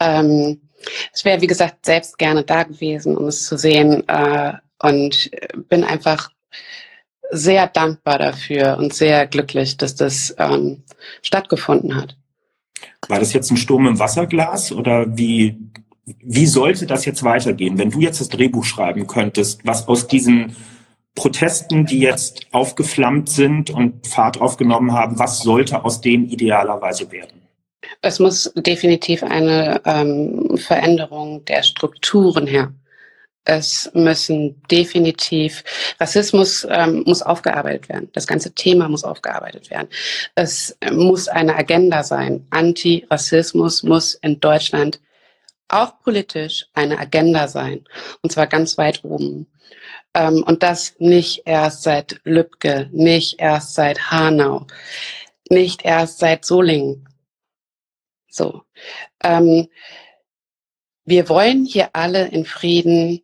ähm, 0.00 0.60
ich 1.14 1.24
wäre, 1.24 1.40
wie 1.40 1.46
gesagt, 1.46 1.86
selbst 1.86 2.18
gerne 2.18 2.42
da 2.42 2.64
gewesen, 2.64 3.16
um 3.16 3.26
es 3.26 3.46
zu 3.46 3.56
sehen 3.56 4.06
äh, 4.08 4.52
und 4.80 5.30
bin 5.68 5.84
einfach 5.84 6.30
sehr 7.30 7.66
dankbar 7.66 8.18
dafür 8.18 8.76
und 8.78 8.92
sehr 8.92 9.26
glücklich, 9.26 9.76
dass 9.76 9.94
das 9.94 10.34
ähm, 10.38 10.84
stattgefunden 11.22 11.96
hat. 11.96 12.16
War 13.08 13.18
das 13.18 13.32
jetzt 13.32 13.50
ein 13.50 13.56
Sturm 13.56 13.86
im 13.86 13.98
Wasserglas 13.98 14.72
oder 14.72 15.16
wie, 15.16 15.56
wie 16.04 16.46
sollte 16.46 16.86
das 16.86 17.04
jetzt 17.04 17.22
weitergehen? 17.22 17.78
Wenn 17.78 17.90
du 17.90 18.00
jetzt 18.00 18.20
das 18.20 18.28
Drehbuch 18.28 18.64
schreiben 18.64 19.06
könntest, 19.06 19.64
was 19.64 19.88
aus 19.88 20.06
diesen 20.06 20.56
Protesten, 21.14 21.86
die 21.86 22.00
jetzt 22.00 22.46
aufgeflammt 22.52 23.28
sind 23.28 23.70
und 23.70 24.06
Fahrt 24.06 24.40
aufgenommen 24.40 24.92
haben, 24.92 25.18
was 25.18 25.40
sollte 25.40 25.84
aus 25.84 26.00
denen 26.00 26.28
idealerweise 26.28 27.10
werden? 27.12 27.40
Es 28.00 28.18
muss 28.18 28.52
definitiv 28.56 29.22
eine 29.22 29.80
ähm, 29.84 30.56
Veränderung 30.56 31.44
der 31.44 31.62
Strukturen 31.62 32.46
her. 32.46 32.72
Es 33.44 33.90
müssen 33.92 34.62
definitiv 34.70 35.62
Rassismus 36.00 36.66
ähm, 36.70 37.02
muss 37.06 37.22
aufgearbeitet 37.22 37.88
werden. 37.88 38.08
Das 38.12 38.26
ganze 38.26 38.54
Thema 38.54 38.88
muss 38.88 39.04
aufgearbeitet 39.04 39.70
werden. 39.70 39.88
Es 40.34 40.76
muss 40.92 41.28
eine 41.28 41.54
Agenda 41.54 42.02
sein. 42.02 42.46
Antirassismus 42.50 43.82
muss 43.82 44.14
in 44.14 44.40
Deutschland 44.40 45.00
auch 45.68 46.00
politisch 46.00 46.66
eine 46.72 46.98
Agenda 46.98 47.48
sein. 47.48 47.84
Und 48.22 48.32
zwar 48.32 48.46
ganz 48.46 48.78
weit 48.78 49.04
oben. 49.04 49.46
Ähm, 50.14 50.42
und 50.46 50.62
das 50.62 50.94
nicht 50.98 51.42
erst 51.44 51.82
seit 51.82 52.20
Lübcke, 52.24 52.88
nicht 52.92 53.40
erst 53.40 53.74
seit 53.74 54.10
Hanau, 54.10 54.66
nicht 55.50 55.84
erst 55.84 56.18
seit 56.18 56.44
Solingen, 56.44 57.08
So. 58.28 58.62
Ähm, 59.22 59.68
wir 61.04 61.28
wollen 61.28 61.66
hier 61.66 61.90
alle 61.92 62.28
in 62.28 62.46
Frieden 62.46 63.23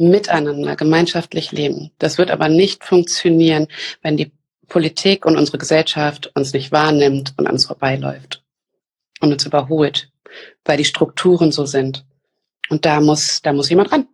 miteinander 0.00 0.76
gemeinschaftlich 0.76 1.52
leben. 1.52 1.90
Das 1.98 2.18
wird 2.18 2.30
aber 2.30 2.48
nicht 2.48 2.84
funktionieren, 2.84 3.68
wenn 4.02 4.16
die 4.16 4.32
Politik 4.66 5.26
und 5.26 5.36
unsere 5.36 5.58
Gesellschaft 5.58 6.32
uns 6.34 6.52
nicht 6.52 6.72
wahrnimmt 6.72 7.34
und 7.36 7.46
an 7.46 7.52
uns 7.52 7.66
vorbeiläuft 7.66 8.42
und 9.20 9.32
uns 9.32 9.44
überholt, 9.44 10.10
weil 10.64 10.78
die 10.78 10.84
Strukturen 10.84 11.52
so 11.52 11.66
sind. 11.66 12.06
Und 12.70 12.86
da 12.86 13.00
muss, 13.00 13.42
da 13.42 13.52
muss 13.52 13.68
jemand 13.68 13.92
ran. 13.92 14.06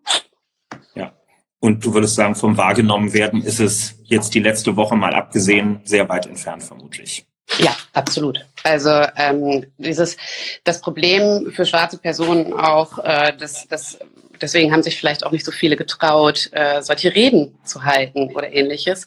Ja. 0.95 1.13
Und 1.61 1.85
du 1.85 1.95
würdest 1.95 2.17
sagen, 2.17 2.35
vom 2.35 2.57
wahrgenommen 2.57 3.13
werden 3.13 3.43
ist 3.43 3.61
es 3.61 3.99
jetzt 4.05 4.35
die 4.35 4.41
letzte 4.41 4.77
Woche 4.77 4.97
mal 4.97 5.15
abgesehen 5.15 5.81
sehr 5.85 6.09
weit 6.09 6.27
entfernt 6.27 6.63
vermutlich. 6.63 7.27
Ja, 7.59 7.77
absolut. 7.93 8.45
Also 8.65 8.91
ähm, 9.17 9.67
dieses 9.79 10.17
das 10.65 10.81
Problem 10.81 11.53
für 11.53 11.65
schwarze 11.65 11.99
Personen 11.99 12.53
auch, 12.53 12.99
äh, 12.99 13.37
das, 13.39 13.69
das 13.69 13.99
deswegen 14.41 14.73
haben 14.73 14.83
sich 14.83 14.97
vielleicht 14.97 15.25
auch 15.25 15.33
nicht 15.33 15.45
so 15.45 15.53
viele 15.53 15.77
getraut, 15.77 16.51
äh, 16.53 16.83
solche 16.83 17.15
Reden 17.15 17.59
zu 17.65 17.85
halten 17.85 18.35
oder 18.35 18.53
ähnliches, 18.53 19.07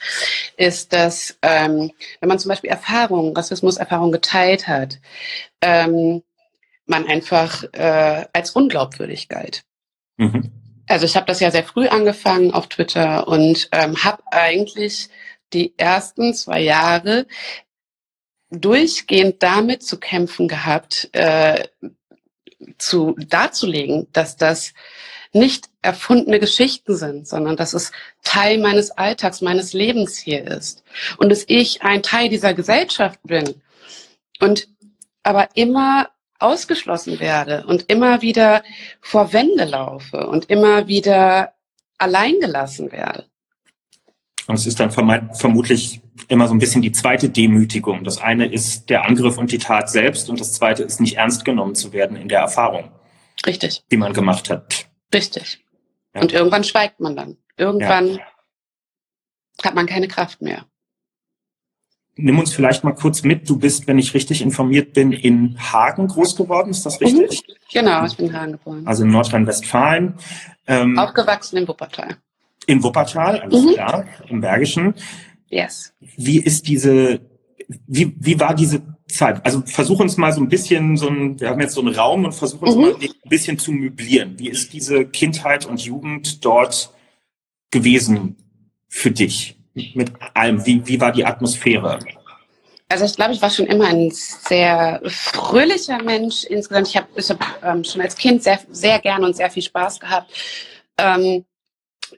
ist, 0.58 0.94
dass 0.94 1.38
ähm, 1.42 1.92
wenn 2.20 2.30
man 2.30 2.40
zum 2.40 2.50
Beispiel 2.50 2.70
Erfahrungen, 2.70 3.36
Rassismuserfahrungen 3.36 4.12
geteilt 4.12 4.68
hat, 4.68 5.00
ähm, 5.62 6.24
man 6.86 7.08
einfach 7.08 7.64
äh, 7.74 8.26
als 8.34 8.52
unglaubwürdig 8.52 9.30
galt. 9.30 9.64
Mhm. 10.18 10.52
Also 10.88 11.06
ich 11.06 11.16
habe 11.16 11.28
das 11.28 11.40
ja 11.40 11.52
sehr 11.52 11.64
früh 11.64 11.88
angefangen 11.88 12.52
auf 12.52 12.68
Twitter 12.68 13.28
und 13.28 13.70
ähm, 13.72 14.04
habe 14.04 14.24
eigentlich 14.32 15.10
die 15.54 15.74
ersten 15.78 16.34
zwei 16.34 16.62
Jahre 16.62 17.28
durchgehend 18.50 19.44
damit 19.44 19.84
zu 19.84 20.00
kämpfen 20.00 20.48
gehabt, 20.48 21.10
äh, 21.14 21.68
zu 22.78 23.16
darzulegen, 23.18 24.08
dass 24.12 24.36
das 24.36 24.74
nicht 25.34 25.70
erfundene 25.82 26.40
Geschichten 26.40 26.96
sind, 26.96 27.28
sondern 27.28 27.56
dass 27.56 27.74
es 27.74 27.92
Teil 28.24 28.58
meines 28.58 28.92
Alltags, 28.92 29.42
meines 29.42 29.74
Lebens 29.74 30.18
hier 30.18 30.46
ist 30.46 30.84
und 31.18 31.30
dass 31.30 31.44
ich 31.48 31.84
ein 31.84 32.04
Teil 32.04 32.30
dieser 32.30 32.54
Gesellschaft 32.54 33.20
bin 33.24 33.62
und 34.40 34.68
aber 35.24 35.50
immer 35.56 36.10
ausgeschlossen 36.40 37.20
werde 37.20 37.66
und 37.68 37.92
immer 37.92 38.22
wieder 38.22 38.64
vor 39.02 39.34
Wände 39.34 39.66
laufe 39.66 40.28
und 40.28 40.50
immer 40.50 40.88
wieder 40.88 41.54
allein 41.98 42.40
gelassen 42.40 42.92
werde. 42.92 43.26
Und 44.48 44.56
es 44.56 44.66
ist 44.66 44.80
dann 44.80 44.90
vermutlich 44.90 46.02
immer 46.28 46.48
so 46.48 46.56
ein 46.56 46.60
bisschen 46.60 46.82
die 46.82 46.92
zweite 46.92 47.30
Demütigung. 47.30 48.04
Das 48.04 48.20
eine 48.20 48.52
ist 48.52 48.90
der 48.90 49.06
Angriff 49.06 49.38
und 49.38 49.52
die 49.52 49.60
Tat 49.60 49.92
selbst 49.92 50.30
und 50.30 50.40
das 50.40 50.54
zweite 50.54 50.82
ist 50.84 51.00
nicht 51.00 51.18
ernst 51.18 51.46
genommen 51.46 51.76
zu 51.76 51.94
werden 51.94 52.18
in 52.18 52.30
der 52.30 52.40
Erfahrung. 52.40 52.90
Richtig. 53.46 53.84
Die 53.92 53.98
man 53.98 54.14
gemacht 54.14 54.50
hat. 54.50 54.89
Richtig. 55.14 55.64
Ja. 56.14 56.22
Und 56.22 56.34
irgendwann 56.34 56.64
schweigt 56.64 57.00
man 57.00 57.16
dann. 57.16 57.38
Irgendwann 57.58 58.16
ja. 58.16 58.20
hat 59.64 59.76
man 59.76 59.86
keine 59.86 60.08
Kraft 60.08 60.42
mehr. 60.42 60.66
Nimm 62.16 62.38
uns 62.38 62.54
vielleicht 62.54 62.84
mal 62.84 62.94
kurz 62.94 63.24
mit. 63.24 63.50
Du 63.50 63.58
bist, 63.58 63.88
wenn 63.88 63.98
ich 63.98 64.14
richtig 64.14 64.42
informiert 64.42 64.94
bin, 64.94 65.14
in 65.14 65.58
Hagen 65.72 66.08
groß 66.08 66.36
geworden. 66.36 66.72
Ist 66.72 66.86
das 66.86 67.00
mhm. 67.00 67.08
richtig? 67.08 67.44
Genau, 67.72 68.06
ich 68.06 68.18
bin 68.18 68.28
in 68.28 68.34
Hagen 68.34 68.52
geboren. 68.54 68.86
Also 68.86 69.04
in 69.04 69.12
Nordrhein-Westfalen. 69.12 70.16
Ähm, 70.68 71.00
Aufgewachsen 71.00 71.58
in 71.58 71.68
Wuppertal. 71.68 72.18
In 72.68 72.84
Wuppertal, 72.84 73.40
alles 73.40 73.64
mhm. 73.64 73.74
klar, 73.74 74.06
im 74.28 74.42
Bergischen. 74.42 74.94
Yes. 75.48 75.94
Wie 76.00 76.40
ist 76.40 76.68
diese, 76.68 77.22
wie, 77.88 78.16
wie 78.20 78.40
war 78.40 78.56
diese 78.56 78.82
Zeit? 79.08 79.46
Also 79.46 79.62
versuch 79.66 80.00
uns 80.00 80.18
mal 80.18 80.32
so 80.32 80.42
ein 80.42 80.50
bisschen, 80.50 80.98
so 80.98 81.08
ein, 81.08 81.40
wir 81.40 81.50
haben 81.50 81.62
jetzt 81.62 81.76
so 81.76 81.82
einen 81.82 81.94
Raum 81.94 82.26
und 82.26 82.34
versuch 82.34 82.62
uns 82.62 82.76
mhm. 82.76 82.82
mal 82.82 82.96
ein 82.96 83.30
bisschen 83.30 83.60
zu 83.60 83.72
möblieren. 83.72 84.38
Wie 84.40 84.50
ist 84.50 84.74
diese 84.74 85.06
Kindheit 85.06 85.66
und 85.66 85.82
Jugend 85.82 86.44
dort 86.44 86.92
gewesen 87.72 88.38
für 88.88 89.12
dich? 89.12 89.58
Mit 89.94 90.12
allem, 90.34 90.66
wie, 90.66 90.86
wie 90.88 91.00
war 91.00 91.12
die 91.12 91.26
Atmosphäre? 91.26 92.00
Also 92.90 93.06
ich 93.06 93.16
glaube, 93.16 93.34
ich 93.34 93.42
war 93.42 93.52
schon 93.52 93.68
immer 93.68 93.86
ein 93.86 94.10
sehr 94.12 95.00
fröhlicher 95.06 96.02
Mensch 96.02 96.44
insgesamt. 96.46 96.88
Ich 96.88 96.98
habe 96.98 97.08
ich 97.16 97.30
hab, 97.30 97.64
ähm, 97.64 97.84
schon 97.84 98.02
als 98.02 98.16
Kind 98.16 98.42
sehr, 98.42 98.60
sehr 98.72 99.00
gerne 99.00 99.28
und 99.28 99.36
sehr 99.36 99.52
viel 99.52 99.62
Spaß 99.62 100.00
gehabt. 100.00 100.32
Ähm, 100.98 101.46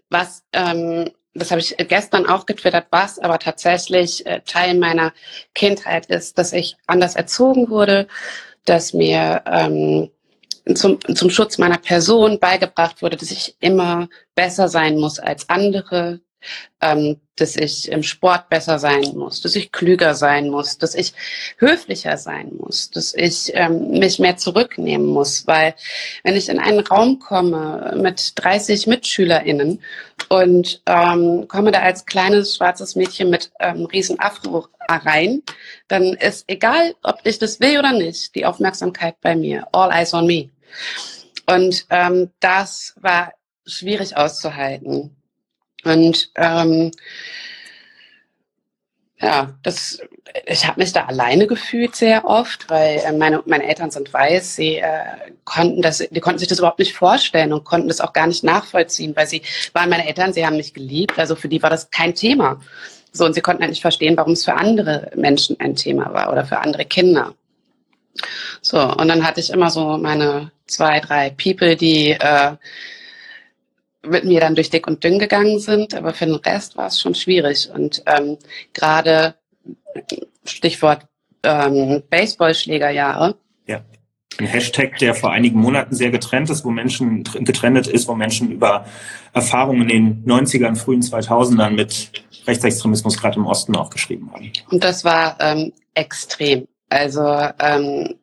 was 0.09 0.43
ähm, 0.53 1.09
das 1.33 1.51
habe 1.51 1.61
ich 1.61 1.75
gestern 1.77 2.25
auch 2.25 2.45
getwittert, 2.45 2.87
was 2.89 3.19
aber 3.19 3.39
tatsächlich 3.39 4.25
äh, 4.25 4.41
Teil 4.45 4.75
meiner 4.75 5.13
Kindheit 5.53 6.07
ist, 6.07 6.37
dass 6.37 6.53
ich 6.53 6.75
anders 6.87 7.15
erzogen 7.15 7.69
wurde, 7.69 8.07
dass 8.65 8.93
mir 8.93 9.41
ähm, 9.45 10.11
zum, 10.75 10.99
zum 11.15 11.29
Schutz 11.29 11.57
meiner 11.57 11.77
Person 11.77 12.39
beigebracht 12.39 13.01
wurde, 13.01 13.17
dass 13.17 13.31
ich 13.31 13.55
immer 13.59 14.09
besser 14.35 14.67
sein 14.67 14.97
muss 14.97 15.19
als 15.19 15.49
andere, 15.49 16.21
ähm, 16.81 17.19
dass 17.41 17.55
ich 17.55 17.91
im 17.91 18.03
Sport 18.03 18.49
besser 18.49 18.77
sein 18.77 19.13
muss, 19.15 19.41
dass 19.41 19.55
ich 19.55 19.71
klüger 19.71 20.13
sein 20.13 20.49
muss, 20.49 20.77
dass 20.77 20.93
ich 20.93 21.13
höflicher 21.57 22.17
sein 22.17 22.51
muss, 22.57 22.91
dass 22.91 23.13
ich 23.15 23.51
ähm, 23.55 23.91
mich 23.91 24.19
mehr 24.19 24.37
zurücknehmen 24.37 25.07
muss, 25.07 25.47
weil 25.47 25.73
wenn 26.23 26.35
ich 26.35 26.49
in 26.49 26.59
einen 26.59 26.81
Raum 26.81 27.19
komme 27.19 27.95
mit 27.97 28.33
30 28.35 28.85
MitschülerInnen 28.85 29.81
und 30.29 30.81
ähm, 30.85 31.47
komme 31.47 31.71
da 31.71 31.81
als 31.81 32.05
kleines 32.05 32.55
schwarzes 32.55 32.95
Mädchen 32.95 33.29
mit 33.29 33.51
ähm, 33.59 33.85
riesen 33.85 34.19
Afro 34.19 34.67
rein, 34.87 35.41
dann 35.87 36.13
ist 36.13 36.45
egal, 36.47 36.93
ob 37.01 37.19
ich 37.23 37.39
das 37.39 37.59
will 37.59 37.79
oder 37.79 37.93
nicht, 37.93 38.35
die 38.35 38.45
Aufmerksamkeit 38.45 39.15
bei 39.21 39.35
mir. 39.35 39.67
All 39.71 39.91
eyes 39.91 40.13
on 40.13 40.27
me. 40.27 40.49
Und 41.47 41.85
ähm, 41.89 42.29
das 42.39 42.93
war 43.01 43.33
schwierig 43.65 44.15
auszuhalten. 44.15 45.20
Und 45.83 46.29
ähm, 46.35 46.91
ja, 49.19 49.53
das, 49.61 49.99
ich 50.45 50.65
habe 50.67 50.79
mich 50.81 50.93
da 50.93 51.05
alleine 51.05 51.45
gefühlt 51.45 51.95
sehr 51.95 52.25
oft, 52.25 52.69
weil 52.69 52.97
äh, 52.99 53.11
meine, 53.11 53.43
meine 53.45 53.67
Eltern 53.67 53.91
sind 53.91 54.11
weiß, 54.11 54.55
sie 54.55 54.77
äh, 54.77 55.03
konnten 55.45 55.81
das, 55.81 55.99
die 55.99 56.19
konnten 56.19 56.39
sich 56.39 56.47
das 56.47 56.59
überhaupt 56.59 56.79
nicht 56.79 56.95
vorstellen 56.95 57.53
und 57.53 57.63
konnten 57.63 57.87
das 57.87 58.01
auch 58.01 58.13
gar 58.13 58.27
nicht 58.27 58.43
nachvollziehen, 58.43 59.15
weil 59.15 59.27
sie 59.27 59.43
waren 59.73 59.89
meine 59.89 60.07
Eltern, 60.07 60.33
sie 60.33 60.45
haben 60.45 60.57
mich 60.57 60.73
geliebt, 60.73 61.19
also 61.19 61.35
für 61.35 61.49
die 61.49 61.61
war 61.61 61.69
das 61.69 61.91
kein 61.91 62.15
Thema. 62.15 62.59
So, 63.11 63.25
und 63.25 63.33
sie 63.33 63.41
konnten 63.41 63.61
halt 63.61 63.71
nicht 63.71 63.81
verstehen, 63.81 64.17
warum 64.17 64.33
es 64.33 64.45
für 64.45 64.53
andere 64.53 65.11
Menschen 65.15 65.59
ein 65.59 65.75
Thema 65.75 66.13
war 66.13 66.31
oder 66.31 66.45
für 66.45 66.59
andere 66.59 66.85
Kinder. 66.85 67.35
So, 68.61 68.79
und 68.79 69.07
dann 69.07 69.25
hatte 69.25 69.39
ich 69.39 69.49
immer 69.49 69.69
so 69.69 69.97
meine 69.97 70.51
zwei, 70.65 70.99
drei 70.99 71.31
People, 71.31 71.75
die 71.75 72.11
äh, 72.11 72.55
mit 74.03 74.23
mir 74.23 74.39
dann 74.39 74.55
durch 74.55 74.69
dick 74.69 74.87
und 74.87 75.03
dünn 75.03 75.19
gegangen 75.19 75.59
sind, 75.59 75.93
aber 75.93 76.13
für 76.13 76.25
den 76.25 76.35
Rest 76.35 76.77
war 76.77 76.87
es 76.87 76.99
schon 76.99 77.15
schwierig. 77.15 77.69
Und 77.73 78.03
ähm, 78.05 78.37
gerade 78.73 79.35
Stichwort 80.43 81.07
ähm, 81.43 82.03
Baseballschlägerjahre. 82.09 83.35
Ja. 83.67 83.81
Ein 84.39 84.45
Hashtag, 84.47 84.97
der 84.97 85.13
vor 85.13 85.31
einigen 85.31 85.59
Monaten 85.59 85.93
sehr 85.93 86.09
getrennt 86.09 86.49
ist, 86.49 86.63
wo 86.63 86.71
Menschen 86.71 87.23
getrennt 87.23 87.87
ist, 87.87 88.07
wo 88.07 88.15
Menschen 88.15 88.51
über 88.51 88.85
Erfahrungen 89.33 89.89
in 89.89 90.23
den 90.23 90.25
90ern, 90.25 90.75
frühen 90.75 91.01
2000ern 91.01 91.71
mit 91.71 92.11
Rechtsextremismus 92.47 93.17
gerade 93.17 93.37
im 93.37 93.45
Osten 93.45 93.75
auch 93.75 93.89
geschrieben 93.89 94.31
haben. 94.33 94.51
Und 94.71 94.83
das 94.83 95.03
war 95.03 95.37
ähm, 95.39 95.73
extrem. 95.93 96.67
Also 96.89 97.21
ähm, 97.59 98.15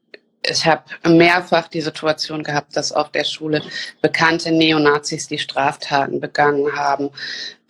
ich 0.50 0.66
habe 0.66 0.82
mehrfach 1.08 1.68
die 1.68 1.80
Situation 1.80 2.42
gehabt, 2.42 2.76
dass 2.76 2.92
auf 2.92 3.10
der 3.10 3.24
Schule 3.24 3.62
bekannte 4.00 4.52
Neonazis 4.52 5.28
die 5.28 5.38
Straftaten 5.38 6.20
begangen 6.20 6.72
haben, 6.74 7.10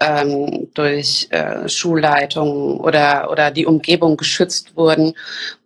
ähm, 0.01 0.69
durch 0.75 1.29
äh, 1.31 1.69
Schulleitungen 1.69 2.79
oder, 2.79 3.31
oder 3.31 3.51
die 3.51 3.67
Umgebung 3.67 4.17
geschützt 4.17 4.77
wurden 4.77 5.15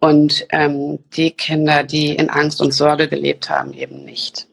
und 0.00 0.46
ähm, 0.50 0.98
die 1.14 1.32
Kinder, 1.32 1.84
die 1.84 2.14
in 2.14 2.30
Angst 2.30 2.60
und 2.60 2.72
Sorge 2.72 3.08
gelebt 3.08 3.50
haben, 3.50 3.74
eben 3.74 4.04
nicht. 4.04 4.46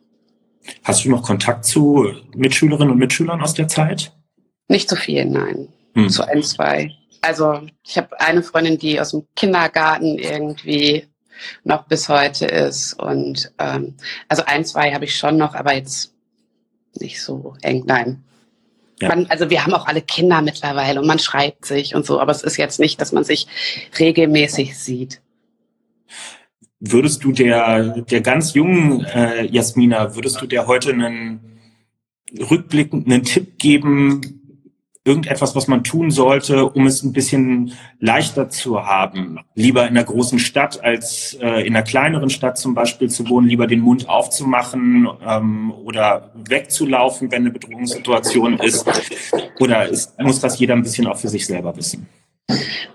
Hast 0.84 1.06
du 1.06 1.10
noch 1.10 1.24
Kontakt 1.24 1.66
zu 1.66 2.12
Mitschülerinnen 2.36 2.92
und 2.92 3.00
Mitschülern 3.00 3.42
aus 3.42 3.54
der 3.54 3.68
Zeit? 3.68 4.12
Nicht 4.68 4.90
so 4.90 4.96
viel, 4.96 5.26
nein. 5.26 5.70
Hm. 5.96 6.10
Zu 6.10 6.28
ein, 6.28 6.44
zwei. 6.44 6.92
Also 7.22 7.62
ich 7.86 7.98
habe 7.98 8.20
eine 8.20 8.44
Freundin, 8.44 8.78
die 8.78 9.00
aus 9.00 9.12
dem 9.12 9.26
Kindergarten 9.36 10.18
irgendwie 10.18 11.09
noch 11.64 11.84
bis 11.88 12.10
heute 12.10 12.46
ist. 12.46 12.94
Und 12.94 13.52
ähm, 13.60 13.96
also 14.28 14.44
ein, 14.46 14.66
zwei 14.66 14.94
habe 14.94 15.06
ich 15.06 15.16
schon 15.16 15.38
noch, 15.38 15.56
aber 15.56 15.76
jetzt 15.76 16.14
nicht 17.00 17.22
so 17.22 17.56
eng. 17.62 17.84
Nein. 17.86 18.24
Ja. 19.02 19.10
Man, 19.10 19.28
also 19.28 19.50
wir 19.50 19.64
haben 19.64 19.74
auch 19.74 19.88
alle 19.88 20.02
Kinder 20.02 20.42
mittlerweile 20.42 21.00
und 21.00 21.08
man 21.08 21.20
schreibt 21.20 21.66
sich 21.66 21.96
und 21.96 22.06
so, 22.06 22.20
aber 22.20 22.32
es 22.32 22.44
ist 22.44 22.58
jetzt 22.58 22.80
nicht, 22.80 23.00
dass 23.00 23.12
man 23.12 23.24
sich 23.24 23.48
regelmäßig 23.98 24.78
sieht. 24.78 25.22
Würdest 26.82 27.24
du 27.24 27.32
der, 27.32 28.02
der 28.02 28.22
ganz 28.22 28.54
jungen 28.54 29.06
äh, 29.06 29.46
Jasmina, 29.46 30.16
würdest 30.16 30.42
du 30.42 30.48
der 30.48 30.68
heute 30.68 30.92
einen 30.92 31.60
rückblickenden 32.38 33.24
Tipp 33.24 33.58
geben, 33.58 34.39
irgendetwas, 35.10 35.56
was 35.56 35.68
man 35.68 35.84
tun 35.84 36.12
sollte, 36.12 36.70
um 36.70 36.86
es 36.86 37.02
ein 37.04 37.14
bisschen 37.14 37.74
leichter 38.00 38.50
zu 38.50 38.86
haben. 38.86 39.40
Lieber 39.56 39.82
in 39.84 39.90
einer 39.90 40.04
großen 40.04 40.38
Stadt 40.38 40.84
als 40.84 41.38
äh, 41.42 41.66
in 41.66 41.76
einer 41.76 41.84
kleineren 41.84 42.30
Stadt 42.30 42.60
zum 42.60 42.76
Beispiel 42.76 43.10
zu 43.10 43.28
wohnen, 43.28 43.48
lieber 43.48 43.66
den 43.66 43.80
Mund 43.80 44.08
aufzumachen 44.08 45.10
ähm, 45.28 45.74
oder 45.84 46.32
wegzulaufen, 46.36 47.32
wenn 47.32 47.42
eine 47.42 47.52
Bedrohungssituation 47.52 48.60
ist. 48.60 48.88
Oder 49.60 49.88
ist, 49.88 50.20
muss 50.20 50.40
das 50.40 50.60
jeder 50.60 50.76
ein 50.76 50.84
bisschen 50.84 51.08
auch 51.08 51.18
für 51.18 51.28
sich 51.28 51.46
selber 51.46 51.76
wissen? 51.76 52.08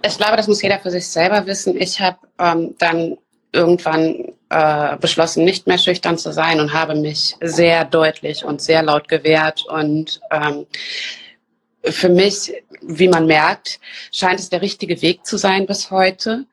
Ich 0.06 0.16
glaube, 0.16 0.36
das 0.36 0.46
muss 0.46 0.62
jeder 0.62 0.78
für 0.78 0.90
sich 0.90 1.06
selber 1.06 1.44
wissen. 1.46 1.76
Ich 1.76 2.00
habe 2.00 2.18
ähm, 2.38 2.74
dann 2.78 3.16
irgendwann 3.52 4.32
äh, 4.50 4.96
beschlossen, 4.98 5.44
nicht 5.44 5.66
mehr 5.66 5.78
schüchtern 5.78 6.18
zu 6.18 6.32
sein 6.32 6.60
und 6.60 6.72
habe 6.72 6.94
mich 6.94 7.36
sehr 7.40 7.84
deutlich 7.84 8.44
und 8.44 8.60
sehr 8.60 8.82
laut 8.82 9.08
gewehrt 9.08 9.64
und 9.68 10.20
ähm, 10.30 10.66
für 11.84 12.08
mich, 12.08 12.52
wie 12.82 13.08
man 13.08 13.26
merkt, 13.26 13.80
scheint 14.12 14.40
es 14.40 14.50
der 14.50 14.62
richtige 14.62 15.00
Weg 15.02 15.26
zu 15.26 15.36
sein 15.36 15.66
bis 15.66 15.90
heute. 15.90 16.46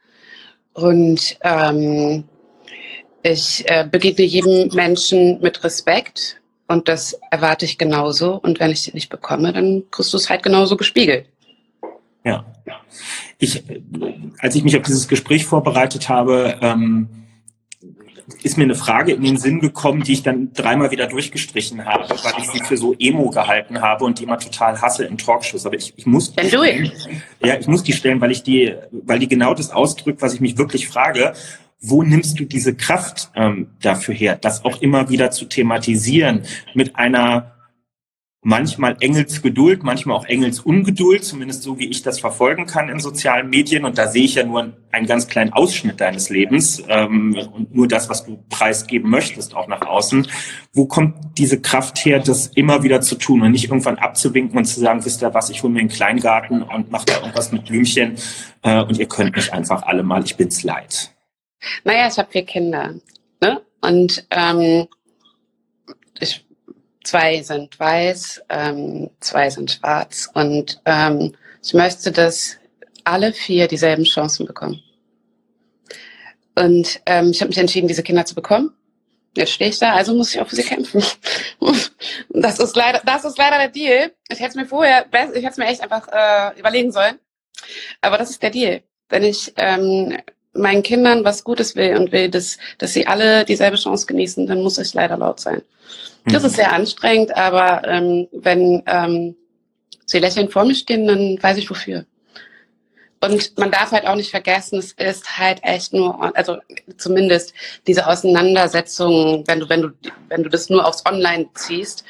Und 0.73 1.37
ähm, 1.41 2.23
ich 3.23 3.69
äh, 3.69 3.87
begegne 3.89 4.25
jedem 4.25 4.73
Menschen 4.73 5.39
mit 5.41 5.63
Respekt 5.63 6.41
und 6.67 6.87
das 6.87 7.19
erwarte 7.29 7.65
ich 7.65 7.77
genauso. 7.77 8.35
Und 8.35 8.59
wenn 8.59 8.71
ich 8.71 8.81
sie 8.81 8.91
nicht 8.93 9.09
bekomme, 9.09 9.51
dann 9.53 9.83
kriegst 9.91 10.13
du 10.13 10.17
es 10.17 10.29
halt 10.29 10.43
genauso 10.43 10.77
gespiegelt. 10.77 11.27
Ja. 12.23 12.45
Ich, 13.39 13.63
als 14.39 14.55
ich 14.55 14.63
mich 14.63 14.77
auf 14.77 14.83
dieses 14.83 15.07
Gespräch 15.07 15.45
vorbereitet 15.45 16.07
habe, 16.07 16.57
ähm, 16.61 17.09
ist 18.43 18.57
mir 18.57 18.63
eine 18.63 18.75
Frage 18.75 19.13
in 19.13 19.23
den 19.23 19.37
Sinn 19.37 19.59
gekommen, 19.59 20.03
die 20.03 20.13
ich 20.13 20.23
dann 20.23 20.53
dreimal 20.53 20.91
wieder 20.91 21.07
durchgestrichen 21.07 21.85
habe, 21.85 22.09
weil 22.09 22.33
ich 22.39 22.49
sie 22.49 22.59
für 22.59 22.77
so 22.77 22.93
emo 22.97 23.29
gehalten 23.29 23.81
habe 23.81 24.05
und 24.05 24.19
die 24.19 24.23
immer 24.23 24.39
total 24.39 24.81
hasse 24.81 25.05
in 25.05 25.17
Talkshows. 25.17 25.65
Aber 25.65 25.75
ich, 25.75 25.93
ich 25.95 26.05
muss 26.05 26.33
die 26.33 26.47
stellen, 26.47 26.91
ja, 27.43 27.57
ich 27.59 27.67
muss 27.67 27.83
die 27.83 27.93
stellen, 27.93 28.21
weil 28.21 28.31
ich 28.31 28.43
die, 28.43 28.75
weil 28.91 29.19
die 29.19 29.27
genau 29.27 29.53
das 29.53 29.71
ausdrückt, 29.71 30.21
was 30.21 30.33
ich 30.33 30.41
mich 30.41 30.57
wirklich 30.57 30.87
frage. 30.87 31.33
Wo 31.83 32.03
nimmst 32.03 32.39
du 32.39 32.45
diese 32.45 32.75
Kraft 32.75 33.31
ähm, 33.35 33.71
dafür 33.81 34.13
her, 34.13 34.37
das 34.39 34.63
auch 34.65 34.81
immer 34.81 35.09
wieder 35.09 35.31
zu 35.31 35.45
thematisieren 35.45 36.43
mit 36.75 36.95
einer 36.95 37.50
manchmal 38.43 38.97
Engelsgeduld, 38.99 39.83
manchmal 39.83 40.17
auch 40.17 40.25
Engelsungeduld, 40.25 41.23
zumindest 41.23 41.61
so 41.61 41.77
wie 41.77 41.87
ich 41.87 42.01
das 42.01 42.19
verfolgen 42.19 42.65
kann 42.65 42.89
in 42.89 42.99
sozialen 42.99 43.49
Medien. 43.49 43.85
Und 43.85 43.99
da 43.99 44.07
sehe 44.07 44.23
ich 44.23 44.35
ja 44.35 44.43
nur 44.43 44.73
einen 44.91 45.05
ganz 45.05 45.27
kleinen 45.27 45.53
Ausschnitt 45.53 46.01
deines 46.01 46.29
Lebens 46.29 46.83
ähm, 46.87 47.37
und 47.53 47.75
nur 47.75 47.87
das, 47.87 48.09
was 48.09 48.25
du 48.25 48.43
preisgeben 48.49 49.11
möchtest, 49.11 49.55
auch 49.55 49.67
nach 49.67 49.81
außen. 49.81 50.27
Wo 50.73 50.87
kommt 50.87 51.37
diese 51.37 51.61
Kraft 51.61 52.03
her, 52.03 52.19
das 52.19 52.47
immer 52.47 52.81
wieder 52.81 53.01
zu 53.01 53.15
tun 53.15 53.43
und 53.43 53.51
nicht 53.51 53.65
irgendwann 53.65 53.99
abzuwinken 53.99 54.57
und 54.57 54.65
zu 54.65 54.79
sagen, 54.79 55.05
wisst 55.05 55.21
ihr 55.21 55.33
was, 55.35 55.51
ich 55.51 55.61
hole 55.61 55.71
mir 55.71 55.81
einen 55.81 55.89
Kleingarten 55.89 56.63
und 56.63 56.91
mache 56.91 57.05
da 57.05 57.17
irgendwas 57.19 57.51
mit 57.51 57.65
Blümchen 57.65 58.15
äh, 58.63 58.81
und 58.81 58.97
ihr 58.97 59.07
könnt 59.07 59.35
mich 59.35 59.53
einfach 59.53 59.83
alle 59.83 60.01
mal, 60.01 60.23
ich 60.23 60.35
bin's 60.35 60.63
leid. 60.63 61.11
Naja, 61.83 62.07
ich 62.07 62.17
habe 62.17 62.31
vier 62.31 62.45
Kinder. 62.45 62.95
Ne? 63.39 63.61
Und 63.81 64.25
ähm, 64.31 64.87
ich 66.19 66.43
Zwei 67.03 67.41
sind 67.41 67.79
weiß, 67.79 68.43
ähm, 68.49 69.09
zwei 69.19 69.49
sind 69.49 69.71
schwarz. 69.71 70.29
Und 70.33 70.81
ähm, 70.85 71.35
ich 71.63 71.73
möchte, 71.73 72.11
dass 72.11 72.57
alle 73.03 73.33
vier 73.33 73.67
dieselben 73.67 74.03
Chancen 74.03 74.45
bekommen. 74.45 74.81
Und 76.55 77.01
ähm, 77.05 77.31
ich 77.31 77.41
habe 77.41 77.49
mich 77.49 77.57
entschieden, 77.57 77.87
diese 77.87 78.03
Kinder 78.03 78.25
zu 78.25 78.35
bekommen. 78.35 78.73
Jetzt 79.35 79.53
stehe 79.53 79.69
ich 79.69 79.79
da, 79.79 79.93
also 79.93 80.13
muss 80.13 80.35
ich 80.35 80.41
auch 80.41 80.47
für 80.47 80.57
sie 80.57 80.63
kämpfen. 80.63 81.01
das 82.29 82.59
ist 82.59 82.75
leider, 82.75 83.01
das 83.05 83.23
ist 83.23 83.37
leider 83.37 83.57
der 83.57 83.69
Deal. 83.69 84.11
Ich 84.29 84.39
hätte 84.39 84.49
es 84.49 84.55
mir 84.55 84.65
vorher, 84.65 85.05
ich 85.07 85.43
hätte 85.43 85.47
es 85.47 85.57
mir 85.57 85.67
echt 85.67 85.81
einfach 85.81 86.07
äh, 86.11 86.59
überlegen 86.59 86.91
sollen. 86.91 87.17
Aber 88.01 88.17
das 88.17 88.29
ist 88.29 88.43
der 88.43 88.49
Deal. 88.49 88.83
Wenn 89.07 89.23
ich 89.23 89.53
ähm, 89.55 90.17
meinen 90.53 90.83
Kindern 90.83 91.23
was 91.23 91.43
Gutes 91.43 91.75
will 91.75 91.95
und 91.97 92.11
will, 92.11 92.29
dass, 92.29 92.57
dass 92.77 92.93
sie 92.93 93.07
alle 93.07 93.45
dieselbe 93.45 93.77
Chance 93.77 94.05
genießen, 94.05 94.47
dann 94.47 94.61
muss 94.61 94.77
ich 94.77 94.93
leider 94.93 95.17
laut 95.17 95.39
sein. 95.39 95.61
Das 96.25 96.43
ist 96.43 96.53
mhm. 96.53 96.55
sehr 96.55 96.73
anstrengend, 96.73 97.35
aber 97.35 97.87
ähm, 97.87 98.27
wenn 98.31 98.83
ähm, 98.85 99.35
sie 100.05 100.19
lächelnd 100.19 100.51
vor 100.51 100.65
mir 100.65 100.75
stehen, 100.75 101.07
dann 101.07 101.41
weiß 101.41 101.57
ich 101.57 101.69
wofür. 101.69 102.05
Und 103.23 103.57
man 103.59 103.69
darf 103.69 103.91
halt 103.91 104.07
auch 104.07 104.15
nicht 104.15 104.31
vergessen, 104.31 104.79
es 104.79 104.93
ist 104.93 105.37
halt 105.37 105.59
echt 105.61 105.93
nur, 105.93 106.35
also 106.35 106.57
zumindest 106.97 107.53
diese 107.85 108.07
Auseinandersetzung, 108.07 109.43
wenn 109.45 109.59
du, 109.59 109.69
wenn 109.69 109.81
du, 109.83 109.89
wenn 110.27 110.43
du 110.43 110.49
das 110.49 110.69
nur 110.69 110.85
aufs 110.85 111.05
Online 111.05 111.47
ziehst, 111.53 112.03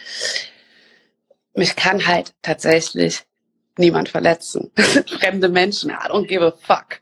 mich 1.53 1.75
kann 1.75 2.07
halt 2.07 2.33
tatsächlich 2.41 3.23
niemand 3.77 4.07
verletzen. 4.07 4.71
Fremde 5.19 5.49
Menschen, 5.49 5.89
I 5.89 6.07
don't 6.07 6.27
give 6.27 6.45
a 6.45 6.51
fuck. 6.51 7.01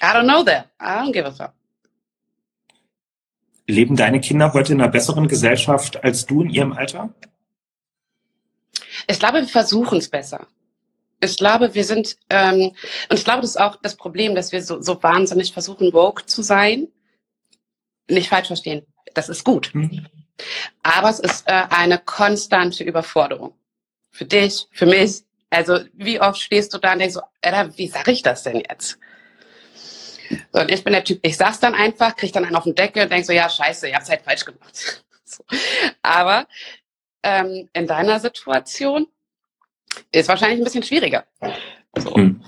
I 0.00 0.12
don't 0.12 0.26
know 0.26 0.44
that. 0.44 0.68
I 0.80 1.02
don't 1.02 1.12
give 1.12 1.26
a 1.26 1.32
fuck. 1.32 1.52
Leben 3.66 3.96
deine 3.96 4.20
Kinder 4.20 4.52
heute 4.54 4.72
in 4.72 4.80
einer 4.80 4.90
besseren 4.90 5.28
Gesellschaft 5.28 6.02
als 6.02 6.24
du 6.24 6.42
in 6.42 6.50
ihrem 6.50 6.72
Alter? 6.72 7.12
Ich 9.06 9.18
glaube, 9.18 9.40
wir 9.40 9.48
versuchen 9.48 9.98
es 9.98 10.08
besser. 10.08 10.46
Ich 11.20 11.36
glaube, 11.36 11.74
wir 11.74 11.84
sind, 11.84 12.16
ähm, 12.30 12.72
und 13.10 13.18
ich 13.18 13.24
glaube, 13.24 13.42
das 13.42 13.50
ist 13.50 13.60
auch 13.60 13.76
das 13.82 13.96
Problem, 13.96 14.34
dass 14.34 14.52
wir 14.52 14.62
so, 14.62 14.80
so 14.80 15.02
wahnsinnig 15.02 15.52
versuchen, 15.52 15.92
woke 15.92 16.24
zu 16.26 16.42
sein. 16.42 16.88
Nicht 18.08 18.28
falsch 18.28 18.46
verstehen, 18.46 18.86
das 19.14 19.28
ist 19.28 19.44
gut. 19.44 19.70
Mhm. 19.74 20.06
Aber 20.82 21.10
es 21.10 21.18
ist 21.18 21.46
äh, 21.46 21.64
eine 21.70 21.98
konstante 21.98 22.84
Überforderung. 22.84 23.52
Für 24.10 24.24
dich, 24.24 24.66
für 24.70 24.86
mich. 24.86 25.24
Also, 25.50 25.80
wie 25.92 26.20
oft 26.20 26.40
stehst 26.40 26.72
du 26.72 26.78
da 26.78 26.92
und 26.92 27.00
denkst 27.00 27.14
so, 27.14 27.22
Alter, 27.42 27.76
wie 27.76 27.88
sag 27.88 28.08
ich 28.08 28.22
das 28.22 28.44
denn 28.44 28.62
jetzt? 28.68 28.98
So, 30.52 30.60
und 30.60 30.70
ich 30.70 30.82
bin 30.82 30.92
der 30.92 31.04
Typ, 31.04 31.20
ich 31.22 31.36
sag's 31.36 31.60
dann 31.60 31.74
einfach, 31.74 32.16
krieg 32.16 32.32
dann 32.32 32.44
einen 32.44 32.56
auf 32.56 32.64
den 32.64 32.74
Deckel 32.74 33.02
und 33.02 33.12
denk 33.12 33.24
so, 33.24 33.32
ja, 33.32 33.48
scheiße, 33.48 33.88
ihr 33.88 33.94
habt's 33.94 34.08
halt 34.08 34.22
falsch 34.22 34.44
gemacht. 34.44 35.04
so. 35.24 35.44
Aber 36.02 36.46
ähm, 37.22 37.68
in 37.72 37.86
deiner 37.86 38.20
Situation 38.20 39.06
ist 40.12 40.28
wahrscheinlich 40.28 40.60
ein 40.60 40.64
bisschen 40.64 40.82
schwieriger. 40.82 41.24
So. 41.96 42.14
Hm. 42.14 42.42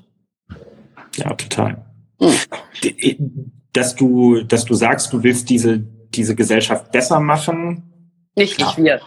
Ja, 1.16 1.34
total. 1.34 1.84
Hm. 2.20 3.50
Dass 3.72 3.94
du, 3.94 4.42
dass 4.42 4.64
du 4.64 4.74
sagst, 4.74 5.12
du 5.12 5.22
willst 5.22 5.50
diese, 5.50 5.78
diese 5.78 6.34
Gesellschaft 6.34 6.90
besser 6.92 7.20
machen. 7.20 8.18
Nicht, 8.34 8.58
nicht 8.58 8.78
wir. 8.78 9.00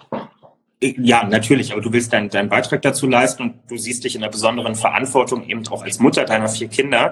Ja, 0.84 1.24
natürlich, 1.24 1.72
aber 1.72 1.82
du 1.82 1.94
willst 1.94 2.12
deinen, 2.12 2.30
deinen 2.30 2.50
Beitrag 2.50 2.82
dazu 2.82 3.08
leisten 3.08 3.44
und 3.44 3.54
du 3.70 3.78
siehst 3.78 4.04
dich 4.04 4.16
in 4.16 4.24
einer 4.24 4.32
besonderen 4.32 4.76
Verantwortung, 4.76 5.48
eben 5.48 5.66
auch 5.70 5.84
als 5.84 6.00
Mutter 6.00 6.26
deiner 6.26 6.50
vier 6.50 6.68
Kinder. 6.68 7.12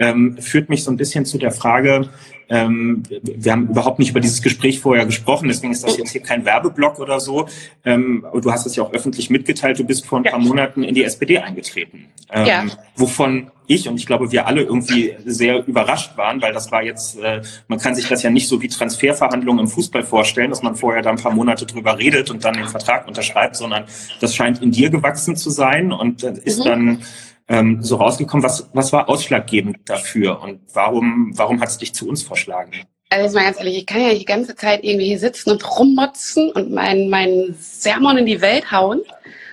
Ähm, 0.00 0.36
führt 0.38 0.68
mich 0.68 0.82
so 0.82 0.90
ein 0.90 0.96
bisschen 0.96 1.24
zu 1.24 1.38
der 1.38 1.52
Frage, 1.52 2.08
ähm, 2.48 3.02
wir 3.22 3.52
haben 3.52 3.68
überhaupt 3.68 3.98
nicht 3.98 4.10
über 4.10 4.20
dieses 4.20 4.42
Gespräch 4.42 4.80
vorher 4.80 5.06
gesprochen, 5.06 5.48
deswegen 5.48 5.72
ist 5.72 5.84
das 5.84 5.96
jetzt 5.96 6.10
hier 6.10 6.22
kein 6.22 6.44
Werbeblock 6.44 6.98
oder 6.98 7.20
so. 7.20 7.48
Ähm, 7.84 8.24
du 8.32 8.52
hast 8.52 8.66
es 8.66 8.76
ja 8.76 8.82
auch 8.82 8.92
öffentlich 8.92 9.30
mitgeteilt, 9.30 9.78
du 9.78 9.84
bist 9.84 10.06
vor 10.06 10.18
ein 10.18 10.24
paar 10.24 10.38
Monaten 10.38 10.82
in 10.82 10.94
die 10.94 11.04
SPD 11.04 11.38
eingetreten. 11.38 12.06
Ähm, 12.30 12.46
ja. 12.46 12.64
Wovon 12.96 13.50
ich 13.66 13.88
und 13.88 13.96
ich 13.96 14.06
glaube, 14.06 14.32
wir 14.32 14.46
alle 14.46 14.62
irgendwie 14.62 15.14
sehr 15.24 15.66
überrascht 15.66 16.16
waren, 16.16 16.40
weil 16.42 16.52
das 16.52 16.70
war 16.70 16.82
jetzt, 16.82 17.18
äh, 17.18 17.42
man 17.68 17.78
kann 17.78 17.94
sich 17.94 18.08
das 18.08 18.22
ja 18.22 18.30
nicht 18.30 18.48
so 18.48 18.60
wie 18.62 18.68
Transferverhandlungen 18.68 19.64
im 19.64 19.68
Fußball 19.68 20.02
vorstellen, 20.02 20.50
dass 20.50 20.62
man 20.62 20.76
vorher 20.76 21.02
da 21.02 21.10
ein 21.10 21.20
paar 21.20 21.32
Monate 21.34 21.66
drüber 21.66 21.98
redet 21.98 22.30
und 22.30 22.44
dann 22.44 22.54
den 22.54 22.68
Vertrag 22.68 23.06
unterschreibt, 23.08 23.56
sondern 23.56 23.84
das 24.20 24.34
scheint 24.34 24.62
in 24.62 24.70
dir 24.70 24.90
gewachsen 24.90 25.36
zu 25.36 25.50
sein 25.50 25.92
und 25.92 26.22
ist 26.22 26.60
mhm. 26.60 26.64
dann 26.64 27.02
ähm, 27.48 27.82
so 27.82 27.96
rausgekommen. 27.96 28.44
Was, 28.44 28.68
was 28.72 28.92
war 28.92 29.08
ausschlaggebend 29.08 29.78
dafür 29.86 30.40
und 30.42 30.60
warum, 30.72 31.32
warum 31.34 31.60
hat 31.60 31.68
es 31.68 31.78
dich 31.78 31.94
zu 31.94 32.08
uns 32.08 32.22
verschlagen? 32.22 32.72
Also 33.10 33.24
jetzt 33.24 33.34
mal 33.34 33.44
ganz 33.44 33.58
ehrlich, 33.58 33.78
ich 33.78 33.86
kann 33.86 34.00
ja 34.00 34.14
die 34.14 34.24
ganze 34.24 34.56
Zeit 34.56 34.82
irgendwie 34.82 35.06
hier 35.06 35.18
sitzen 35.18 35.50
und 35.50 35.78
rummotzen 35.78 36.50
und 36.50 36.72
meinen 36.72 37.10
mein 37.10 37.54
Sermon 37.60 38.16
in 38.16 38.26
die 38.26 38.40
Welt 38.40 38.72
hauen. 38.72 39.02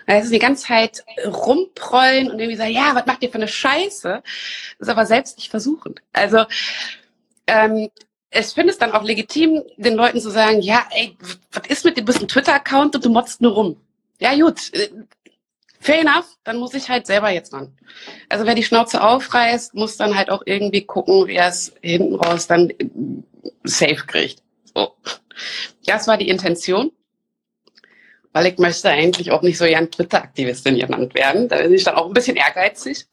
Also 0.07 0.31
die 0.31 0.39
ganze 0.39 0.65
Zeit 0.65 1.03
rumprollen 1.25 2.31
und 2.31 2.39
irgendwie 2.39 2.57
sagen, 2.57 2.71
ja, 2.71 2.95
was 2.95 3.05
macht 3.05 3.23
ihr 3.23 3.29
für 3.29 3.35
eine 3.35 3.47
Scheiße? 3.47 4.21
Das 4.79 4.87
ist 4.87 4.89
aber 4.89 5.05
selbst 5.05 5.37
nicht 5.37 5.49
versuchen. 5.49 5.95
Also 6.13 6.45
ähm, 7.47 7.89
ich 8.31 8.47
finde 8.47 8.71
es 8.71 8.77
dann 8.77 8.93
auch 8.93 9.03
legitim, 9.03 9.63
den 9.77 9.95
Leuten 9.95 10.21
zu 10.21 10.29
sagen, 10.29 10.61
ja, 10.61 10.85
ey, 10.91 11.17
was 11.51 11.67
ist 11.67 11.85
mit 11.85 11.97
dir? 11.97 12.01
Du 12.01 12.05
bist 12.05 12.21
ein 12.21 12.27
Twitter-Account 12.27 12.95
und 12.95 13.05
du 13.05 13.09
motzt 13.09 13.41
nur 13.41 13.53
rum. 13.53 13.77
Ja, 14.19 14.33
gut, 14.35 14.71
fair 15.79 16.01
enough, 16.01 16.37
dann 16.43 16.57
muss 16.57 16.73
ich 16.73 16.89
halt 16.89 17.07
selber 17.07 17.29
jetzt 17.29 17.53
ran. 17.53 17.75
Also 18.29 18.45
wer 18.45 18.55
die 18.55 18.63
Schnauze 18.63 19.03
aufreißt, 19.03 19.73
muss 19.73 19.97
dann 19.97 20.15
halt 20.15 20.29
auch 20.29 20.43
irgendwie 20.45 20.85
gucken, 20.85 21.27
wie 21.27 21.35
er 21.35 21.49
es 21.49 21.73
hinten 21.81 22.15
raus 22.15 22.47
dann 22.47 22.71
safe 23.63 24.03
kriegt. 24.07 24.41
So. 24.73 24.93
Das 25.85 26.07
war 26.07 26.17
die 26.17 26.29
Intention. 26.29 26.91
Weil 28.33 28.47
ich 28.47 28.57
möchte 28.57 28.89
eigentlich 28.89 29.31
auch 29.31 29.41
nicht 29.41 29.57
so 29.57 29.65
gern 29.65 29.91
Twitter-Aktivistin 29.91 30.79
genannt 30.79 31.13
werden. 31.13 31.49
Da 31.49 31.57
bin 31.57 31.73
ich 31.73 31.83
dann 31.83 31.95
auch 31.95 32.07
ein 32.07 32.13
bisschen 32.13 32.37
ehrgeizig. 32.37 33.05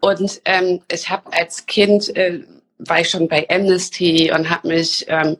Und 0.00 0.40
ähm, 0.44 0.80
ich 0.90 1.08
habe 1.10 1.32
als 1.32 1.66
Kind, 1.66 2.14
äh, 2.16 2.42
war 2.78 3.00
ich 3.00 3.10
schon 3.10 3.28
bei 3.28 3.46
Amnesty 3.48 4.32
und 4.32 4.50
habe 4.50 4.68
mich 4.68 5.04
ähm, 5.08 5.36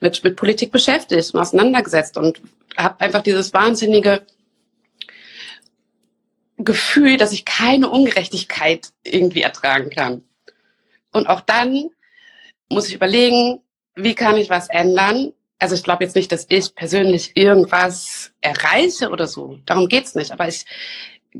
mit, 0.00 0.22
mit 0.24 0.36
Politik 0.36 0.72
beschäftigt 0.72 1.34
und 1.34 1.40
auseinandergesetzt 1.40 2.16
und 2.16 2.40
habe 2.76 3.00
einfach 3.00 3.22
dieses 3.22 3.52
wahnsinnige 3.52 4.22
Gefühl, 6.58 7.16
dass 7.16 7.32
ich 7.32 7.44
keine 7.44 7.90
Ungerechtigkeit 7.90 8.88
irgendwie 9.04 9.42
ertragen 9.42 9.90
kann. 9.90 10.22
Und 11.12 11.28
auch 11.28 11.40
dann 11.40 11.90
muss 12.68 12.88
ich 12.88 12.94
überlegen, 12.94 13.60
wie 13.94 14.14
kann 14.14 14.36
ich 14.36 14.50
was 14.50 14.68
ändern? 14.68 15.32
Also 15.58 15.74
ich 15.74 15.82
glaube 15.82 16.04
jetzt 16.04 16.16
nicht, 16.16 16.30
dass 16.32 16.46
ich 16.48 16.74
persönlich 16.74 17.36
irgendwas 17.36 18.32
erreiche 18.40 19.10
oder 19.10 19.26
so. 19.26 19.58
Darum 19.64 19.88
geht's 19.88 20.14
nicht. 20.14 20.32
Aber 20.32 20.46
ich 20.48 20.66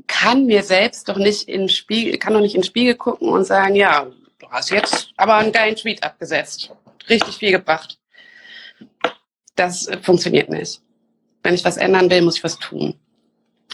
kann 0.07 0.47
mir 0.47 0.63
selbst 0.63 1.09
doch 1.09 1.17
nicht 1.17 1.49
in 1.49 1.69
Spiegel, 1.69 2.19
kann 2.19 2.33
doch 2.33 2.41
nicht 2.41 2.55
in 2.55 2.63
den 2.63 2.67
Spiegel 2.67 2.95
gucken 2.95 3.29
und 3.29 3.45
sagen, 3.45 3.75
ja, 3.75 4.07
du 4.39 4.49
hast 4.51 4.71
jetzt 4.71 5.13
aber 5.17 5.37
einen 5.37 5.53
geilen 5.53 5.77
Tweet 5.77 6.03
abgesetzt. 6.03 6.71
Richtig 7.09 7.37
viel 7.37 7.51
gebracht. 7.51 7.99
Das 9.55 9.89
funktioniert 10.03 10.49
nicht. 10.49 10.81
Wenn 11.43 11.55
ich 11.55 11.65
was 11.65 11.77
ändern 11.77 12.11
will, 12.11 12.23
muss 12.23 12.39
ich 12.39 12.45
was 12.45 12.59
tun. 12.59 12.99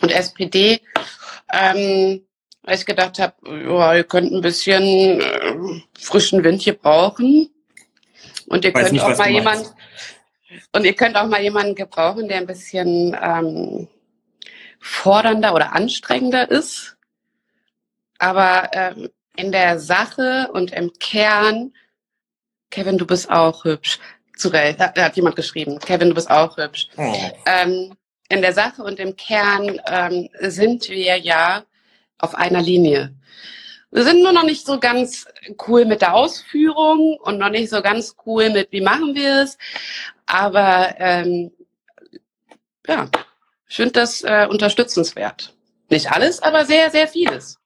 Und 0.01 0.11
SPD, 0.11 0.81
ähm, 1.53 2.25
weil 2.63 2.77
ich 2.77 2.87
gedacht 2.87 3.19
habe, 3.19 3.35
ja, 3.45 3.95
ihr 3.95 4.05
könnt 4.05 4.33
ein 4.33 4.41
bisschen 4.41 5.21
äh, 5.21 5.83
frischen 5.99 6.45
Wind 6.45 6.63
hier 6.63 6.75
brauchen. 6.75 7.51
Und 8.47 8.65
ihr 8.65 8.73
könnt 8.73 8.93
nicht, 8.93 9.03
auch 9.03 9.17
mal 9.17 9.31
jemand 9.31 9.73
und 10.73 10.85
ihr 10.85 10.95
könnt 10.95 11.17
auch 11.17 11.27
mal 11.27 11.43
jemanden 11.43 11.75
gebrauchen, 11.75 12.29
der 12.29 12.39
ein 12.39 12.47
bisschen 12.47 13.17
ähm, 13.21 13.89
fordernder 14.81 15.55
oder 15.55 15.75
anstrengender 15.75 16.51
ist. 16.51 16.97
Aber 18.19 18.71
ähm, 18.73 19.09
in 19.37 19.53
der 19.53 19.79
Sache 19.79 20.51
und 20.53 20.73
im 20.73 20.93
Kern, 20.99 21.73
Kevin, 22.71 22.99
du 22.99 23.07
bist 23.07 23.31
auch 23.31 23.65
hübsch. 23.65 23.99
Zu 24.37 24.49
Recht, 24.49 24.81
da, 24.81 24.89
da 24.89 25.05
hat 25.05 25.17
jemand 25.17 25.37
geschrieben. 25.37 25.79
Kevin, 25.79 26.09
du 26.09 26.15
bist 26.15 26.31
auch 26.31 26.57
hübsch. 26.57 26.89
Oh. 26.97 27.15
Ähm, 27.47 27.95
in 28.29 28.41
der 28.41 28.55
Sache 28.55 28.83
und 28.83 28.99
im 28.99 29.15
Kern 29.17 29.81
ähm, 29.87 30.29
sind 30.41 30.89
wir 30.89 31.19
ja 31.19 31.65
auf 32.19 32.35
einer 32.35 32.63
Linie. 32.63 33.15
Wir 33.93 34.05
sind 34.05 34.23
nur 34.23 34.33
noch 34.33 34.45
nicht 34.45 34.65
so 34.65 34.81
ganz 34.81 35.27
cool 35.69 35.85
mit 35.85 36.01
der 36.01 36.15
Ausführung 36.15 37.19
und 37.19 37.39
noch 37.39 37.51
nicht 37.51 37.69
so 37.69 37.83
ganz 37.83 38.17
cool 38.25 38.49
mit, 38.49 38.73
wie 38.73 38.81
machen 38.81 39.15
wir 39.15 39.43
es. 39.43 39.59
Aber 40.25 40.95
ähm, 40.99 41.53
ja, 42.87 43.11
ich 43.69 43.77
finde 43.77 43.93
das 43.93 44.23
äh, 44.23 44.47
unterstützenswert. 44.49 45.55
Nicht 45.91 46.11
alles, 46.11 46.43
aber 46.43 46.65
sehr, 46.65 46.91
sehr 46.91 47.07
vieles. 47.07 47.59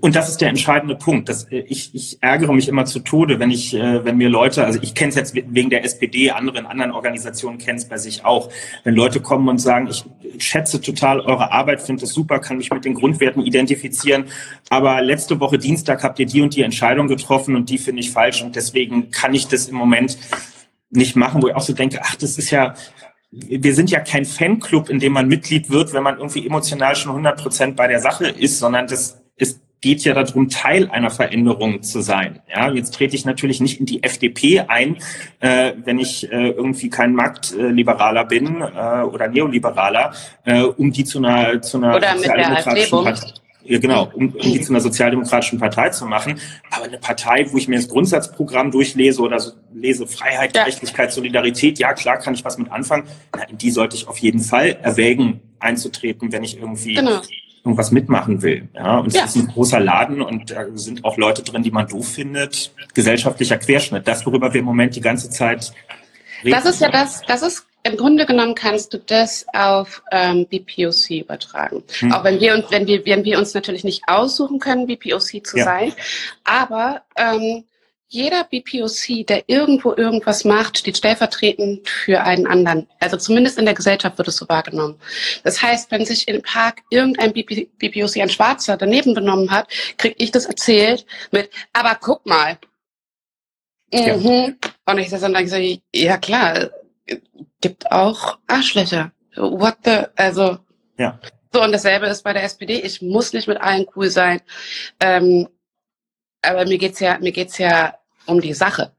Und 0.00 0.16
das 0.16 0.28
ist 0.28 0.40
der 0.40 0.48
entscheidende 0.48 0.94
Punkt. 0.94 1.28
Das, 1.28 1.44
äh, 1.44 1.60
ich, 1.60 1.94
ich 1.94 2.18
ärgere 2.20 2.52
mich 2.52 2.68
immer 2.68 2.84
zu 2.84 3.00
Tode, 3.00 3.38
wenn 3.38 3.50
ich, 3.50 3.74
äh, 3.74 4.04
wenn 4.04 4.16
mir 4.16 4.28
Leute, 4.28 4.64
also 4.64 4.78
ich 4.82 4.94
kenne 4.94 5.10
es 5.10 5.16
jetzt 5.16 5.34
wegen 5.34 5.70
der 5.70 5.84
SPD, 5.84 6.30
andere 6.30 6.58
in 6.58 6.66
anderen 6.66 6.92
Organisationen 6.92 7.58
kennen 7.58 7.78
es 7.78 7.88
bei 7.88 7.98
sich 7.98 8.24
auch, 8.24 8.50
wenn 8.84 8.94
Leute 8.94 9.20
kommen 9.20 9.48
und 9.48 9.58
sagen, 9.58 9.88
ich 9.88 10.04
schätze 10.38 10.80
total 10.80 11.20
eure 11.20 11.52
Arbeit, 11.52 11.82
finde 11.82 12.04
es 12.04 12.12
super, 12.12 12.38
kann 12.38 12.58
mich 12.58 12.70
mit 12.70 12.84
den 12.84 12.94
Grundwerten 12.94 13.42
identifizieren, 13.42 14.24
aber 14.70 15.02
letzte 15.02 15.40
Woche 15.40 15.58
Dienstag 15.58 16.02
habt 16.02 16.18
ihr 16.18 16.26
die 16.26 16.42
und 16.42 16.54
die 16.54 16.62
Entscheidung 16.62 17.08
getroffen 17.08 17.56
und 17.56 17.70
die 17.70 17.78
finde 17.78 18.00
ich 18.00 18.10
falsch 18.10 18.42
und 18.42 18.56
deswegen 18.56 19.10
kann 19.10 19.34
ich 19.34 19.48
das 19.48 19.68
im 19.68 19.76
Moment 19.76 20.18
nicht 20.90 21.16
machen, 21.16 21.42
wo 21.42 21.48
ich 21.48 21.54
auch 21.54 21.62
so 21.62 21.72
denke, 21.72 22.00
ach, 22.02 22.16
das 22.16 22.38
ist 22.38 22.50
ja, 22.50 22.74
wir 23.30 23.74
sind 23.74 23.90
ja 23.90 24.00
kein 24.00 24.24
Fanclub, 24.24 24.88
in 24.88 25.00
dem 25.00 25.12
man 25.12 25.28
Mitglied 25.28 25.70
wird, 25.70 25.92
wenn 25.92 26.02
man 26.02 26.16
irgendwie 26.16 26.46
emotional 26.46 26.96
schon 26.96 27.10
100 27.10 27.40
Prozent 27.40 27.76
bei 27.76 27.86
der 27.86 28.00
Sache 28.00 28.28
ist, 28.28 28.58
sondern 28.58 28.86
das 28.86 29.22
es 29.36 29.60
geht 29.80 30.04
ja 30.04 30.14
darum, 30.14 30.48
Teil 30.48 30.90
einer 30.90 31.10
Veränderung 31.10 31.82
zu 31.82 32.00
sein. 32.00 32.40
Ja, 32.52 32.70
jetzt 32.70 32.94
trete 32.94 33.14
ich 33.14 33.24
natürlich 33.24 33.60
nicht 33.60 33.80
in 33.80 33.86
die 33.86 34.02
FDP 34.02 34.60
ein, 34.60 34.96
äh, 35.40 35.72
wenn 35.84 35.98
ich 35.98 36.30
äh, 36.32 36.50
irgendwie 36.50 36.90
kein 36.90 37.14
Marktliberaler 37.14 38.24
bin 38.24 38.60
äh, 38.60 39.02
oder 39.02 39.28
Neoliberaler, 39.28 40.12
äh, 40.44 40.62
um 40.62 40.92
die 40.92 41.04
zu 41.04 41.18
einer 41.18 41.62
zu 41.62 41.78
einer 41.78 41.96
oder 41.96 42.16
sozialdemokratischen 42.16 43.04
Partei 43.04 43.32
ja, 43.64 43.78
genau, 43.78 44.10
um, 44.14 44.30
um 44.30 44.40
die 44.40 44.62
zu 44.62 44.72
einer 44.72 44.80
sozialdemokratischen 44.80 45.58
Partei 45.58 45.90
zu 45.90 46.06
machen. 46.06 46.40
Aber 46.70 46.86
eine 46.86 46.96
Partei, 46.96 47.46
wo 47.50 47.58
ich 47.58 47.68
mir 47.68 47.76
das 47.76 47.88
Grundsatzprogramm 47.88 48.70
durchlese 48.70 49.20
oder 49.20 49.38
so 49.40 49.52
lese 49.74 50.06
Freiheit, 50.06 50.56
ja. 50.56 50.62
Gerechtigkeit, 50.62 51.12
Solidarität, 51.12 51.78
ja 51.78 51.92
klar 51.92 52.16
kann 52.16 52.32
ich 52.32 52.44
was 52.46 52.56
mit 52.56 52.72
anfangen. 52.72 53.04
Na, 53.36 53.42
in 53.42 53.58
die 53.58 53.70
sollte 53.70 53.94
ich 53.94 54.08
auf 54.08 54.16
jeden 54.18 54.40
Fall 54.40 54.78
erwägen, 54.82 55.40
einzutreten, 55.60 56.32
wenn 56.32 56.44
ich 56.44 56.56
irgendwie 56.58 56.94
genau 56.94 57.20
irgendwas 57.64 57.90
mitmachen 57.90 58.42
will. 58.42 58.68
Ja, 58.74 58.98
und 58.98 59.08
es 59.08 59.14
ja. 59.14 59.24
ist 59.24 59.36
ein 59.36 59.48
großer 59.48 59.80
Laden 59.80 60.22
und 60.22 60.50
da 60.50 60.66
sind 60.74 61.04
auch 61.04 61.16
Leute 61.16 61.42
drin, 61.42 61.62
die 61.62 61.70
man 61.70 61.86
doof 61.86 62.08
findet. 62.08 62.72
Gesellschaftlicher 62.94 63.58
Querschnitt, 63.58 64.06
das, 64.06 64.24
worüber 64.26 64.52
wir 64.52 64.60
im 64.60 64.66
Moment 64.66 64.96
die 64.96 65.00
ganze 65.00 65.30
Zeit 65.30 65.72
reden. 66.44 66.54
Das 66.54 66.64
ist 66.64 66.80
ja 66.80 66.90
das, 66.90 67.22
das 67.26 67.42
ist 67.42 67.66
im 67.84 67.96
Grunde 67.96 68.26
genommen 68.26 68.54
kannst 68.54 68.92
du 68.92 68.98
das 68.98 69.46
auf 69.52 70.02
ähm, 70.10 70.46
BPOC 70.46 71.10
übertragen. 71.10 71.84
Hm. 72.00 72.12
Auch 72.12 72.24
wenn 72.24 72.40
wir 72.40 72.54
uns, 72.54 72.70
wenn 72.70 72.86
wir, 72.86 73.04
wenn 73.06 73.24
wir 73.24 73.38
uns 73.38 73.54
natürlich 73.54 73.84
nicht 73.84 74.02
aussuchen 74.06 74.58
können, 74.58 74.86
BPOC 74.86 75.46
zu 75.46 75.58
ja. 75.58 75.64
sein, 75.64 75.92
aber 76.44 77.02
ähm, 77.16 77.64
jeder 78.10 78.44
BPOC, 78.44 79.26
der 79.26 79.44
irgendwo 79.48 79.94
irgendwas 79.94 80.44
macht, 80.44 80.78
steht 80.78 80.96
stellvertretend 80.96 81.86
für 81.88 82.22
einen 82.22 82.46
anderen. 82.46 82.88
Also 83.00 83.18
zumindest 83.18 83.58
in 83.58 83.66
der 83.66 83.74
Gesellschaft 83.74 84.16
wird 84.16 84.28
es 84.28 84.36
so 84.36 84.48
wahrgenommen. 84.48 84.98
Das 85.44 85.60
heißt, 85.62 85.90
wenn 85.90 86.06
sich 86.06 86.26
im 86.26 86.40
Park 86.40 86.80
irgendein 86.88 87.34
BPOC, 87.34 88.16
ein 88.16 88.30
Schwarzer, 88.30 88.78
daneben 88.78 89.12
benommen 89.12 89.50
hat, 89.50 89.68
kriege 89.98 90.14
ich 90.18 90.30
das 90.30 90.46
erzählt 90.46 91.04
mit, 91.32 91.50
aber 91.74 91.96
guck 92.00 92.24
mal. 92.24 92.58
Ja. 93.92 94.16
Mhm. 94.16 94.56
Und 94.86 94.98
ich 94.98 95.10
dann 95.10 95.48
so, 95.48 95.56
ja 95.94 96.16
klar, 96.16 96.70
gibt 97.60 97.92
auch 97.92 98.38
Arschlöcher. 98.46 99.12
What 99.36 99.78
the, 99.84 100.04
also. 100.16 100.58
Ja. 100.98 101.20
So, 101.52 101.62
und 101.62 101.72
dasselbe 101.72 102.06
ist 102.06 102.24
bei 102.24 102.32
der 102.32 102.44
SPD. 102.44 102.80
Ich 102.80 103.02
muss 103.02 103.32
nicht 103.32 103.48
mit 103.48 103.60
allen 103.60 103.86
cool 103.96 104.10
sein. 104.10 104.40
Ähm, 105.00 105.48
aber 106.42 106.66
mir 106.66 106.78
geht's 106.78 107.00
ja, 107.00 107.18
mir 107.18 107.32
geht's 107.32 107.58
ja 107.58 107.97
um 108.28 108.40
die 108.40 108.54
Sache. 108.54 108.92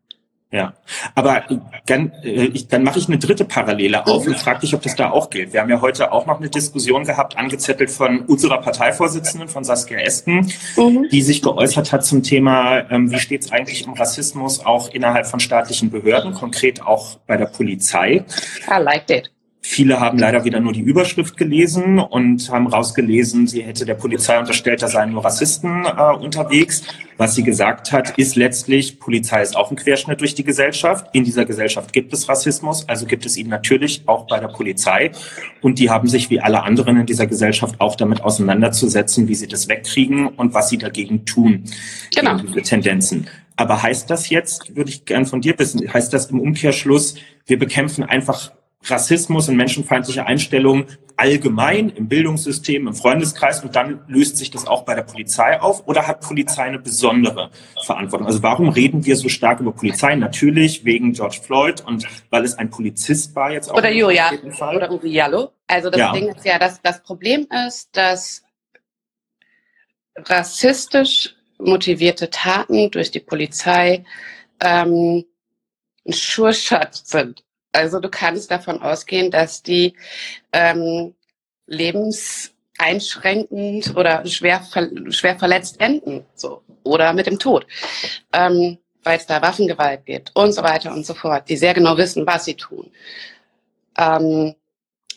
Ja, 0.52 0.74
aber 1.14 1.44
dann, 1.86 2.12
äh, 2.24 2.50
dann 2.70 2.82
mache 2.82 2.98
ich 2.98 3.08
eine 3.08 3.20
dritte 3.20 3.46
Parallele 3.46 4.08
auf 4.08 4.26
und 4.26 4.36
frage 4.36 4.62
dich, 4.62 4.74
ob 4.74 4.82
das 4.82 4.96
da 4.96 5.12
auch 5.12 5.30
gilt. 5.30 5.54
Wir 5.54 5.62
haben 5.62 5.70
ja 5.70 5.80
heute 5.80 6.12
auch 6.12 6.26
noch 6.26 6.40
eine 6.40 6.50
Diskussion 6.50 7.04
gehabt, 7.04 7.38
angezettelt 7.38 7.92
von 7.92 8.22
unserer 8.22 8.60
Parteivorsitzenden, 8.60 9.48
von 9.48 9.64
Saskia 9.64 10.00
Esken, 10.00 10.52
mhm. 10.76 11.08
die 11.12 11.22
sich 11.22 11.44
geäußert 11.44 11.92
hat 11.92 12.04
zum 12.04 12.24
Thema, 12.24 12.90
ähm, 12.90 13.12
wie 13.12 13.20
steht 13.20 13.44
es 13.44 13.52
eigentlich 13.52 13.88
um 13.88 13.94
Rassismus 13.94 14.66
auch 14.66 14.90
innerhalb 14.90 15.28
von 15.28 15.40
staatlichen 15.40 15.92
Behörden, 15.92 16.34
konkret 16.34 16.82
auch 16.82 17.18
bei 17.28 17.38
der 17.38 17.46
Polizei. 17.46 18.26
I 18.68 18.82
liked 18.82 19.12
it. 19.12 19.30
Viele 19.72 20.00
haben 20.00 20.18
leider 20.18 20.46
wieder 20.46 20.60
nur 20.60 20.74
die 20.74 20.82
Überschrift 20.82 21.38
gelesen 21.38 22.00
und 22.00 22.50
haben 22.50 22.66
rausgelesen, 22.66 23.46
sie 23.46 23.62
hätte 23.62 23.86
der 23.86 23.94
Polizei 23.94 24.40
unterstellt, 24.40 24.82
da 24.82 24.88
seien 24.88 25.12
nur 25.12 25.24
Rassisten 25.24 25.86
äh, 25.86 26.16
unterwegs. 26.16 26.82
Was 27.18 27.36
sie 27.36 27.44
gesagt 27.44 27.92
hat, 27.92 28.18
ist 28.18 28.36
letztlich, 28.36 29.00
Polizei 29.00 29.44
ist 29.44 29.56
auch 29.56 29.70
ein 29.70 29.78
Querschnitt 29.78 30.22
durch 30.22 30.34
die 30.34 30.44
Gesellschaft. 30.44 31.14
In 31.14 31.24
dieser 31.24 31.46
Gesellschaft 31.46 31.94
gibt 31.94 32.12
es 32.14 32.28
Rassismus, 32.28 32.90
also 32.90 33.06
gibt 33.06 33.28
es 33.28 33.38
ihn 33.38 33.48
natürlich 33.48 34.02
auch 34.08 34.26
bei 34.26 34.40
der 34.40 34.48
Polizei. 34.48 35.12
Und 35.62 35.78
die 35.78 35.92
haben 35.92 36.08
sich 36.08 36.32
wie 36.32 36.42
alle 36.42 36.64
anderen 36.64 37.02
in 37.02 37.06
dieser 37.06 37.28
Gesellschaft 37.28 37.80
auch 37.80 37.96
damit 37.96 38.24
auseinanderzusetzen, 38.24 39.28
wie 39.28 39.36
sie 39.36 39.48
das 39.48 39.68
wegkriegen 39.68 40.30
und 40.30 40.56
was 40.56 40.70
sie 40.70 40.80
dagegen 40.80 41.26
tun. 41.26 41.66
Genau. 42.16 42.38
Gegen 42.38 42.48
diese 42.48 42.64
Tendenzen. 42.64 43.28
Aber 43.56 43.84
heißt 43.84 44.10
das 44.10 44.30
jetzt, 44.30 44.76
würde 44.76 44.90
ich 44.90 45.06
gern 45.06 45.28
von 45.28 45.42
dir 45.42 45.60
wissen, 45.60 45.94
heißt 45.94 46.12
das 46.12 46.32
im 46.32 46.40
Umkehrschluss, 46.40 47.16
wir 47.46 47.60
bekämpfen 47.60 48.04
einfach 48.04 48.52
Rassismus 48.86 49.50
und 49.50 49.58
menschenfeindliche 49.58 50.26
Einstellungen 50.26 50.86
allgemein 51.18 51.90
im 51.90 52.08
Bildungssystem, 52.08 52.88
im 52.88 52.94
Freundeskreis 52.94 53.62
und 53.62 53.76
dann 53.76 54.02
löst 54.08 54.38
sich 54.38 54.52
das 54.52 54.66
auch 54.66 54.84
bei 54.84 54.96
der 54.96 55.02
Polizei 55.02 55.60
auf 55.60 55.86
oder 55.86 56.08
hat 56.08 56.22
Polizei 56.22 56.64
eine 56.64 56.80
besondere 56.80 57.52
Verantwortung? 57.86 58.26
Also 58.26 58.42
warum 58.42 58.70
reden 58.70 59.06
wir 59.06 59.18
so 59.18 59.28
stark 59.28 59.60
über 59.60 59.74
Polizei? 59.74 60.16
Natürlich 60.16 60.86
wegen 60.86 61.12
George 61.12 61.40
Floyd 61.44 61.82
und 61.86 62.08
weil 62.30 62.46
es 62.46 62.58
ein 62.58 62.70
Polizist 62.70 63.36
war 63.36 63.52
jetzt 63.52 63.70
auch. 63.70 63.76
Oder 63.76 63.92
Julia. 63.92 64.32
Oder 64.74 64.92
Uwe 64.92 65.10
Jallo. 65.10 65.52
Also 65.68 65.90
das 65.90 66.00
ja. 66.00 66.14
Ding 66.14 66.30
ist 66.30 66.46
ja, 66.46 66.58
dass 66.58 66.82
das 66.82 67.04
Problem 67.04 67.48
ist, 67.68 67.90
dass 67.98 68.44
rassistisch 70.16 71.36
motivierte 71.58 72.30
Taten 72.30 72.90
durch 72.92 73.12
die 73.12 73.20
Polizei 73.20 74.06
ähm, 74.62 75.26
ein 76.08 76.14
Sure-Shot 76.14 76.94
sind. 76.94 77.44
Also 77.72 78.00
du 78.00 78.10
kannst 78.10 78.50
davon 78.52 78.82
ausgehen, 78.82 79.32
dass 79.32 79.62
die 79.62 79.94
ähm, 80.54 81.14
lebenseinschränkend 81.68 83.96
oder 83.96 84.26
schwer, 84.26 84.62
ver 84.62 84.90
schwer 85.12 85.38
verletzt 85.38 85.80
enden, 85.80 86.26
so 86.34 86.64
oder 86.84 87.14
mit 87.14 87.28
dem 87.28 87.40
Tod, 87.40 87.68
ähm, 88.34 88.78
weil 89.04 89.18
es 89.18 89.28
da 89.28 89.42
Waffengewalt 89.42 90.06
gibt 90.06 90.36
und 90.36 90.54
so 90.54 90.64
weiter 90.64 90.92
und 90.92 91.06
so 91.06 91.14
fort, 91.14 91.50
die 91.50 91.58
sehr 91.58 91.74
genau 91.74 91.98
wissen, 91.98 92.26
was 92.26 92.46
sie 92.46 92.56
tun. 92.56 92.92
Ähm, 93.98 94.56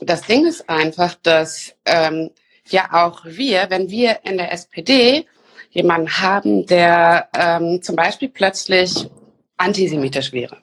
das 0.01 0.23
Ding 0.23 0.47
ist 0.47 0.69
einfach, 0.69 1.15
dass 1.23 1.75
ähm, 1.85 2.31
ja 2.69 2.89
auch 2.93 3.25
wir, 3.25 3.67
wenn 3.71 3.91
wir 3.91 4.21
in 4.25 4.37
der 4.37 4.53
SPD 4.53 5.27
jemanden 5.71 6.19
haben, 6.19 6.67
der 6.67 7.29
ähm, 7.35 7.83
zum 7.83 7.97
Beispiel 7.97 8.29
plötzlich 8.29 9.09
antisemitisch 9.57 10.33
wäre, 10.33 10.59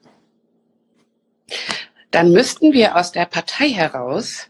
dann 2.11 2.31
müssten 2.31 2.73
wir 2.73 2.95
aus 2.95 3.11
der 3.11 3.25
Partei 3.25 3.69
heraus 3.69 4.49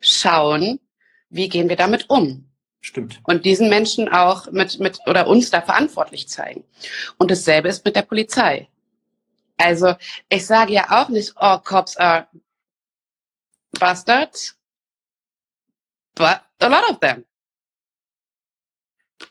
schauen, 0.00 0.80
wie 1.28 1.48
gehen 1.48 1.68
wir 1.68 1.76
damit 1.76 2.08
um. 2.10 2.50
Stimmt. 2.80 3.20
Und 3.24 3.46
diesen 3.46 3.70
Menschen 3.70 4.10
auch 4.10 4.50
mit, 4.50 4.78
mit 4.78 5.00
oder 5.06 5.26
uns 5.26 5.50
da 5.50 5.62
verantwortlich 5.62 6.28
zeigen. 6.28 6.64
Und 7.16 7.30
dasselbe 7.30 7.68
ist 7.68 7.84
mit 7.84 7.96
der 7.96 8.02
Polizei. 8.02 8.68
Also 9.56 9.94
ich 10.28 10.44
sage 10.46 10.74
ja 10.74 11.02
auch 11.02 11.08
nicht, 11.08 11.32
oh, 11.40 11.58
Cops 11.58 11.96
are 11.96 12.26
bastards, 13.78 14.56
but 16.14 16.40
a 16.60 16.66
lot 16.68 16.90
of 16.90 17.00
them. 17.00 17.24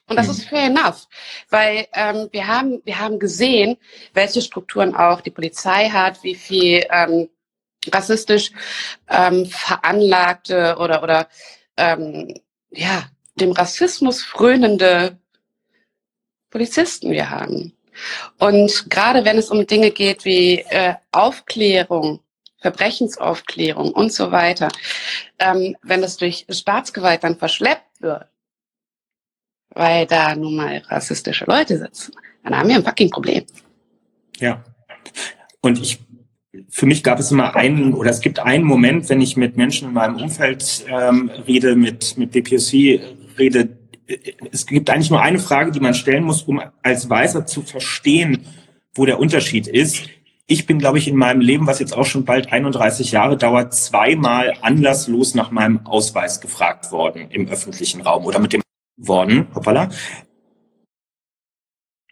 Und 0.07 0.17
das 0.17 0.27
mhm. 0.27 0.33
ist 0.33 0.45
fair 0.45 0.65
enough, 0.65 1.07
weil 1.49 1.87
ähm, 1.93 2.29
wir 2.31 2.47
haben 2.47 2.81
wir 2.85 2.99
haben 2.99 3.19
gesehen, 3.19 3.77
welche 4.13 4.41
Strukturen 4.41 4.95
auch 4.95 5.21
die 5.21 5.31
Polizei 5.31 5.89
hat, 5.89 6.23
wie 6.23 6.35
viel 6.35 6.85
ähm, 6.89 7.29
rassistisch 7.91 8.51
ähm, 9.09 9.45
veranlagte 9.45 10.77
oder 10.79 11.03
oder 11.03 11.27
ähm, 11.77 12.39
ja 12.71 13.05
dem 13.39 13.51
Rassismus 13.51 14.23
frönende 14.23 15.17
Polizisten 16.49 17.11
wir 17.11 17.29
haben. 17.29 17.73
Und 18.39 18.89
gerade 18.89 19.25
wenn 19.25 19.37
es 19.37 19.49
um 19.49 19.65
Dinge 19.65 19.91
geht 19.91 20.25
wie 20.25 20.59
äh, 20.59 20.95
Aufklärung, 21.11 22.19
Verbrechensaufklärung 22.59 23.91
und 23.91 24.13
so 24.13 24.31
weiter, 24.31 24.69
ähm, 25.39 25.75
wenn 25.81 26.03
es 26.03 26.17
durch 26.17 26.45
Staatsgewalt 26.49 27.23
dann 27.23 27.37
verschleppt 27.37 28.01
wird, 28.01 28.27
weil 29.69 30.05
da 30.05 30.35
nun 30.35 30.55
mal 30.55 30.77
rassistische 30.87 31.45
Leute 31.45 31.77
sitzen, 31.77 32.13
dann 32.43 32.57
haben 32.57 32.69
wir 32.69 32.75
ein 32.75 32.83
fucking 32.83 33.09
Problem. 33.09 33.45
Ja. 34.37 34.63
Und 35.61 35.79
ich, 35.79 35.99
für 36.75 36.87
mich 36.87 37.03
gab 37.03 37.19
es 37.19 37.29
immer 37.29 37.55
einen, 37.55 37.93
oder 37.93 38.09
es 38.09 38.19
gibt 38.19 38.39
einen 38.39 38.63
Moment, 38.63 39.07
wenn 39.07 39.21
ich 39.21 39.37
mit 39.37 39.57
Menschen 39.57 39.89
in 39.89 39.93
meinem 39.93 40.15
Umfeld 40.15 40.83
ähm, 40.89 41.29
rede, 41.47 41.75
mit, 41.75 42.17
mit 42.17 42.31
BPOC 42.31 42.99
rede, 43.37 43.77
es 44.51 44.65
gibt 44.65 44.89
eigentlich 44.89 45.11
nur 45.11 45.21
eine 45.21 45.37
Frage, 45.37 45.71
die 45.71 45.79
man 45.79 45.93
stellen 45.93 46.23
muss, 46.23 46.41
um 46.41 46.59
als 46.81 47.07
Weißer 47.07 47.45
zu 47.45 47.61
verstehen, 47.61 48.47
wo 48.95 49.05
der 49.05 49.19
Unterschied 49.19 49.67
ist. 49.67 50.09
Ich 50.47 50.65
bin, 50.65 50.79
glaube 50.79 50.97
ich, 50.97 51.07
in 51.07 51.15
meinem 51.15 51.41
Leben, 51.41 51.67
was 51.67 51.77
jetzt 51.77 51.95
auch 51.95 52.07
schon 52.07 52.25
bald 52.25 52.51
31 52.51 53.11
Jahre 53.11 53.37
dauert, 53.37 53.75
zweimal 53.75 54.55
anlasslos 54.61 55.35
nach 55.35 55.51
meinem 55.51 55.85
Ausweis 55.85 56.41
gefragt 56.41 56.91
worden 56.91 57.27
im 57.29 57.47
öffentlichen 57.49 58.01
Raum 58.01 58.25
oder 58.25 58.39
mit 58.39 58.51
dem 58.51 58.63
worden. 58.97 59.45
Hoppala. 59.53 59.89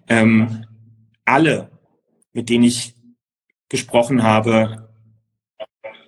Ähm, 0.08 0.66
alle, 1.26 1.72
mit 2.32 2.48
denen 2.50 2.66
ich 2.66 2.94
gesprochen 3.72 4.22
habe, 4.22 4.90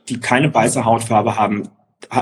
die 0.09 0.19
keine 0.19 0.53
weiße 0.53 0.85
Hautfarbe 0.85 1.37
haben, 1.37 1.69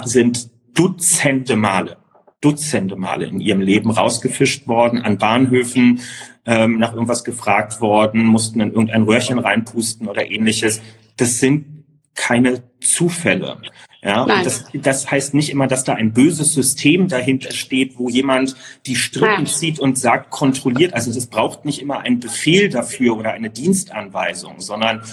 sind 0.06 0.50
Dutzende 0.74 1.58
Male 1.58 1.98
Dutzende 2.42 2.96
Male 2.96 3.26
in 3.26 3.40
ihrem 3.40 3.62
Leben 3.62 3.92
rausgefischt 3.92 4.68
worden, 4.68 5.00
an 5.00 5.20
Bahnhöfen 5.20 6.02
ähm, 6.46 6.80
nach 6.80 6.94
irgendwas 6.94 7.24
gefragt 7.24 7.82
worden, 7.82 8.26
mussten 8.26 8.60
in 8.60 8.70
irgendein 8.70 9.04
Röhrchen 9.04 9.38
reinpusten 9.38 10.08
oder 10.08 10.30
ähnliches. 10.30 10.82
Das 11.18 11.40
sind 11.40 11.71
keine 12.16 12.64
Zufälle. 12.80 13.58
Ja, 14.04 14.24
und 14.24 14.46
das, 14.46 14.66
das 14.74 15.12
heißt 15.12 15.36
nicht 15.36 15.52
immer, 15.52 15.68
dass 15.68 15.84
da 15.84 15.94
ein 15.94 16.12
böses 16.12 16.56
System 16.56 17.08
dahinter 17.08 17.52
steht, 17.52 18.00
wo 18.00 18.10
jemand 18.10 18.56
die 18.88 18.96
Strippen 18.96 19.46
zieht 19.46 19.80
und 19.80 20.00
sagt, 20.00 20.32
kontrolliert. 20.32 20.96
Also 20.96 21.12
es 21.12 21.28
braucht 21.28 21.66
nicht 21.66 21.80
immer 21.80 22.00
einen 22.00 22.20
Befehl 22.20 22.70
dafür 22.70 23.16
oder 23.16 23.34
eine 23.34 23.52
Dienstanweisung, 23.52 24.60
sondern 24.60 25.04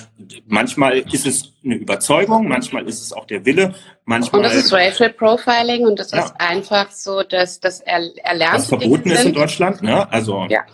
manchmal 0.47 1.01
ist 1.01 1.27
es 1.27 1.53
eine 1.63 1.75
Überzeugung, 1.75 2.49
manchmal 2.49 2.89
ist 2.89 3.03
es 3.03 3.13
auch 3.13 3.27
der 3.27 3.45
Wille, 3.45 3.75
manchmal. 4.07 4.41
Und 4.41 4.45
das 4.45 4.55
ist 4.55 4.73
Racial 4.73 5.11
Profiling 5.11 5.85
und 5.85 5.99
das 5.99 6.13
ja. 6.13 6.25
ist 6.25 6.35
einfach 6.39 6.91
so, 6.91 7.23
dass 7.23 7.61
das 7.61 7.81
erlernt. 7.81 8.55
Was 8.55 8.69
verboten 8.69 9.11
ist 9.11 9.25
in 9.27 9.35
Deutschland, 9.35 9.83
ne? 9.83 10.11
Also. 10.11 10.47
Ja. 10.49 10.65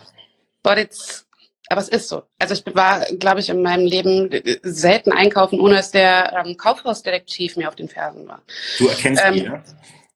But 0.63 0.77
it's 0.77 1.24
aber 1.69 1.81
es 1.81 1.89
ist 1.89 2.09
so. 2.09 2.23
Also 2.39 2.53
ich 2.53 2.75
war, 2.75 3.05
glaube 3.17 3.39
ich, 3.39 3.49
in 3.49 3.61
meinem 3.61 3.85
Leben 3.85 4.29
selten 4.63 5.11
einkaufen, 5.11 5.59
ohne 5.59 5.75
dass 5.75 5.91
der 5.91 6.43
ähm, 6.45 6.57
Kaufhausdetektiv 6.57 7.57
mir 7.57 7.67
auf 7.67 7.75
den 7.75 7.89
Fersen 7.89 8.27
war. 8.27 8.41
Du 8.77 8.87
erkennst 8.87 9.23
ähm, 9.25 9.33
ihn, 9.33 9.45
ja? 9.45 9.63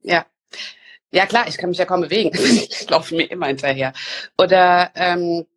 Ja. 0.03 0.25
Ja 1.11 1.25
klar, 1.25 1.47
ich 1.47 1.57
kann 1.57 1.69
mich 1.69 1.79
ja 1.79 1.85
kaum 1.85 2.01
bewegen. 2.01 2.31
ich 2.33 2.87
laufe 2.89 3.15
mir 3.15 3.31
immer 3.31 3.47
hinterher. 3.47 3.93
Oder 4.37 4.91
ähm, 4.95 5.47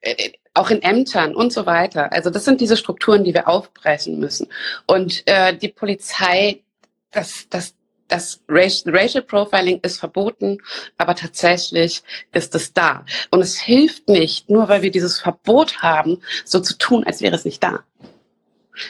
äh, 0.00 0.30
auch 0.54 0.70
in 0.70 0.82
Ämtern 0.82 1.34
und 1.34 1.52
so 1.52 1.66
weiter. 1.66 2.12
Also 2.12 2.30
das 2.30 2.44
sind 2.44 2.60
diese 2.60 2.76
Strukturen, 2.76 3.24
die 3.24 3.34
wir 3.34 3.46
aufbrechen 3.46 4.18
müssen. 4.18 4.48
Und 4.86 5.22
äh, 5.26 5.56
die 5.56 5.68
Polizei, 5.68 6.62
das, 7.10 7.46
das, 7.50 7.74
das 8.08 8.42
Racial 8.48 9.22
Profiling 9.22 9.80
ist 9.82 10.00
verboten, 10.00 10.58
aber 10.96 11.14
tatsächlich 11.14 12.02
ist 12.32 12.54
es 12.54 12.72
da. 12.72 13.04
Und 13.30 13.40
es 13.40 13.58
hilft 13.58 14.08
nicht, 14.08 14.50
nur 14.50 14.68
weil 14.68 14.82
wir 14.82 14.90
dieses 14.90 15.20
Verbot 15.20 15.82
haben, 15.82 16.20
so 16.44 16.60
zu 16.60 16.76
tun, 16.76 17.04
als 17.04 17.20
wäre 17.20 17.36
es 17.36 17.44
nicht 17.44 17.62
da. 17.62 17.84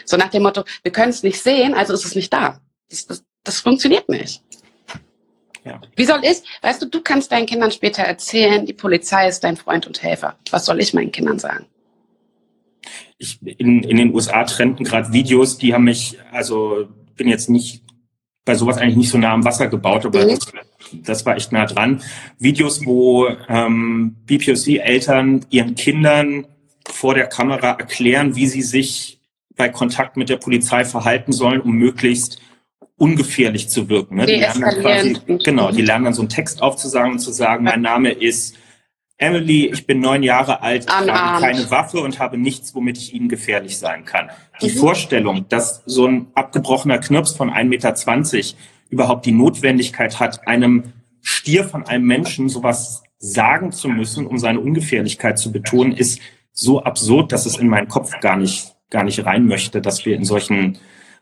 So 0.05 0.17
nach 0.17 0.29
dem 0.29 0.43
Motto, 0.43 0.65
wir 0.83 0.93
können 0.93 1.11
es 1.11 1.23
nicht 1.23 1.43
sehen, 1.43 1.75
also 1.75 1.93
ist 1.93 2.05
es 2.05 2.15
nicht 2.15 2.33
da. 2.33 2.61
Das, 2.91 3.07
das, 3.07 3.25
das 3.43 3.61
funktioniert 3.61 4.09
nicht. 4.09 4.43
Ja. 5.65 5.81
Wie 5.97 6.05
soll 6.05 6.21
ich, 6.23 6.39
weißt 6.63 6.81
du, 6.83 6.87
du 6.87 7.03
kannst 7.03 7.33
deinen 7.33 7.47
Kindern 7.47 7.71
später 7.71 8.03
erzählen, 8.03 8.65
die 8.65 8.73
Polizei 8.73 9.29
ist 9.29 9.45
dein 9.45 9.57
Freund 9.57 9.87
und 9.87 10.03
Helfer. 10.03 10.37
Was 10.51 10.65
soll 10.65 10.81
ich 10.81 10.95
meinen 10.95 11.13
Kindern 11.13 11.39
sagen? 11.39 11.67
Ich, 13.19 13.39
in, 13.43 13.83
in 13.83 13.97
den 13.97 14.15
USA 14.15 14.45
trennten 14.45 14.85
gerade 14.85 15.13
Videos, 15.13 15.59
die 15.59 15.75
haben 15.75 15.85
mich, 15.85 16.19
also 16.31 16.89
bin 17.17 17.29
jetzt 17.29 17.51
nicht 17.51 17.83
bei 18.49 18.55
sowas 18.55 18.79
eigentlich 18.79 18.97
nicht 18.97 19.11
so 19.11 19.19
nah 19.19 19.35
am 19.35 19.45
Wasser 19.45 19.69
gebaut, 19.69 20.07
aber 20.07 20.25
mhm. 20.25 20.31
das, 20.31 20.53
das, 21.05 21.27
war 21.27 21.37
echt 21.37 21.53
nah 21.53 21.67
dran. 21.67 22.03
Videos, 22.39 22.85
wo 22.87 23.29
ähm, 23.47 24.17
BPOC-Eltern 24.25 25.45
ihren 25.51 25.75
Kindern 25.75 26.47
vor 26.89 27.15
der 27.15 27.27
Kamera 27.27 27.73
erklären, 27.73 28.37
wie 28.37 28.47
sie 28.47 28.63
sich 28.63 29.21
bei 29.55 29.69
Kontakt 29.69 30.17
mit 30.17 30.31
der 30.31 30.39
Polizei 30.39 30.87
verhalten 30.87 31.33
sollen, 31.33 31.61
um 31.61 31.73
möglichst 31.73 32.41
ungefährlich 32.97 33.69
zu 33.69 33.91
wirken. 33.91 34.17
Ne? 34.17 34.25
Die, 34.25 34.33
die 34.33 34.41
lernen 34.41 34.61
dann 34.63 34.81
quasi, 34.81 35.17
genau, 35.45 35.71
die 35.71 35.83
lernen 35.83 36.07
dann 36.07 36.15
so 36.15 36.23
einen 36.23 36.31
Text 36.31 36.63
aufzusagen 36.63 37.13
und 37.13 37.19
zu 37.19 37.33
sagen, 37.33 37.65
mein 37.65 37.83
Name 37.83 38.13
ist 38.13 38.57
Emily, 39.19 39.67
ich 39.67 39.85
bin 39.85 39.99
neun 39.99 40.23
Jahre 40.23 40.63
alt, 40.63 40.89
habe 40.89 41.07
keine 41.41 41.71
Waffe 41.71 42.01
und 42.01 42.21
habe 42.21 42.39
nichts, 42.39 42.75
womit 42.75 42.99
ich 42.99 43.15
Ihnen 43.15 43.29
gefährlich 43.29 43.77
sein 43.77 44.05
kann. 44.05 44.31
Die 44.63 44.71
mhm. 44.71 44.79
Vorstellung, 44.79 45.49
dass 45.49 45.83
so 45.87 46.07
ein 46.07 46.29
abgebrochener 46.35 46.99
Knirps 46.99 47.33
von 47.33 47.51
1,20 47.51 47.65
Meter 47.65 48.59
überhaupt 48.91 49.27
die 49.27 49.33
Notwendigkeit 49.33 50.21
hat, 50.21 50.47
einem 50.47 50.93
Stier 51.21 51.65
von 51.65 51.85
einem 51.87 52.07
Menschen 52.07 52.49
sowas 52.49 53.03
sagen 53.19 53.73
zu 53.73 53.89
müssen, 53.89 54.25
um 54.25 54.39
seine 54.39 54.61
Ungefährlichkeit 54.61 55.39
zu 55.39 55.51
betonen, 55.51 55.93
ist 55.93 56.21
so 56.53 56.83
absurd, 56.85 57.33
dass 57.33 57.45
es 57.45 57.59
in 57.59 57.69
meinen 57.69 57.89
Kopf 57.89 58.13
gar 58.21 58.37
nicht, 58.37 58.77
gar 58.91 59.03
nicht 59.03 59.25
rein 59.27 59.47
möchte, 59.47 59.81
dass 59.81 60.07
wir 60.07 60.15
in 60.15 60.25
solchen 60.25 60.79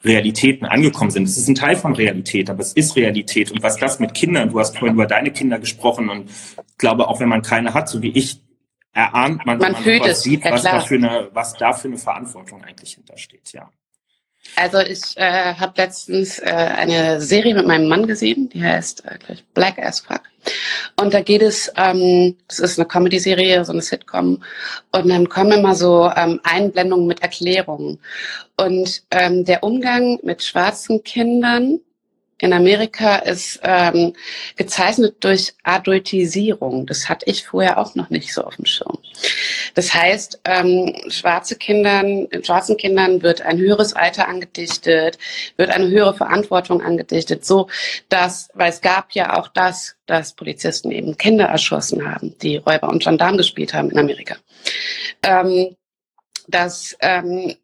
Realitäten 0.07 0.67
angekommen 0.67 1.11
sind. 1.11 1.25
Es 1.25 1.37
ist 1.37 1.49
ein 1.49 1.55
Teil 1.55 1.77
von 1.77 1.95
Realität, 1.95 2.49
aber 2.49 2.61
es 2.61 2.73
ist 2.73 2.97
Realität. 2.97 3.51
Und 3.51 3.63
was 3.63 3.77
das 3.77 3.99
mit 3.99 4.15
Kindern, 4.15 4.51
du 4.51 4.59
hast 4.59 4.79
vorhin 4.79 4.95
über 4.95 5.07
deine 5.07 5.31
Kinder 5.31 5.59
gesprochen 5.59 6.09
und 6.09 6.31
ich 6.31 6.79
glaube, 6.79 7.09
auch 7.09 7.21
wenn 7.21 7.29
man 7.29 7.43
keine 7.43 7.75
hat, 7.75 7.89
so 7.89 8.03
wie 8.03 8.11
ich, 8.11 8.41
erahnt 8.93 9.45
man, 9.45 9.59
man, 9.59 9.73
man 9.73 10.15
sieht, 10.15 10.45
ja, 10.45 10.53
was, 10.53 10.63
da 10.63 10.81
für 10.81 10.95
eine, 10.95 11.29
was 11.33 11.55
da 11.55 11.73
für 11.73 11.89
eine 11.89 11.99
Verantwortung 11.99 12.65
eigentlich 12.65 12.95
hintersteht, 12.95 13.53
ja. 13.53 13.71
Also 14.55 14.79
ich 14.79 15.17
äh, 15.17 15.55
habe 15.55 15.73
letztens 15.77 16.39
äh, 16.39 16.45
eine 16.45 17.21
Serie 17.21 17.55
mit 17.55 17.67
meinem 17.67 17.89
Mann 17.89 18.07
gesehen, 18.07 18.49
die 18.49 18.63
heißt 18.63 19.05
äh, 19.05 19.19
gleich 19.19 19.45
Black 19.55 19.79
as 19.79 20.01
Fuck. 20.01 20.23
Und 21.01 21.13
da 21.13 21.21
geht 21.21 21.43
es, 21.43 21.73
ähm, 21.77 22.37
das 22.49 22.61
ist 22.61 22.79
eine 22.79 22.87
Comedy-Serie, 22.87 23.65
so 23.65 23.73
eine 23.73 23.83
Sitcom, 23.83 24.43
und 24.93 25.09
dann 25.09 25.29
kommen 25.29 25.59
immer 25.59 25.75
so 25.75 26.11
ähm, 26.15 26.41
Einblendungen 26.45 27.07
mit 27.07 27.23
Erklärungen. 27.23 27.99
Und 28.57 29.03
ähm, 29.11 29.45
der 29.45 29.63
Umgang 29.63 30.19
mit 30.23 30.43
schwarzen 30.43 31.03
Kindern 31.03 31.81
in 32.39 32.53
Amerika 32.53 33.17
ist 33.17 33.61
ähm, 33.63 34.13
gezeichnet 34.57 35.17
durch 35.21 35.55
Adultisierung. 35.63 36.87
Das 36.87 37.09
hatte 37.09 37.25
ich 37.29 37.47
vorher 37.47 37.79
auch 37.79 37.95
noch 37.95 38.11
nicht 38.11 38.35
so 38.35 38.43
auf 38.43 38.57
dem 38.57 38.67
Schirm. 38.67 38.99
Das 39.75 39.95
heißt, 39.95 40.41
ähm, 40.45 40.95
schwarze 41.09 41.57
Kindern, 41.57 42.29
schwarzen 42.43 42.77
Kindern 42.77 43.23
wird 43.23 43.41
ein 43.41 43.59
höheres 43.59 43.95
Alter 43.95 44.29
angedichtet, 44.29 45.19
wird 45.57 45.71
eine 45.71 45.89
höhere 45.89 46.15
Verantwortung 46.15 46.83
angedichtet, 46.83 47.45
so 47.47 47.69
dass, 48.11 48.51
weil 48.53 48.71
es 48.71 48.83
gab 48.83 49.13
ja 49.13 49.39
auch 49.39 49.49
das, 49.49 49.97
dass 50.05 50.35
Polizisten 50.35 50.91
eben 50.91 51.17
Kinder 51.17 51.47
erschossen 51.47 52.11
haben, 52.11 52.37
die 52.39 52.59
Räuber 52.59 52.91
und 52.91 53.03
Gendarmen 53.03 53.39
gespielt 53.39 53.73
haben 53.73 53.91
in 53.91 53.99
Amerika. 53.99 54.37
Ähm, 55.23 55.77
dass 56.49 56.97
ähm, 57.01 57.57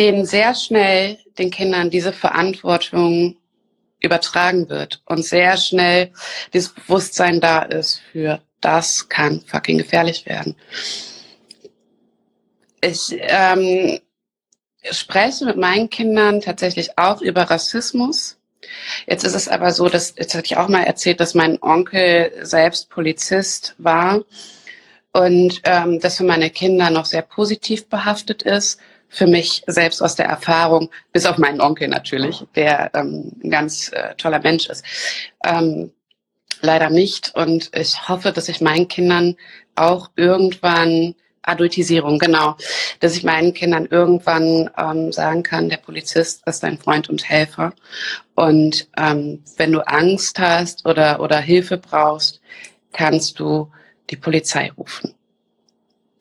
denen 0.00 0.24
sehr 0.24 0.54
schnell 0.54 1.18
den 1.38 1.50
Kindern 1.50 1.90
diese 1.90 2.12
Verantwortung 2.12 3.36
übertragen 4.00 4.68
wird 4.68 5.02
und 5.04 5.24
sehr 5.24 5.56
schnell 5.56 6.10
dieses 6.54 6.70
Bewusstsein 6.70 7.40
da 7.40 7.62
ist 7.62 8.00
für 8.10 8.40
das 8.60 9.08
kann 9.08 9.42
fucking 9.42 9.78
gefährlich 9.78 10.26
werden. 10.26 10.56
Ich 12.80 13.14
ähm, 13.18 14.00
spreche 14.90 15.44
mit 15.44 15.58
meinen 15.58 15.90
Kindern 15.90 16.40
tatsächlich 16.40 16.98
auch 16.98 17.20
über 17.20 17.42
Rassismus 17.42 18.40
Jetzt 19.06 19.24
ist 19.24 19.34
es 19.34 19.48
aber 19.48 19.72
so, 19.72 19.88
dass, 19.88 20.14
jetzt 20.16 20.34
hatte 20.34 20.46
ich 20.46 20.56
auch 20.56 20.68
mal 20.68 20.84
erzählt, 20.84 21.20
dass 21.20 21.34
mein 21.34 21.62
Onkel 21.62 22.32
selbst 22.42 22.90
Polizist 22.90 23.74
war 23.78 24.22
und 25.12 25.60
ähm, 25.64 26.00
das 26.00 26.18
für 26.18 26.24
meine 26.24 26.50
Kinder 26.50 26.90
noch 26.90 27.06
sehr 27.06 27.22
positiv 27.22 27.88
behaftet 27.88 28.42
ist. 28.42 28.80
Für 29.10 29.26
mich 29.26 29.62
selbst 29.66 30.02
aus 30.02 30.14
der 30.14 30.26
Erfahrung, 30.26 30.90
bis 31.12 31.26
auf 31.26 31.36
meinen 31.36 31.60
Onkel 31.60 31.88
natürlich, 31.88 32.44
der 32.54 32.90
ähm, 32.94 33.32
ein 33.42 33.50
ganz 33.50 33.92
äh, 33.92 34.14
toller 34.14 34.38
Mensch 34.38 34.68
ist. 34.68 34.84
Ähm, 35.44 35.92
leider 36.62 36.90
nicht. 36.90 37.34
Und 37.34 37.70
ich 37.74 38.08
hoffe, 38.08 38.32
dass 38.32 38.48
ich 38.48 38.60
meinen 38.60 38.88
Kindern 38.88 39.36
auch 39.74 40.10
irgendwann 40.16 41.14
Adultisierung, 41.42 42.18
genau. 42.18 42.56
Dass 43.00 43.16
ich 43.16 43.24
meinen 43.24 43.54
Kindern 43.54 43.86
irgendwann 43.86 44.70
ähm, 44.76 45.12
sagen 45.12 45.42
kann, 45.42 45.68
der 45.68 45.78
Polizist 45.78 46.46
ist 46.46 46.62
dein 46.62 46.78
Freund 46.78 47.08
und 47.08 47.28
Helfer. 47.28 47.72
Und 48.34 48.88
ähm, 48.96 49.42
wenn 49.56 49.72
du 49.72 49.80
Angst 49.86 50.38
hast 50.38 50.86
oder, 50.86 51.20
oder 51.20 51.38
Hilfe 51.38 51.78
brauchst, 51.78 52.40
kannst 52.92 53.38
du 53.40 53.70
die 54.10 54.16
Polizei 54.16 54.70
rufen. 54.76 55.14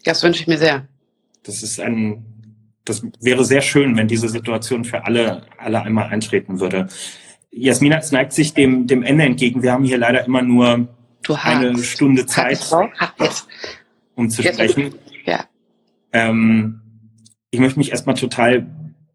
Das 0.03 0.23
wünsche 0.23 0.41
ich 0.41 0.47
mir 0.47 0.57
sehr. 0.57 0.87
Das 1.43 1.63
ist 1.63 1.79
ein, 1.79 2.23
das 2.89 3.03
wäre 3.21 3.45
sehr 3.45 3.61
schön, 3.61 3.95
wenn 3.95 4.07
diese 4.07 4.27
Situation 4.27 4.83
für 4.83 5.05
alle, 5.05 5.43
alle 5.57 5.81
einmal 5.81 6.07
eintreten 6.09 6.59
würde. 6.59 6.87
Jasmina, 7.51 7.97
es 7.97 8.11
neigt 8.11 8.33
sich 8.33 8.53
dem, 8.53 8.87
dem 8.87 9.03
Ende 9.03 9.23
entgegen. 9.23 9.63
Wir 9.63 9.71
haben 9.71 9.83
hier 9.83 9.97
leider 9.97 10.25
immer 10.25 10.41
nur 10.41 10.87
eine 11.27 11.77
Stunde 11.83 12.25
Zeit, 12.25 12.59
um 14.15 14.29
zu 14.29 14.43
sprechen. 14.43 14.95
Ja. 15.25 15.45
Ähm, 16.13 16.81
ich 17.51 17.59
möchte 17.59 17.79
mich 17.79 17.91
erstmal 17.91 18.15
total 18.15 18.67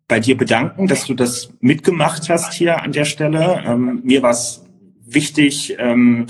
bei 0.08 0.20
dir 0.20 0.36
bedanken, 0.36 0.86
dass 0.86 1.06
du 1.06 1.14
das 1.14 1.52
mitgemacht 1.60 2.28
hast 2.28 2.52
hier 2.52 2.82
an 2.82 2.92
der 2.92 3.04
Stelle. 3.04 3.62
Ähm, 3.66 4.02
mir 4.04 4.22
war 4.22 4.30
es 4.30 4.64
wichtig, 5.04 5.76
ähm, 5.78 6.26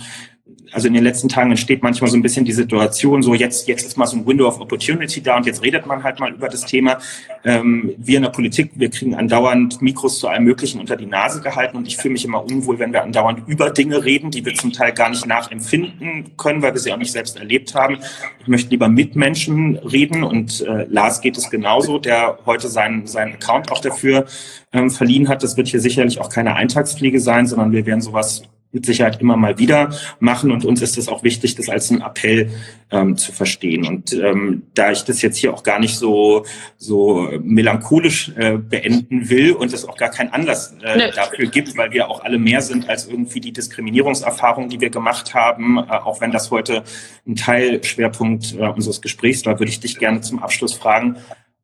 also 0.75 0.89
in 0.89 0.95
den 0.95 1.05
letzten 1.05 1.29
Tagen 1.29 1.51
entsteht 1.51 1.85
manchmal 1.85 2.11
so 2.11 2.17
ein 2.17 2.23
bisschen 2.23 2.45
die 2.45 2.53
Situation, 2.53 3.23
so 3.23 3.33
jetzt, 3.33 3.69
jetzt 3.69 3.87
ist 3.87 3.97
mal 3.97 4.07
so 4.07 4.17
ein 4.17 4.27
Window 4.27 4.49
of 4.49 4.61
Opportunity 4.61 5.23
da 5.23 5.37
und 5.37 5.47
jetzt 5.47 5.63
redet 5.63 5.87
man 5.87 6.03
halt 6.03 6.19
mal 6.19 6.33
über 6.33 6.49
das 6.49 6.67
Thema. 6.67 6.99
Ähm, 7.45 7.95
wir 7.97 8.17
in 8.17 8.25
der 8.25 8.31
Politik, 8.31 8.73
wir 8.75 8.91
kriegen 8.91 9.15
andauernd 9.15 9.81
Mikros 9.81 10.19
zu 10.19 10.27
allem 10.27 10.43
Möglichen 10.43 10.81
unter 10.81 10.97
die 10.97 11.07
Nase 11.07 11.41
gehalten 11.41 11.77
und 11.77 11.87
ich 11.87 11.97
fühle 11.97 12.15
mich 12.15 12.25
immer 12.25 12.45
unwohl, 12.45 12.81
wenn 12.81 12.93
wir 12.93 13.05
andauernd 13.05 13.47
über 13.47 13.71
Dinge 13.71 14.05
reden, 14.05 14.33
die 14.33 14.45
wir 14.45 14.55
zum 14.55 14.73
Teil 14.73 14.93
gar 14.93 15.11
nicht 15.11 15.25
nachempfinden 15.27 16.37
können, 16.37 16.61
weil 16.61 16.75
wir 16.75 16.81
sie 16.81 16.93
auch 16.93 16.99
nicht 16.99 17.13
selbst 17.13 17.37
erlebt 17.39 17.77
haben. 17.77 17.99
Ich 18.41 18.49
möchte 18.49 18.71
lieber 18.71 18.89
mit 18.89 19.15
Menschen 19.15 19.77
reden 19.77 20.25
und 20.25 20.61
äh, 20.63 20.87
Lars 20.91 21.21
geht 21.21 21.39
es 21.39 21.51
genauso, 21.51 21.99
der 21.99 22.41
heute 22.47 22.67
seinen, 22.67 23.07
seinen 23.07 23.35
Account 23.35 23.71
auch 23.71 23.81
dafür 23.81 24.27
ähm, 24.73 24.91
verliehen 24.91 25.29
hat. 25.29 25.45
Das 25.45 25.57
wird 25.57 25.69
hier 25.69 25.81
sicherlich 25.81 26.21
auch 26.21 26.31
keine 26.31 26.57
Eintagspflege 26.57 27.21
sein, 27.21 27.47
sondern 27.47 27.71
wir 27.71 27.87
werden 27.87 28.01
sowas 28.01 28.43
mit 28.75 28.85
Sicherheit 28.85 29.21
immer 29.21 29.37
mal 29.37 29.59
wieder 29.59 29.91
machen. 30.19 30.51
Und 30.51 30.65
uns 30.65 30.83
ist 30.83 30.99
es 30.99 31.09
auch 31.09 31.23
wichtig, 31.23 31.55
das 31.55 31.69
als 31.69 31.91
einen 31.91 32.03
Appell 32.03 32.51
ähm, 32.91 33.17
zu 33.17 33.33
verstehen. 33.33 33.87
Und 33.87 34.13
ähm, 34.13 34.65
da 34.75 34.91
ich 34.91 35.05
das 35.05 35.23
jetzt 35.23 35.39
hier 35.39 35.55
auch 35.55 35.63
gar 35.63 35.79
nicht 35.79 35.97
so, 35.97 36.45
so 36.77 37.31
melancholisch 37.43 38.33
äh, 38.37 38.59
beenden 38.59 39.31
will 39.31 39.53
und 39.53 39.73
es 39.73 39.89
auch 39.89 39.97
gar 39.97 40.11
keinen 40.11 40.33
Anlass 40.33 40.75
äh, 40.83 40.97
nee. 40.97 41.11
dafür 41.15 41.47
gibt, 41.47 41.77
weil 41.77 41.93
wir 41.93 42.11
auch 42.11 42.23
alle 42.23 42.39
mehr 42.39 42.61
sind 42.61 42.89
als 42.89 43.07
irgendwie 43.07 43.41
die 43.41 43.53
Diskriminierungserfahrung, 43.53 44.69
die 44.69 44.81
wir 44.81 44.91
gemacht 44.91 45.35
haben, 45.35 45.79
äh, 45.79 45.83
auch 45.83 46.21
wenn 46.21 46.33
das 46.33 46.51
heute 46.51 46.83
ein 47.27 47.37
Teilschwerpunkt 47.37 48.57
äh, 48.59 48.67
unseres 48.67 49.01
Gesprächs 49.01 49.47
war, 49.47 49.59
würde 49.59 49.71
ich 49.71 49.81
dich 49.81 49.99
gerne 49.99 50.21
zum 50.21 50.43
Abschluss 50.43 50.75
fragen, 50.75 51.17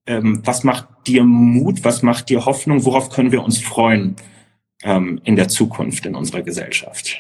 ähm, 0.07 0.43
was 0.45 0.65
macht 0.65 0.87
dir 1.07 1.25
Mut, 1.25 1.85
was 1.85 2.03
macht 2.03 2.31
dir 2.31 2.47
Hoffnung, 2.47 2.85
worauf 2.85 3.11
können 3.11 3.33
wir 3.33 3.43
uns 3.43 3.59
freuen? 3.59 4.17
Ähm, 4.83 5.21
in 5.25 5.37
der 5.37 5.49
Zukunft 5.49 6.07
in 6.07 6.15
unserer 6.15 6.43
Gesellschaft? 6.43 7.17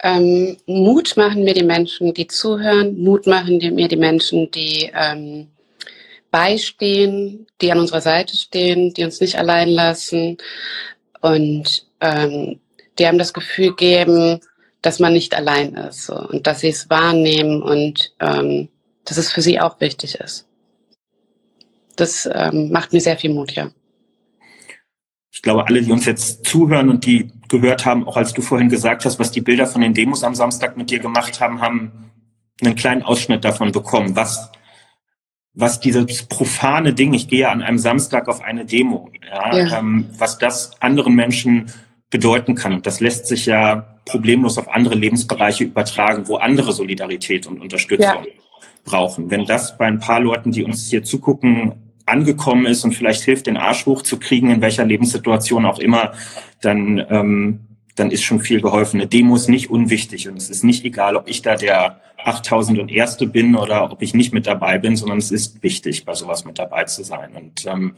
Ähm, 0.00 0.56
Mut 0.66 1.16
machen 1.16 1.44
mir 1.44 1.54
die 1.54 1.64
Menschen, 1.64 2.14
die 2.14 2.28
zuhören, 2.28 2.98
Mut 2.98 3.26
machen 3.26 3.58
mir 3.74 3.88
die 3.88 3.96
Menschen, 3.96 4.50
die 4.50 4.90
ähm, 4.94 5.48
beistehen, 6.30 7.46
die 7.60 7.72
an 7.72 7.80
unserer 7.80 8.00
Seite 8.00 8.36
stehen, 8.36 8.94
die 8.94 9.04
uns 9.04 9.20
nicht 9.20 9.36
allein 9.36 9.68
lassen 9.68 10.38
und 11.20 11.86
ähm, 12.00 12.60
die 12.98 13.06
haben 13.06 13.18
das 13.18 13.32
Gefühl 13.32 13.74
geben, 13.74 14.40
dass 14.82 15.00
man 15.00 15.12
nicht 15.12 15.34
allein 15.34 15.74
ist 15.74 16.06
so, 16.06 16.14
und 16.14 16.46
dass 16.46 16.60
sie 16.60 16.68
es 16.68 16.88
wahrnehmen 16.90 17.62
und 17.62 18.12
ähm, 18.20 18.68
dass 19.04 19.16
es 19.16 19.32
für 19.32 19.42
sie 19.42 19.58
auch 19.58 19.80
wichtig 19.80 20.16
ist. 20.16 20.46
Das 21.96 22.28
ähm, 22.32 22.70
macht 22.70 22.92
mir 22.92 23.00
sehr 23.00 23.16
viel 23.16 23.32
Mut, 23.32 23.52
ja 23.52 23.70
ich 25.30 25.42
glaube, 25.42 25.66
alle, 25.66 25.82
die 25.82 25.92
uns 25.92 26.04
jetzt 26.06 26.46
zuhören 26.46 26.88
und 26.88 27.04
die 27.06 27.30
gehört 27.48 27.86
haben, 27.86 28.06
auch 28.06 28.16
als 28.16 28.32
du 28.32 28.42
vorhin 28.42 28.68
gesagt 28.68 29.04
hast, 29.04 29.18
was 29.18 29.30
die 29.30 29.40
Bilder 29.40 29.66
von 29.66 29.80
den 29.80 29.94
Demos 29.94 30.24
am 30.24 30.34
Samstag 30.34 30.76
mit 30.76 30.90
dir 30.90 30.98
gemacht 30.98 31.40
haben, 31.40 31.60
haben 31.60 32.10
einen 32.62 32.74
kleinen 32.74 33.02
Ausschnitt 33.02 33.44
davon 33.44 33.72
bekommen, 33.72 34.16
was, 34.16 34.50
was 35.54 35.80
dieses 35.80 36.24
profane 36.24 36.92
Ding, 36.92 37.14
ich 37.14 37.28
gehe 37.28 37.48
an 37.48 37.62
einem 37.62 37.78
Samstag 37.78 38.28
auf 38.28 38.42
eine 38.42 38.64
Demo, 38.64 39.10
ja, 39.28 39.56
ja. 39.56 39.78
Ähm, 39.78 40.06
was 40.18 40.38
das 40.38 40.80
anderen 40.80 41.14
Menschen 41.14 41.70
bedeuten 42.10 42.54
kann. 42.54 42.72
Und 42.72 42.86
das 42.86 43.00
lässt 43.00 43.26
sich 43.26 43.46
ja 43.46 43.98
problemlos 44.06 44.58
auf 44.58 44.68
andere 44.68 44.94
Lebensbereiche 44.94 45.64
übertragen, 45.64 46.26
wo 46.26 46.36
andere 46.36 46.72
Solidarität 46.72 47.46
und 47.46 47.60
Unterstützung 47.60 48.24
ja. 48.24 48.32
brauchen. 48.84 49.30
Wenn 49.30 49.44
das 49.44 49.76
bei 49.76 49.86
ein 49.86 49.98
paar 49.98 50.20
Leuten, 50.20 50.50
die 50.50 50.64
uns 50.64 50.88
hier 50.88 51.04
zugucken, 51.04 51.87
angekommen 52.08 52.66
ist 52.66 52.84
und 52.84 52.94
vielleicht 52.94 53.22
hilft, 53.22 53.46
den 53.46 53.56
Arsch 53.56 53.86
hochzukriegen, 53.86 54.50
in 54.50 54.60
welcher 54.60 54.84
Lebenssituation 54.84 55.66
auch 55.66 55.78
immer, 55.78 56.12
dann, 56.60 57.04
ähm, 57.10 57.60
dann 57.96 58.10
ist 58.10 58.22
schon 58.22 58.40
viel 58.40 58.60
geholfen. 58.60 59.00
Eine 59.00 59.08
Demo 59.08 59.36
ist 59.36 59.48
nicht 59.48 59.70
unwichtig 59.70 60.28
und 60.28 60.36
es 60.36 60.50
ist 60.50 60.64
nicht 60.64 60.84
egal, 60.84 61.16
ob 61.16 61.28
ich 61.28 61.42
da 61.42 61.56
der 61.56 62.00
8000 62.24 62.78
und 62.78 62.90
Erste 62.90 63.26
bin 63.26 63.54
oder 63.54 63.90
ob 63.90 64.02
ich 64.02 64.14
nicht 64.14 64.32
mit 64.32 64.46
dabei 64.46 64.78
bin, 64.78 64.96
sondern 64.96 65.18
es 65.18 65.30
ist 65.30 65.62
wichtig, 65.62 66.04
bei 66.04 66.14
sowas 66.14 66.44
mit 66.44 66.58
dabei 66.58 66.84
zu 66.84 67.02
sein. 67.02 67.30
Und 67.34 67.66
ähm, 67.66 67.94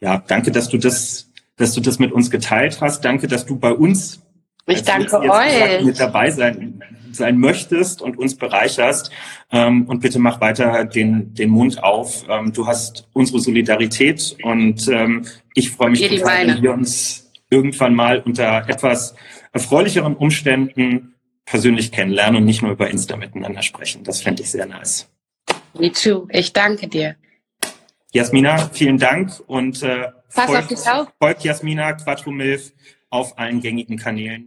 ja, 0.00 0.22
danke, 0.26 0.50
dass 0.50 0.68
du 0.68 0.78
das, 0.78 1.30
dass 1.56 1.72
du 1.72 1.80
das 1.80 1.98
mit 1.98 2.12
uns 2.12 2.30
geteilt 2.30 2.80
hast. 2.80 3.04
Danke, 3.04 3.26
dass 3.26 3.46
du 3.46 3.56
bei 3.56 3.72
uns 3.72 4.20
ich 4.66 4.82
danke 4.82 5.20
euch. 5.20 5.84
mit 5.84 6.00
dabei 6.00 6.30
sein 6.30 6.82
sein 7.14 7.38
möchtest 7.38 8.02
und 8.02 8.18
uns 8.18 8.36
bereicherst. 8.36 9.10
Ähm, 9.50 9.86
und 9.86 10.00
bitte 10.00 10.18
mach 10.18 10.40
weiter 10.40 10.84
den, 10.84 11.34
den 11.34 11.50
Mund 11.50 11.82
auf. 11.82 12.24
Ähm, 12.28 12.52
du 12.52 12.66
hast 12.66 13.08
unsere 13.12 13.40
Solidarität 13.40 14.36
und 14.42 14.88
ähm, 14.88 15.26
ich 15.54 15.70
freue 15.70 15.90
mich, 15.90 16.06
total, 16.06 16.48
wenn 16.48 16.62
wir 16.62 16.72
uns 16.72 17.30
irgendwann 17.50 17.94
mal 17.94 18.20
unter 18.20 18.68
etwas 18.68 19.14
erfreulicheren 19.52 20.16
Umständen 20.16 21.14
persönlich 21.44 21.92
kennenlernen 21.92 22.36
und 22.36 22.44
nicht 22.44 22.62
nur 22.62 22.72
über 22.72 22.90
Insta 22.90 23.16
miteinander 23.16 23.62
sprechen. 23.62 24.02
Das 24.02 24.22
fände 24.22 24.42
ich 24.42 24.50
sehr 24.50 24.66
nice. 24.66 25.08
Me 25.78 25.92
too. 25.92 26.26
Ich 26.30 26.52
danke 26.52 26.88
dir. 26.88 27.16
Jasmina, 28.12 28.70
vielen 28.72 28.98
Dank 28.98 29.32
und 29.46 29.82
äh, 29.82 30.08
folgt, 30.28 30.72
folgt 31.20 31.44
Jasmina 31.44 31.94
Quattro 31.94 32.30
Milf 32.30 32.72
auf 33.10 33.36
allen 33.38 33.60
gängigen 33.60 33.96
Kanälen. 33.98 34.46